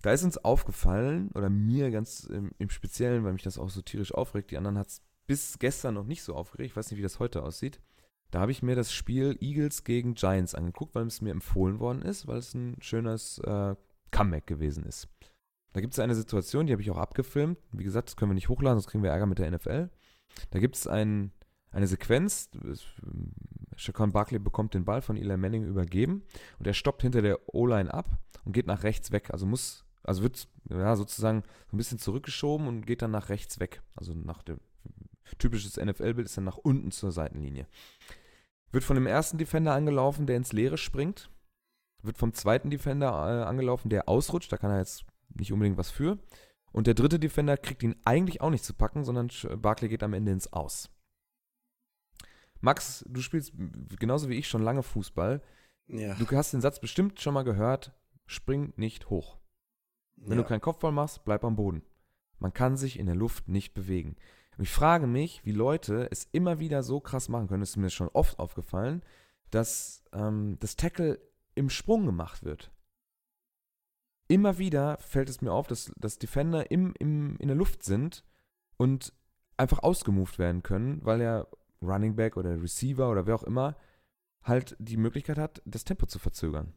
[0.00, 3.82] Da ist uns aufgefallen, oder mir ganz im, im Speziellen, weil mich das auch so
[3.82, 6.98] tierisch aufregt, die anderen hat es bis gestern noch nicht so aufgeregt, ich weiß nicht,
[6.98, 7.80] wie das heute aussieht.
[8.30, 12.00] Da habe ich mir das Spiel Eagles gegen Giants angeguckt, weil es mir empfohlen worden
[12.00, 13.76] ist, weil es ein schönes äh,
[14.10, 15.08] Comeback gewesen ist.
[15.72, 17.58] Da gibt es eine Situation, die habe ich auch abgefilmt.
[17.72, 19.90] Wie gesagt, das können wir nicht hochladen, sonst kriegen wir Ärger mit der NFL.
[20.50, 21.32] Da gibt es ein,
[21.72, 22.48] eine Sequenz.
[23.76, 26.22] Shaquan Barkley bekommt den Ball von Eli Manning übergeben
[26.60, 29.30] und er stoppt hinter der O-Line ab und geht nach rechts weg.
[29.32, 33.58] Also muss, also wird ja, sozusagen so ein bisschen zurückgeschoben und geht dann nach rechts
[33.58, 33.82] weg.
[33.96, 34.60] Also nach dem
[35.38, 37.66] typisches NFL-Bild ist dann nach unten zur Seitenlinie.
[38.70, 41.30] wird von dem ersten Defender angelaufen, der ins Leere springt,
[42.04, 45.90] wird vom zweiten Defender äh, angelaufen, der ausrutscht, da kann er jetzt nicht unbedingt was
[45.90, 46.18] für.
[46.72, 49.30] Und der dritte Defender kriegt ihn eigentlich auch nicht zu packen, sondern
[49.60, 50.90] Barkley geht am Ende ins Aus.
[52.60, 53.52] Max, du spielst
[53.98, 55.42] genauso wie ich schon lange Fußball.
[55.86, 56.14] Ja.
[56.14, 57.92] Du hast den Satz bestimmt schon mal gehört,
[58.26, 59.38] spring nicht hoch.
[60.16, 60.42] Wenn ja.
[60.42, 61.82] du keinen Kopfball machst, bleib am Boden.
[62.38, 64.16] Man kann sich in der Luft nicht bewegen.
[64.56, 67.76] Und ich frage mich, wie Leute es immer wieder so krass machen können, das ist
[67.76, 69.02] mir schon oft aufgefallen,
[69.50, 71.20] dass ähm, das Tackle
[71.54, 72.70] im Sprung gemacht wird.
[74.28, 78.24] Immer wieder fällt es mir auf, dass, dass Defender im, im, in der Luft sind
[78.76, 79.12] und
[79.56, 81.48] einfach ausgemoved werden können, weil er
[81.82, 83.76] Running Back oder Receiver oder wer auch immer
[84.42, 86.74] halt die Möglichkeit hat, das Tempo zu verzögern.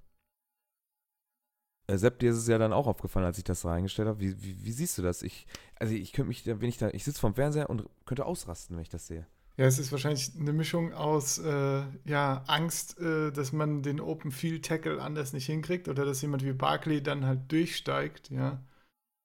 [1.88, 4.20] Äh, Sepp, dir ist es ja dann auch aufgefallen, als ich das reingestellt habe.
[4.20, 5.22] Wie, wie, wie siehst du das?
[5.22, 8.76] Ich, also ich könnte mich, wenn ich da, ich sitze vorm Fernseher und könnte ausrasten,
[8.76, 9.26] wenn ich das sehe.
[9.58, 14.32] Ja, es ist wahrscheinlich eine Mischung aus äh, ja, Angst, äh, dass man den Open
[14.32, 18.62] Field Tackle anders nicht hinkriegt oder dass jemand wie Barkley dann halt durchsteigt, ja.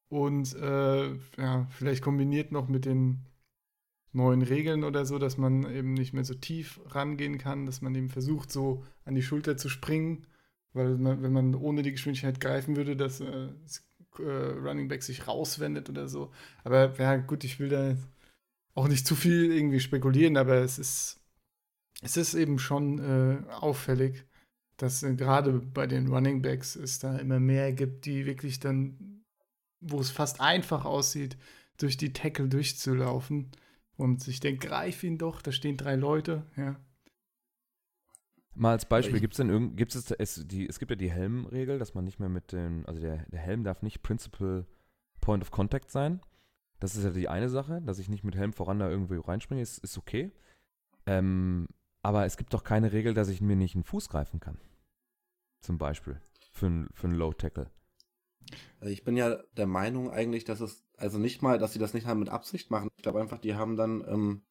[0.08, 3.26] Und äh, ja, vielleicht kombiniert noch mit den
[4.12, 7.94] neuen Regeln oder so, dass man eben nicht mehr so tief rangehen kann, dass man
[7.94, 10.26] eben versucht, so an die Schulter zu springen,
[10.74, 13.48] weil man, wenn man ohne die Geschwindigkeit greifen würde, dass äh,
[14.18, 16.32] äh, Running Back sich rauswendet oder so.
[16.64, 17.96] Aber ja, gut, ich will da
[18.74, 21.20] auch nicht zu viel irgendwie spekulieren, aber es ist,
[22.02, 24.24] es ist eben schon äh, auffällig,
[24.76, 29.22] dass äh, gerade bei den Running Backs es da immer mehr gibt, die wirklich dann,
[29.80, 31.36] wo es fast einfach aussieht,
[31.78, 33.50] durch die Tackle durchzulaufen
[33.96, 36.76] und ich denke, greif ihn doch, da stehen drei Leute, ja.
[38.54, 41.10] Mal als Beispiel, gibt es denn irgend, gibt es, es, die, es gibt ja die
[41.10, 44.66] Helmregel, dass man nicht mehr mit dem, also der, der Helm darf nicht Principal
[45.22, 46.20] Point of Contact sein.
[46.82, 49.62] Das ist ja die eine Sache, dass ich nicht mit Helm voran da irgendwie reinspringe,
[49.62, 50.32] ist, ist okay.
[51.06, 51.68] Ähm,
[52.02, 54.58] aber es gibt doch keine Regel, dass ich mir nicht einen Fuß greifen kann.
[55.60, 56.20] Zum Beispiel.
[56.50, 57.70] Für, für einen Low Tackle.
[58.80, 61.94] Also ich bin ja der Meinung eigentlich, dass es, also nicht mal, dass sie das
[61.94, 62.88] nicht halt mit Absicht machen.
[62.96, 64.42] Ich glaube einfach, die haben dann, ähm,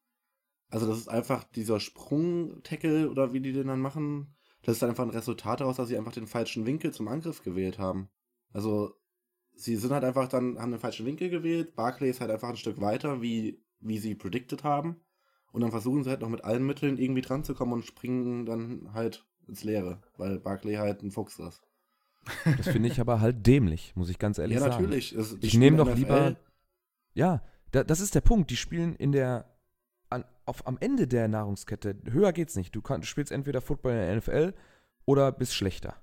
[0.69, 4.37] also das ist einfach dieser Sprung-Tackle oder wie die den dann machen.
[4.61, 7.77] Das ist einfach ein Resultat daraus, dass sie einfach den falschen Winkel zum Angriff gewählt
[7.77, 8.09] haben.
[8.53, 9.00] Also
[9.61, 11.75] sie sind halt einfach dann, haben den falschen Winkel gewählt.
[11.75, 14.97] Barclay ist halt einfach ein Stück weiter, wie, wie sie predicted haben.
[15.51, 18.45] Und dann versuchen sie halt noch mit allen Mitteln irgendwie dran zu kommen und springen
[18.45, 21.61] dann halt ins Leere, weil Barclay halt ein Fuchs ist.
[22.57, 24.83] Das finde ich aber halt dämlich, muss ich ganz ehrlich ja, sagen.
[24.83, 25.11] natürlich.
[25.13, 26.35] Es, ich nehme doch lieber.
[27.15, 27.41] Ja,
[27.71, 28.51] da, das ist der Punkt.
[28.51, 29.45] Die spielen in der.
[30.09, 31.95] An, auf, am Ende der Nahrungskette.
[32.09, 32.75] Höher geht's nicht.
[32.75, 34.53] Du, kann, du spielst entweder Football in der NFL
[35.05, 35.95] oder bist schlechter.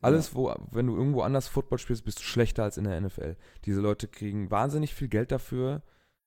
[0.00, 3.36] Alles, wo, wenn du irgendwo anders Football spielst, bist du schlechter als in der NFL.
[3.64, 5.82] Diese Leute kriegen wahnsinnig viel Geld dafür.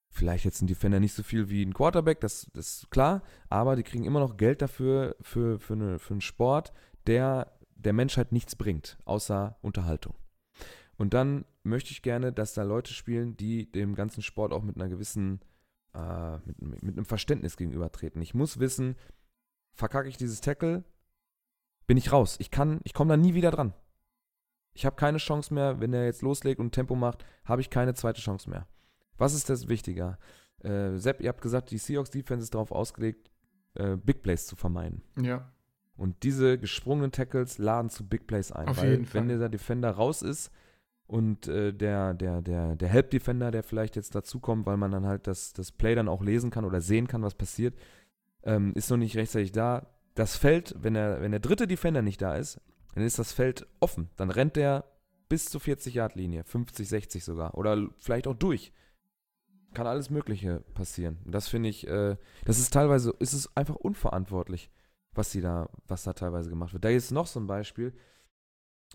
[0.09, 3.75] Vielleicht jetzt ein Defender nicht so viel wie ein Quarterback, das, das ist klar, aber
[3.75, 6.73] die kriegen immer noch Geld dafür, für, für, eine, für einen Sport,
[7.05, 10.15] der der Menschheit nichts bringt, außer Unterhaltung.
[10.97, 14.75] Und dann möchte ich gerne, dass da Leute spielen, die dem ganzen Sport auch mit
[14.75, 15.39] einer gewissen,
[15.93, 18.21] äh, mit, mit einem Verständnis gegenübertreten.
[18.21, 18.95] Ich muss wissen,
[19.73, 20.83] verkacke ich dieses Tackle,
[21.89, 22.35] bin ich raus.
[22.37, 23.73] Ich kann, ich komme da nie wieder dran.
[24.73, 27.95] Ich habe keine Chance mehr, wenn er jetzt loslegt und Tempo macht, habe ich keine
[27.95, 28.67] zweite Chance mehr.
[29.17, 30.19] Was ist das wichtiger?
[30.59, 33.31] Äh, Sepp, ihr habt gesagt, die Seahawks Defense ist darauf ausgelegt,
[33.73, 35.01] äh, Big Plays zu vermeiden.
[35.19, 35.51] Ja.
[35.97, 38.67] Und diese gesprungenen Tackles laden zu Big Plays ein.
[38.67, 39.21] Auf weil jeden Fall.
[39.21, 40.51] wenn dieser Defender raus ist
[41.07, 45.25] und äh, der, der, der, der Help-Defender, der vielleicht jetzt dazukommt, weil man dann halt
[45.25, 47.75] das, das Play dann auch lesen kann oder sehen kann, was passiert,
[48.43, 49.87] ähm, ist noch nicht rechtzeitig da.
[50.15, 52.59] Das Feld, wenn der, wenn der dritte Defender nicht da ist,
[52.95, 54.09] dann ist das Feld offen.
[54.17, 54.85] Dann rennt der
[55.29, 57.55] bis zur 40-Yard-Linie, 50, 60 sogar.
[57.55, 58.73] Oder vielleicht auch durch.
[59.73, 61.19] Kann alles Mögliche passieren.
[61.25, 64.71] Das finde ich, äh, das ist teilweise, ist es einfach unverantwortlich
[65.13, 66.85] was sie da, was da teilweise gemacht wird.
[66.85, 67.93] Da ist noch so ein Beispiel.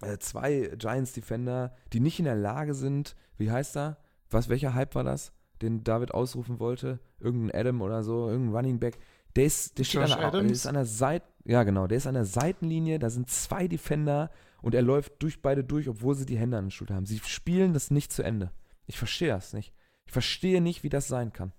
[0.00, 3.98] Äh, zwei Giants Defender, die nicht in der Lage sind, wie heißt er?
[4.30, 6.98] Was, welcher Hype war das, den David ausrufen wollte?
[7.20, 8.98] Irgendein Adam oder so, irgendein Running Back.
[9.36, 10.52] Der ist, der steht an der, Adams?
[10.52, 14.30] ist an der Seite, ja genau, der ist an der Seitenlinie, da sind zwei Defender
[14.62, 17.06] und er läuft durch beide durch, obwohl sie die Hände an den Schultern haben.
[17.06, 18.52] Sie spielen das nicht zu Ende.
[18.86, 19.72] Ich verstehe das nicht.
[20.06, 21.52] Ich verstehe nicht, wie das sein kann.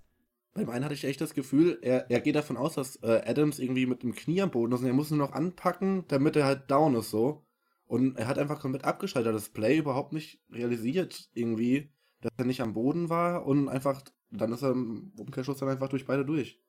[0.54, 3.58] Beim einen hatte ich echt das Gefühl, er, er geht davon aus, dass äh, Adams
[3.58, 6.46] irgendwie mit dem Knie am Boden ist und er muss nur noch anpacken, damit er
[6.46, 7.44] halt down ist so.
[7.84, 11.90] Und er hat einfach komplett abgeschaltet, das Play überhaupt nicht realisiert irgendwie,
[12.22, 15.90] dass er nicht am Boden war und einfach, dann ist er im Umkehrschluss dann einfach
[15.90, 16.60] durch beide durch.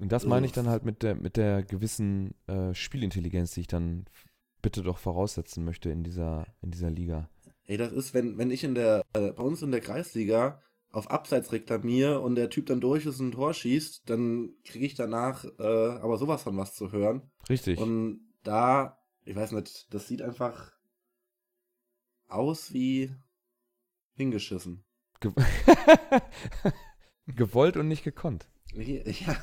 [0.00, 3.66] Und das meine ich dann halt mit der, mit der gewissen äh, Spielintelligenz, die ich
[3.66, 4.06] dann
[4.62, 7.28] bitte doch voraussetzen möchte in dieser, in dieser Liga.
[7.66, 11.10] Ey, das ist, wenn, wenn ich in der, äh, bei uns in der Kreisliga auf
[11.10, 14.94] Abseits reklamiere und der Typ dann durch ist und ein Tor schießt, dann kriege ich
[14.94, 17.30] danach äh, aber sowas von was zu hören.
[17.48, 17.78] Richtig.
[17.78, 20.72] Und da, ich weiß nicht, das sieht einfach
[22.26, 23.14] aus wie
[24.14, 24.84] hingeschissen.
[25.20, 25.32] Ge
[27.26, 28.48] Gewollt und nicht gekonnt.
[28.72, 29.36] Ja,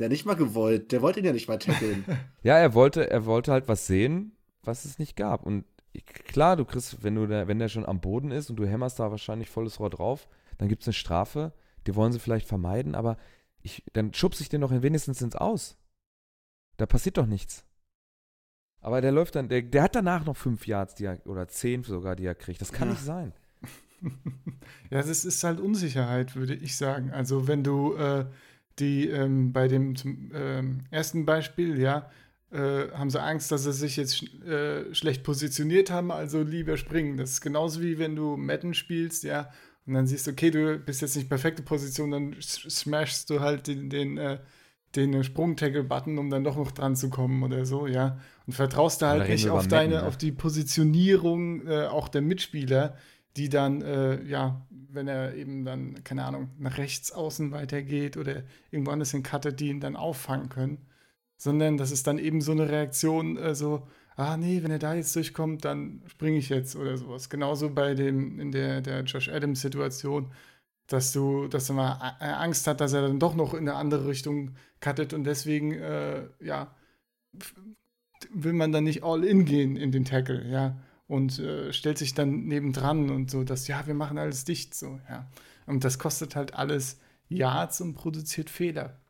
[0.00, 0.90] der nicht mal gewollt.
[0.92, 2.04] Der wollte ihn ja nicht mal tackeln.
[2.42, 4.32] Ja, er wollte, er wollte halt was sehen,
[4.62, 5.44] was es nicht gab.
[5.44, 5.64] Und
[6.24, 8.98] klar, du kriegst, wenn du da, wenn der schon am Boden ist und du hämmerst
[8.98, 10.26] da wahrscheinlich volles Rohr drauf,
[10.58, 11.52] dann gibt es eine Strafe.
[11.86, 13.16] Die wollen sie vielleicht vermeiden, aber
[13.62, 15.76] ich, dann schubse ich den doch wenigstens ins Aus.
[16.78, 17.64] Da passiert doch nichts.
[18.80, 21.82] Aber der läuft dann, der, der hat danach noch fünf Yards, die er, oder zehn
[21.84, 22.62] sogar, die er kriegt.
[22.62, 22.94] Das kann Ja.
[22.94, 23.32] nicht sein.
[24.90, 27.10] Ja, das ist halt Unsicherheit, würde ich sagen.
[27.10, 28.24] Also wenn du äh,
[28.80, 32.10] die ähm, bei dem zum, ähm, ersten Beispiel, ja,
[32.50, 36.76] äh, haben sie Angst, dass sie sich jetzt sch äh, schlecht positioniert haben, also lieber
[36.76, 37.16] springen.
[37.16, 39.50] Das ist genauso wie wenn du Madden spielst, ja,
[39.86, 43.66] und dann siehst du, okay, du bist jetzt nicht perfekte Position, dann smashst du halt
[43.66, 44.38] den, den, äh,
[44.96, 48.18] den Sprung-Tackle-Button, um dann doch noch dran zu kommen oder so, ja.
[48.46, 50.02] Und vertraust da halt nicht auf Madden, deine, ne?
[50.04, 52.96] auf die Positionierung äh, auch der Mitspieler,
[53.36, 58.42] die dann, äh, ja, wenn er eben dann, keine Ahnung, nach rechts außen weitergeht oder
[58.70, 60.78] irgendwo anders hin cuttet, die ihn dann auffangen können.
[61.36, 64.94] Sondern das ist dann eben so eine Reaktion, äh, so, ah nee, wenn er da
[64.94, 67.30] jetzt durchkommt, dann springe ich jetzt oder sowas.
[67.30, 70.32] Genauso bei dem, in der, der Josh Adams-Situation,
[70.88, 73.76] dass du, dass er mal äh, Angst hat, dass er dann doch noch in eine
[73.76, 76.74] andere Richtung cuttet und deswegen, äh, ja,
[78.32, 80.76] will man dann nicht all in gehen in den Tackle, ja.
[81.10, 85.00] Und äh, stellt sich dann nebendran und so, dass, ja, wir machen alles dicht, so,
[85.08, 85.28] ja.
[85.66, 89.00] Und das kostet halt alles Yards und produziert Fehler.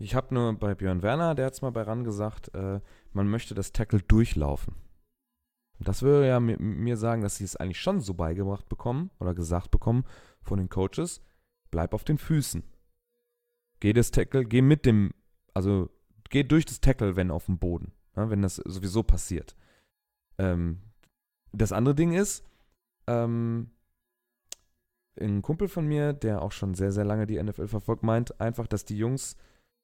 [0.00, 2.80] Ich habe nur bei Björn Werner, der hat es mal bei RAN gesagt, äh,
[3.12, 4.74] man möchte das Tackle durchlaufen.
[5.78, 9.70] Das würde ja mir, sagen, dass sie es eigentlich schon so beigebracht bekommen oder gesagt
[9.70, 10.04] bekommen
[10.42, 11.22] von den Coaches,
[11.70, 12.64] bleib auf den Füßen.
[13.78, 15.12] Geh das Tackle, geh mit dem,
[15.54, 15.90] also
[16.28, 19.54] geh durch das Tackle, wenn auf dem Boden, ja, wenn das sowieso passiert.
[20.38, 20.80] Ähm,
[21.52, 22.44] das andere Ding ist,
[23.06, 23.70] ähm,
[25.20, 28.66] ein Kumpel von mir, der auch schon sehr, sehr lange die NFL verfolgt, meint einfach,
[28.66, 29.36] dass die Jungs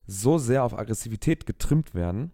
[0.07, 2.33] so sehr auf Aggressivität getrimmt werden,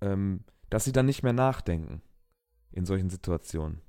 [0.00, 2.02] ähm, dass sie dann nicht mehr nachdenken
[2.72, 3.80] in solchen Situationen.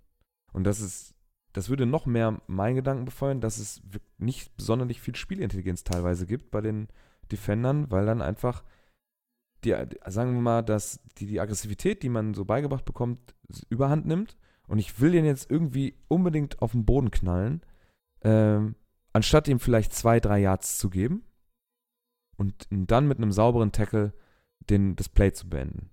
[0.53, 1.16] Und das ist,
[1.53, 3.82] das würde noch mehr meinen Gedanken befeuern, dass es
[4.18, 6.88] nicht sonderlich viel Spielintelligenz teilweise gibt bei den
[7.32, 8.64] Defendern, weil dann einfach
[9.64, 9.76] die,
[10.07, 13.36] sagen wir mal, dass die, die Aggressivität, die man so beigebracht bekommt,
[13.70, 14.38] überhand nimmt.
[14.68, 17.62] Und ich will den jetzt irgendwie unbedingt auf den Boden knallen,
[18.24, 18.76] ähm,
[19.14, 21.24] anstatt ihm vielleicht zwei, drei Yards zu geben
[22.38, 24.14] und dann mit einem sauberen Tackle
[24.70, 25.89] den, das Play zu beenden.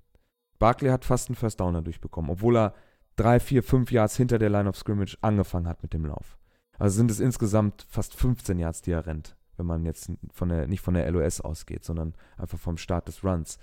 [0.59, 2.75] Barkley hat fast einen First Downer durchbekommen, obwohl er
[3.17, 6.39] drei, vier, fünf Yards hinter der Line of Scrimmage angefangen hat mit dem Lauf.
[6.79, 10.67] Also sind es insgesamt fast 15 Yards, die er rennt, wenn man jetzt von der,
[10.67, 13.59] nicht von der LOS ausgeht, sondern einfach vom Start des Runs.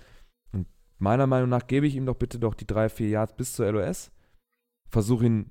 [0.52, 0.66] Und
[0.98, 3.70] meiner Meinung nach gebe ich ihm doch bitte doch die drei, vier Yards bis zur
[3.72, 4.10] LOS.
[4.88, 5.50] Versuche ihn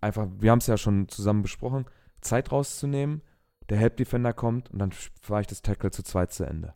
[0.00, 1.86] einfach, wir haben es ja schon zusammen besprochen,
[2.20, 3.22] Zeit rauszunehmen.
[3.68, 6.74] Der Help Defender kommt und dann fahre ich das Tackle zu zweit zu Ende.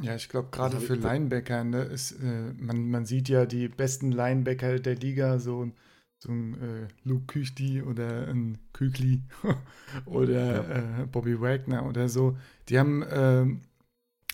[0.00, 3.46] Ja, ich glaube, gerade hab ich- für Linebacker, ne, ist, äh, man, man sieht ja
[3.46, 5.74] die besten Linebacker der Liga, so, ein-
[6.18, 9.22] so ein äh, Luke Küchli oder ein Küchli
[10.06, 12.36] oder äh, Bobby Wagner oder so.
[12.68, 13.60] Die haben ähm,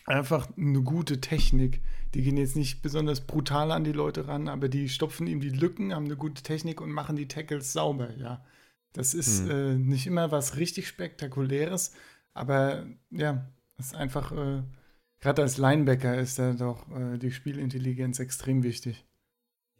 [0.06, 1.80] einfach eine gute Technik.
[2.14, 5.48] Die gehen jetzt nicht besonders brutal an die Leute ran, aber die stopfen ihm die
[5.50, 8.44] Lücken, haben eine gute Technik und machen die Tackles sauber, ja.
[8.92, 9.50] Das ist Hm.
[9.50, 11.92] äh, nicht immer was richtig Spektakuläres,
[12.34, 14.62] aber ja, das ist einfach, äh,
[15.20, 19.04] gerade als Linebacker ist da doch äh, die Spielintelligenz extrem wichtig.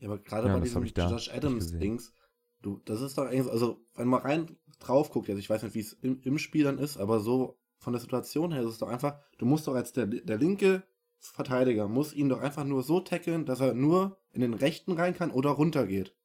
[0.02, 1.80] Ja, aber gerade Ja, bei das diesem Josh nicht Adams gesehen.
[1.80, 2.12] Dings,
[2.60, 5.74] du, das ist doch eigentlich, also wenn man rein drauf guckt, also ich weiß nicht,
[5.74, 8.78] wie es im, im Spiel dann ist, aber so von der Situation her ist es
[8.78, 10.82] doch einfach, du musst doch als der, der linke
[11.18, 15.14] Verteidiger, muss ihn doch einfach nur so tackeln, dass er nur in den rechten rein
[15.14, 16.16] kann oder runter geht.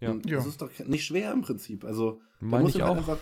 [0.00, 0.10] Ja.
[0.10, 0.38] Und Ja.
[0.38, 1.84] das ist doch nicht schwer im Prinzip.
[1.84, 2.98] Also Meine musst ich du halt auch.
[2.98, 3.18] einfach,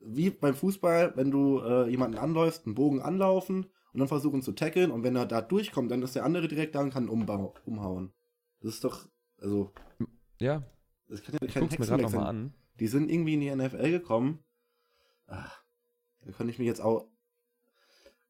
[0.00, 4.52] wie beim Fußball, wenn du äh, jemanden anläufst, einen Bogen anlaufen und dann versuchen zu
[4.52, 7.54] tackeln und wenn er da durchkommt, dann ist der andere direkt da und kann umbau
[7.64, 8.12] umhauen.
[8.60, 9.06] Das ist doch,
[9.42, 9.72] also,
[10.38, 10.62] Ja,
[11.08, 12.54] das kann ja ich kein guck's mir gerade Hexenwerk nochmal an.
[12.80, 14.38] Die sind irgendwie in die NFL gekommen.
[15.26, 15.62] Ach,
[16.24, 17.06] da könnte ich mich jetzt auch.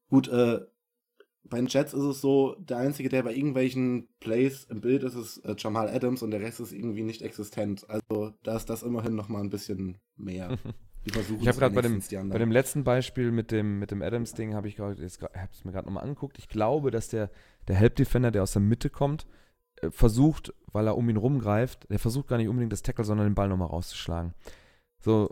[0.09, 0.59] Gut, äh,
[1.45, 5.15] bei den Jets ist es so, der Einzige, der bei irgendwelchen Plays im Bild ist,
[5.15, 7.85] ist äh, Jamal Adams und der Rest ist irgendwie nicht existent.
[7.89, 10.57] Also da ist das immerhin nochmal ein bisschen mehr.
[11.05, 14.53] Ich habe es gerade bei dem, bei dem letzten Beispiel mit dem, mit dem Adams-Ding,
[14.53, 16.37] habe ich hab's mir gerade nochmal angeguckt.
[16.39, 17.29] Ich glaube, dass der,
[17.67, 19.27] der Help-Defender, der aus der Mitte kommt,
[19.91, 23.35] versucht, weil er um ihn rumgreift, der versucht gar nicht unbedingt das Tackle, sondern den
[23.35, 24.33] Ball nochmal rauszuschlagen.
[24.99, 25.29] So,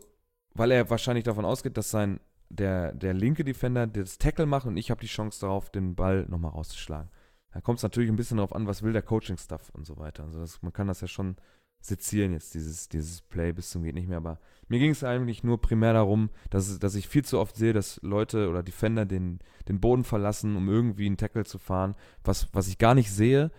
[0.53, 2.19] weil er wahrscheinlich davon ausgeht, dass sein
[2.49, 6.25] der, der linke Defender das Tackle macht und ich habe die Chance darauf, den Ball
[6.27, 7.09] nochmal rauszuschlagen.
[7.53, 10.23] Da kommt es natürlich ein bisschen darauf an, was will der Coaching-Stuff und so weiter.
[10.23, 11.35] Also das, man kann das ja schon
[11.81, 14.17] sezieren jetzt, dieses, dieses Play bis zum geht nicht mehr.
[14.17, 17.73] Aber mir ging es eigentlich nur primär darum, dass, dass ich viel zu oft sehe,
[17.73, 22.47] dass Leute oder Defender den, den Boden verlassen, um irgendwie einen Tackle zu fahren, was,
[22.53, 23.51] was ich gar nicht sehe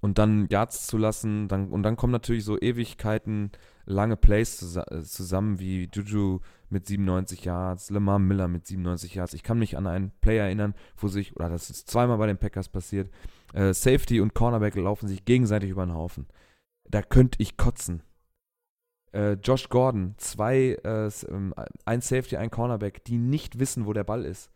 [0.00, 1.48] und dann Yards zu lassen.
[1.48, 3.50] Dann, und dann kommen natürlich so Ewigkeiten
[3.86, 4.58] lange Plays
[5.02, 9.34] zusammen, wie Juju mit 97 Yards, Lamar Miller mit 97 Yards.
[9.34, 12.38] Ich kann mich an einen Play erinnern, wo sich, oder das ist zweimal bei den
[12.38, 13.10] Packers passiert,
[13.52, 16.26] äh, Safety und Cornerback laufen sich gegenseitig über den Haufen.
[16.88, 18.02] Da könnte ich kotzen.
[19.12, 21.52] Äh, Josh Gordon, zwei, äh, ähm,
[21.84, 24.50] ein Safety, ein Cornerback, die nicht wissen, wo der Ball ist.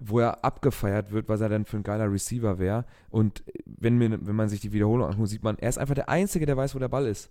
[0.00, 2.84] Wo er abgefeiert wird, was er denn für ein geiler Receiver wäre.
[3.10, 6.08] Und wenn, mir, wenn man sich die Wiederholung anguckt, sieht man, er ist einfach der
[6.08, 7.30] Einzige, der weiß, wo der Ball ist.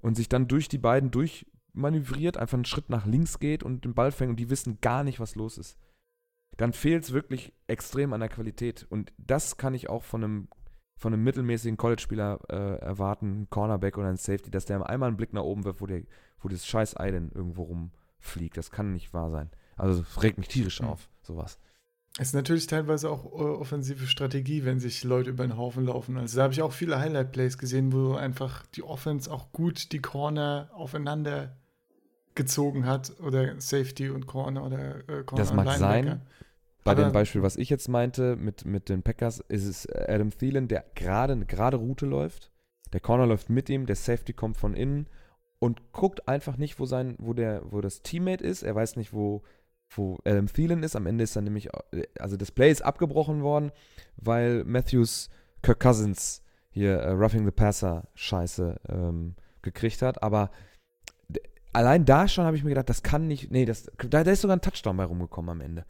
[0.00, 3.94] Und sich dann durch die beiden durchmanövriert, einfach einen Schritt nach links geht und den
[3.94, 5.78] Ball fängt und die wissen gar nicht, was los ist
[6.58, 8.86] dann fehlt es wirklich extrem an der Qualität.
[8.90, 10.48] Und das kann ich auch von einem,
[10.96, 15.16] von einem mittelmäßigen College-Spieler äh, erwarten, ein Cornerback oder ein Safety, dass der einmal einen
[15.16, 16.02] Blick nach oben wirft, wo, der,
[16.40, 18.56] wo das scheiß Ei denn irgendwo rumfliegt.
[18.56, 19.50] Das kann nicht wahr sein.
[19.76, 20.88] Also es regt mich tierisch mhm.
[20.88, 21.58] auf, sowas.
[22.20, 26.16] Es ist natürlich teilweise auch äh, offensive Strategie, wenn sich Leute über den Haufen laufen.
[26.18, 30.00] Also da habe ich auch viele Highlight-Plays gesehen, wo einfach die Offense auch gut die
[30.00, 31.56] Corner aufeinander
[32.34, 36.22] gezogen hat oder Safety und Corner oder äh, Corner Das mag sein.
[36.84, 40.68] Bei dem Beispiel, was ich jetzt meinte mit, mit den Packers, ist es Adam Thielen,
[40.68, 42.50] der gerade eine gerade Route läuft.
[42.92, 45.06] Der Corner läuft mit ihm, der Safety kommt von innen
[45.58, 48.62] und guckt einfach nicht, wo sein, wo der, wo das Teammate ist.
[48.62, 49.42] Er weiß nicht, wo,
[49.90, 50.96] wo Adam Thielen ist.
[50.96, 51.68] Am Ende ist dann nämlich,
[52.18, 53.72] also das Play ist abgebrochen worden,
[54.16, 55.30] weil Matthews
[55.62, 60.22] Kirk Cousins hier uh, Roughing the Passer Scheiße ähm, gekriegt hat.
[60.22, 60.50] Aber
[61.72, 64.42] allein da schon habe ich mir gedacht, das kann nicht, nee, das, da, da ist
[64.42, 65.84] sogar ein Touchdown bei rumgekommen am Ende.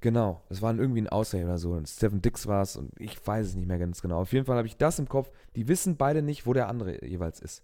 [0.00, 1.72] Genau, das war irgendwie ein Ausseher oder so.
[1.72, 4.20] Und Stephen Dix war es und ich weiß es nicht mehr ganz genau.
[4.20, 5.30] Auf jeden Fall habe ich das im Kopf.
[5.56, 7.62] Die wissen beide nicht, wo der andere jeweils ist.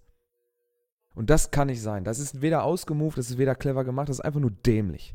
[1.15, 2.05] Und das kann nicht sein.
[2.05, 5.15] Das ist weder ausgemoved, das ist weder clever gemacht, das ist einfach nur dämlich.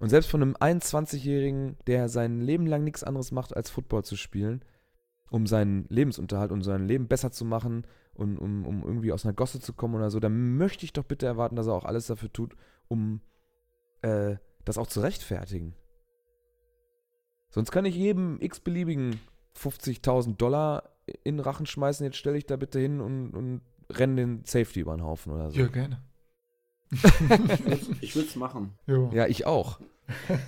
[0.00, 4.16] Und selbst von einem 21-Jährigen, der sein Leben lang nichts anderes macht, als Football zu
[4.16, 4.64] spielen,
[5.30, 9.34] um seinen Lebensunterhalt und sein Leben besser zu machen und um, um irgendwie aus einer
[9.34, 12.06] Gosse zu kommen oder so, dann möchte ich doch bitte erwarten, dass er auch alles
[12.06, 12.56] dafür tut,
[12.88, 13.20] um
[14.02, 15.74] äh, das auch zu rechtfertigen.
[17.50, 19.20] Sonst kann ich jedem x-beliebigen
[19.56, 20.90] 50.000 Dollar
[21.24, 22.04] in den Rachen schmeißen.
[22.04, 23.60] Jetzt stelle ich da bitte hin und, und
[23.90, 25.60] renne den Safety über den Haufen oder so.
[25.60, 26.02] Ja, gerne.
[28.00, 28.74] Ich würde es machen.
[28.86, 29.10] Jo.
[29.12, 29.80] Ja, ich auch.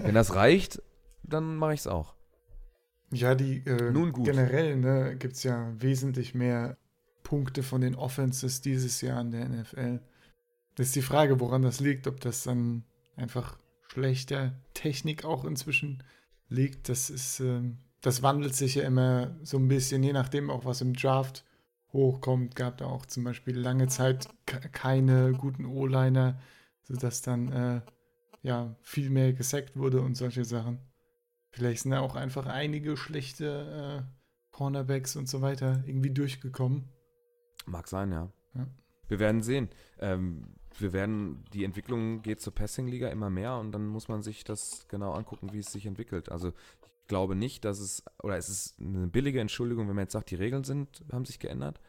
[0.00, 0.82] Wenn das reicht,
[1.22, 2.14] dann mache ich es auch.
[3.12, 4.24] Ja, die äh, Nun gut.
[4.24, 6.76] generell ne, gibt es ja wesentlich mehr
[7.22, 10.00] Punkte von den Offenses dieses Jahr in der NFL.
[10.74, 12.84] Das ist die Frage, woran das liegt, ob das dann
[13.16, 13.58] einfach
[13.88, 16.02] schlechter Technik auch inzwischen
[16.48, 17.60] liegt, das ist, äh,
[18.00, 21.44] das wandelt sich ja immer so ein bisschen, je nachdem auch was im Draft
[21.94, 22.54] hochkommt.
[22.54, 26.38] Gab da auch zum Beispiel lange Zeit keine guten O-Liner,
[26.82, 27.80] sodass dann äh,
[28.42, 30.78] ja viel mehr gesackt wurde und solche Sachen.
[31.50, 36.90] Vielleicht sind da auch einfach einige schlechte äh, Cornerbacks und so weiter irgendwie durchgekommen.
[37.66, 38.30] Mag sein, ja.
[38.54, 38.66] ja.
[39.08, 39.70] Wir werden sehen.
[39.98, 44.44] Ähm, wir werden, die Entwicklung geht zur Passing-Liga immer mehr und dann muss man sich
[44.44, 46.30] das genau angucken, wie es sich entwickelt.
[46.30, 46.52] Also
[47.06, 50.36] glaube nicht, dass es, oder es ist eine billige Entschuldigung, wenn man jetzt sagt, die
[50.36, 51.80] Regeln sind, haben sich geändert.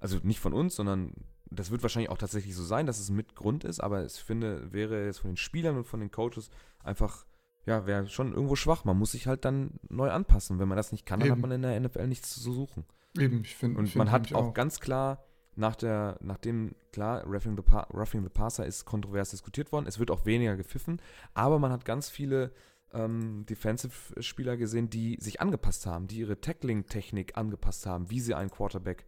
[0.00, 1.12] Also nicht von uns, sondern
[1.50, 4.72] das wird wahrscheinlich auch tatsächlich so sein, dass es mit Grund ist, aber ich finde,
[4.72, 6.50] wäre es von den Spielern und von den Coaches
[6.82, 7.26] einfach,
[7.66, 8.84] ja, wäre schon irgendwo schwach.
[8.84, 10.58] Man muss sich halt dann neu anpassen.
[10.58, 11.36] Wenn man das nicht kann, dann Eben.
[11.36, 12.84] hat man in der NFL nichts zu suchen.
[13.16, 13.78] Eben, ich finde.
[13.78, 15.24] Und ich man hat auch, auch ganz klar
[15.54, 17.62] nach der, nachdem, klar, Roughing the,
[17.92, 21.00] Roughing the Passer ist kontrovers diskutiert worden, es wird auch weniger gepfiffen,
[21.34, 22.52] aber man hat ganz viele
[22.92, 28.50] ähm, Defensive-Spieler gesehen, die sich angepasst haben, die ihre Tackling-Technik angepasst haben, wie sie einen
[28.50, 29.06] Quarterback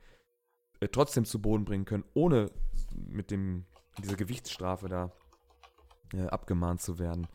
[0.80, 2.50] äh, trotzdem zu Boden bringen können, ohne
[2.94, 3.66] mit dem,
[4.02, 5.12] dieser Gewichtsstrafe da
[6.12, 7.26] äh, abgemahnt zu werden.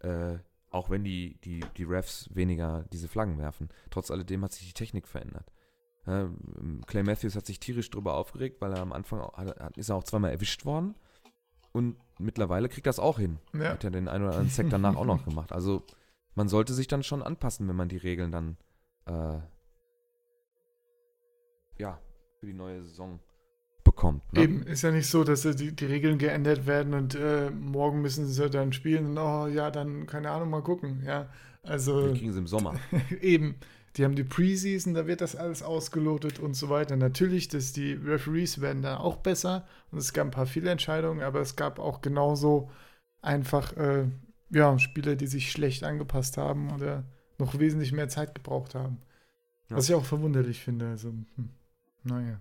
[0.00, 0.38] Äh,
[0.70, 3.70] auch wenn die, die, die Refs weniger diese Flaggen werfen.
[3.90, 5.50] Trotz alledem hat sich die Technik verändert.
[6.04, 10.04] Clay Matthews hat sich tierisch darüber aufgeregt, weil er am Anfang hat, ist er auch
[10.04, 10.94] zweimal erwischt worden.
[11.72, 13.38] Und mittlerweile kriegt das auch hin.
[13.54, 13.70] Ja.
[13.70, 15.52] Hat ja den einen oder anderen Sack danach auch noch gemacht.
[15.52, 15.82] Also
[16.34, 18.56] man sollte sich dann schon anpassen, wenn man die Regeln dann
[19.06, 19.38] äh,
[21.78, 21.98] ja,
[22.40, 23.20] für die neue Saison
[23.84, 24.30] bekommt.
[24.32, 24.42] Ne?
[24.42, 28.26] Eben, ist ja nicht so, dass die, die Regeln geändert werden und äh, morgen müssen
[28.26, 31.02] sie dann spielen und oh ja, dann keine Ahnung, mal gucken.
[31.04, 31.28] Ja,
[31.62, 32.06] also.
[32.06, 32.74] Wir kriegen sie im Sommer.
[33.20, 33.56] eben
[33.96, 36.96] die haben die Preseason, da wird das alles ausgelotet und so weiter.
[36.96, 41.40] Natürlich, dass die Referees werden da auch besser und es gab ein paar Fehlentscheidungen, aber
[41.40, 42.70] es gab auch genauso
[43.22, 44.06] einfach äh,
[44.50, 47.04] ja, Spieler, die sich schlecht angepasst haben oder
[47.38, 48.98] noch wesentlich mehr Zeit gebraucht haben.
[49.68, 49.76] Ja.
[49.76, 50.88] Was ich auch verwunderlich finde.
[50.88, 51.50] Also, hm,
[52.04, 52.40] naja.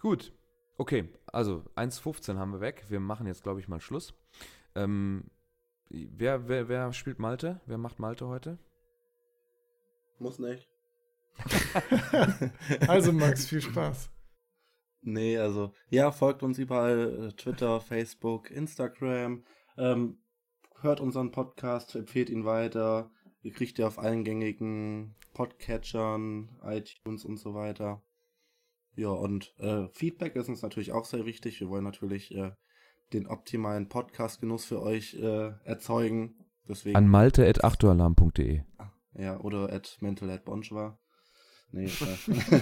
[0.00, 0.32] Gut.
[0.78, 2.84] Okay, also 1,15 haben wir weg.
[2.88, 4.14] Wir machen jetzt, glaube ich, mal Schluss.
[4.74, 5.24] Ähm,
[5.88, 7.60] wer, wer, wer spielt Malte?
[7.66, 8.58] Wer macht Malte heute?
[10.18, 10.68] Muss nicht.
[12.88, 14.10] Also, Max, viel Spaß.
[15.02, 19.44] Nee, also, ja, folgt uns überall, äh, Twitter, Facebook, Instagram.
[19.76, 20.18] Ähm,
[20.80, 23.10] hört unseren Podcast, empfehlt ihn weiter.
[23.42, 28.02] Ihr kriegt ja auf allen gängigen Podcatchern, iTunes und so weiter.
[28.96, 31.60] Ja, und äh, Feedback ist uns natürlich auch sehr wichtig.
[31.60, 32.52] Wir wollen natürlich äh,
[33.12, 36.34] den optimalen Podcast-Genuss für euch äh, erzeugen.
[36.68, 38.62] Deswegen, An malte.achtualarm.de.
[39.16, 40.98] ja, oder at mental at bonchwa.
[41.72, 41.86] Nee,
[42.28, 42.60] äh,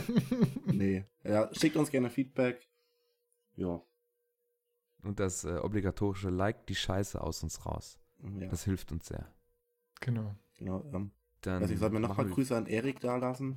[0.72, 1.04] nee.
[1.22, 2.68] Ja, schickt uns gerne Feedback.
[3.56, 3.80] Ja,
[5.02, 7.98] Und das äh, obligatorische Like die Scheiße aus uns raus.
[8.40, 9.32] ja Das hilft uns sehr.
[10.00, 10.34] Genau.
[10.58, 10.82] genau.
[10.92, 11.12] Ähm,
[11.42, 13.56] Dann also ich sollte mir noch machen mal wir- Grüße an Erik da lassen.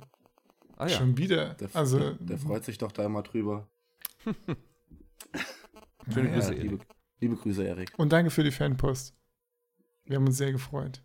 [0.76, 0.96] Ah ja.
[0.98, 1.54] Schon wieder.
[1.54, 3.68] Der, also, der, der freut sich doch da immer drüber.
[6.12, 6.34] Schöne naja.
[6.36, 6.62] Grüße, Ja, Erik.
[6.70, 6.84] liebe,
[7.20, 7.92] liebe Grüße, Erik.
[7.98, 9.14] Und danke für die Fanpost.
[10.04, 11.02] Wir haben uns sehr gefreut.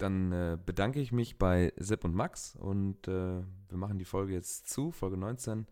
[0.00, 4.32] Dann äh, bedanke ich mich bei Sepp und Max und äh, wir machen die Folge
[4.32, 5.66] jetzt zu, Folge 19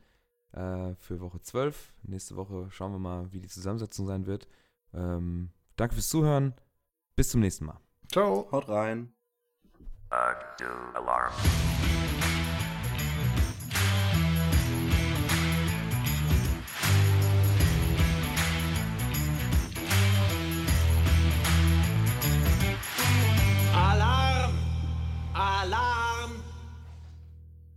[0.53, 1.95] äh, für Woche 12.
[2.03, 4.47] Nächste Woche schauen wir mal, wie die Zusammensetzung sein wird.
[4.93, 6.53] Ähm, danke fürs Zuhören.
[7.17, 7.81] Bis zum nächsten Mal.
[8.13, 8.47] Ciao.
[8.53, 9.15] Haut rein.
[10.11, 11.33] Alarm.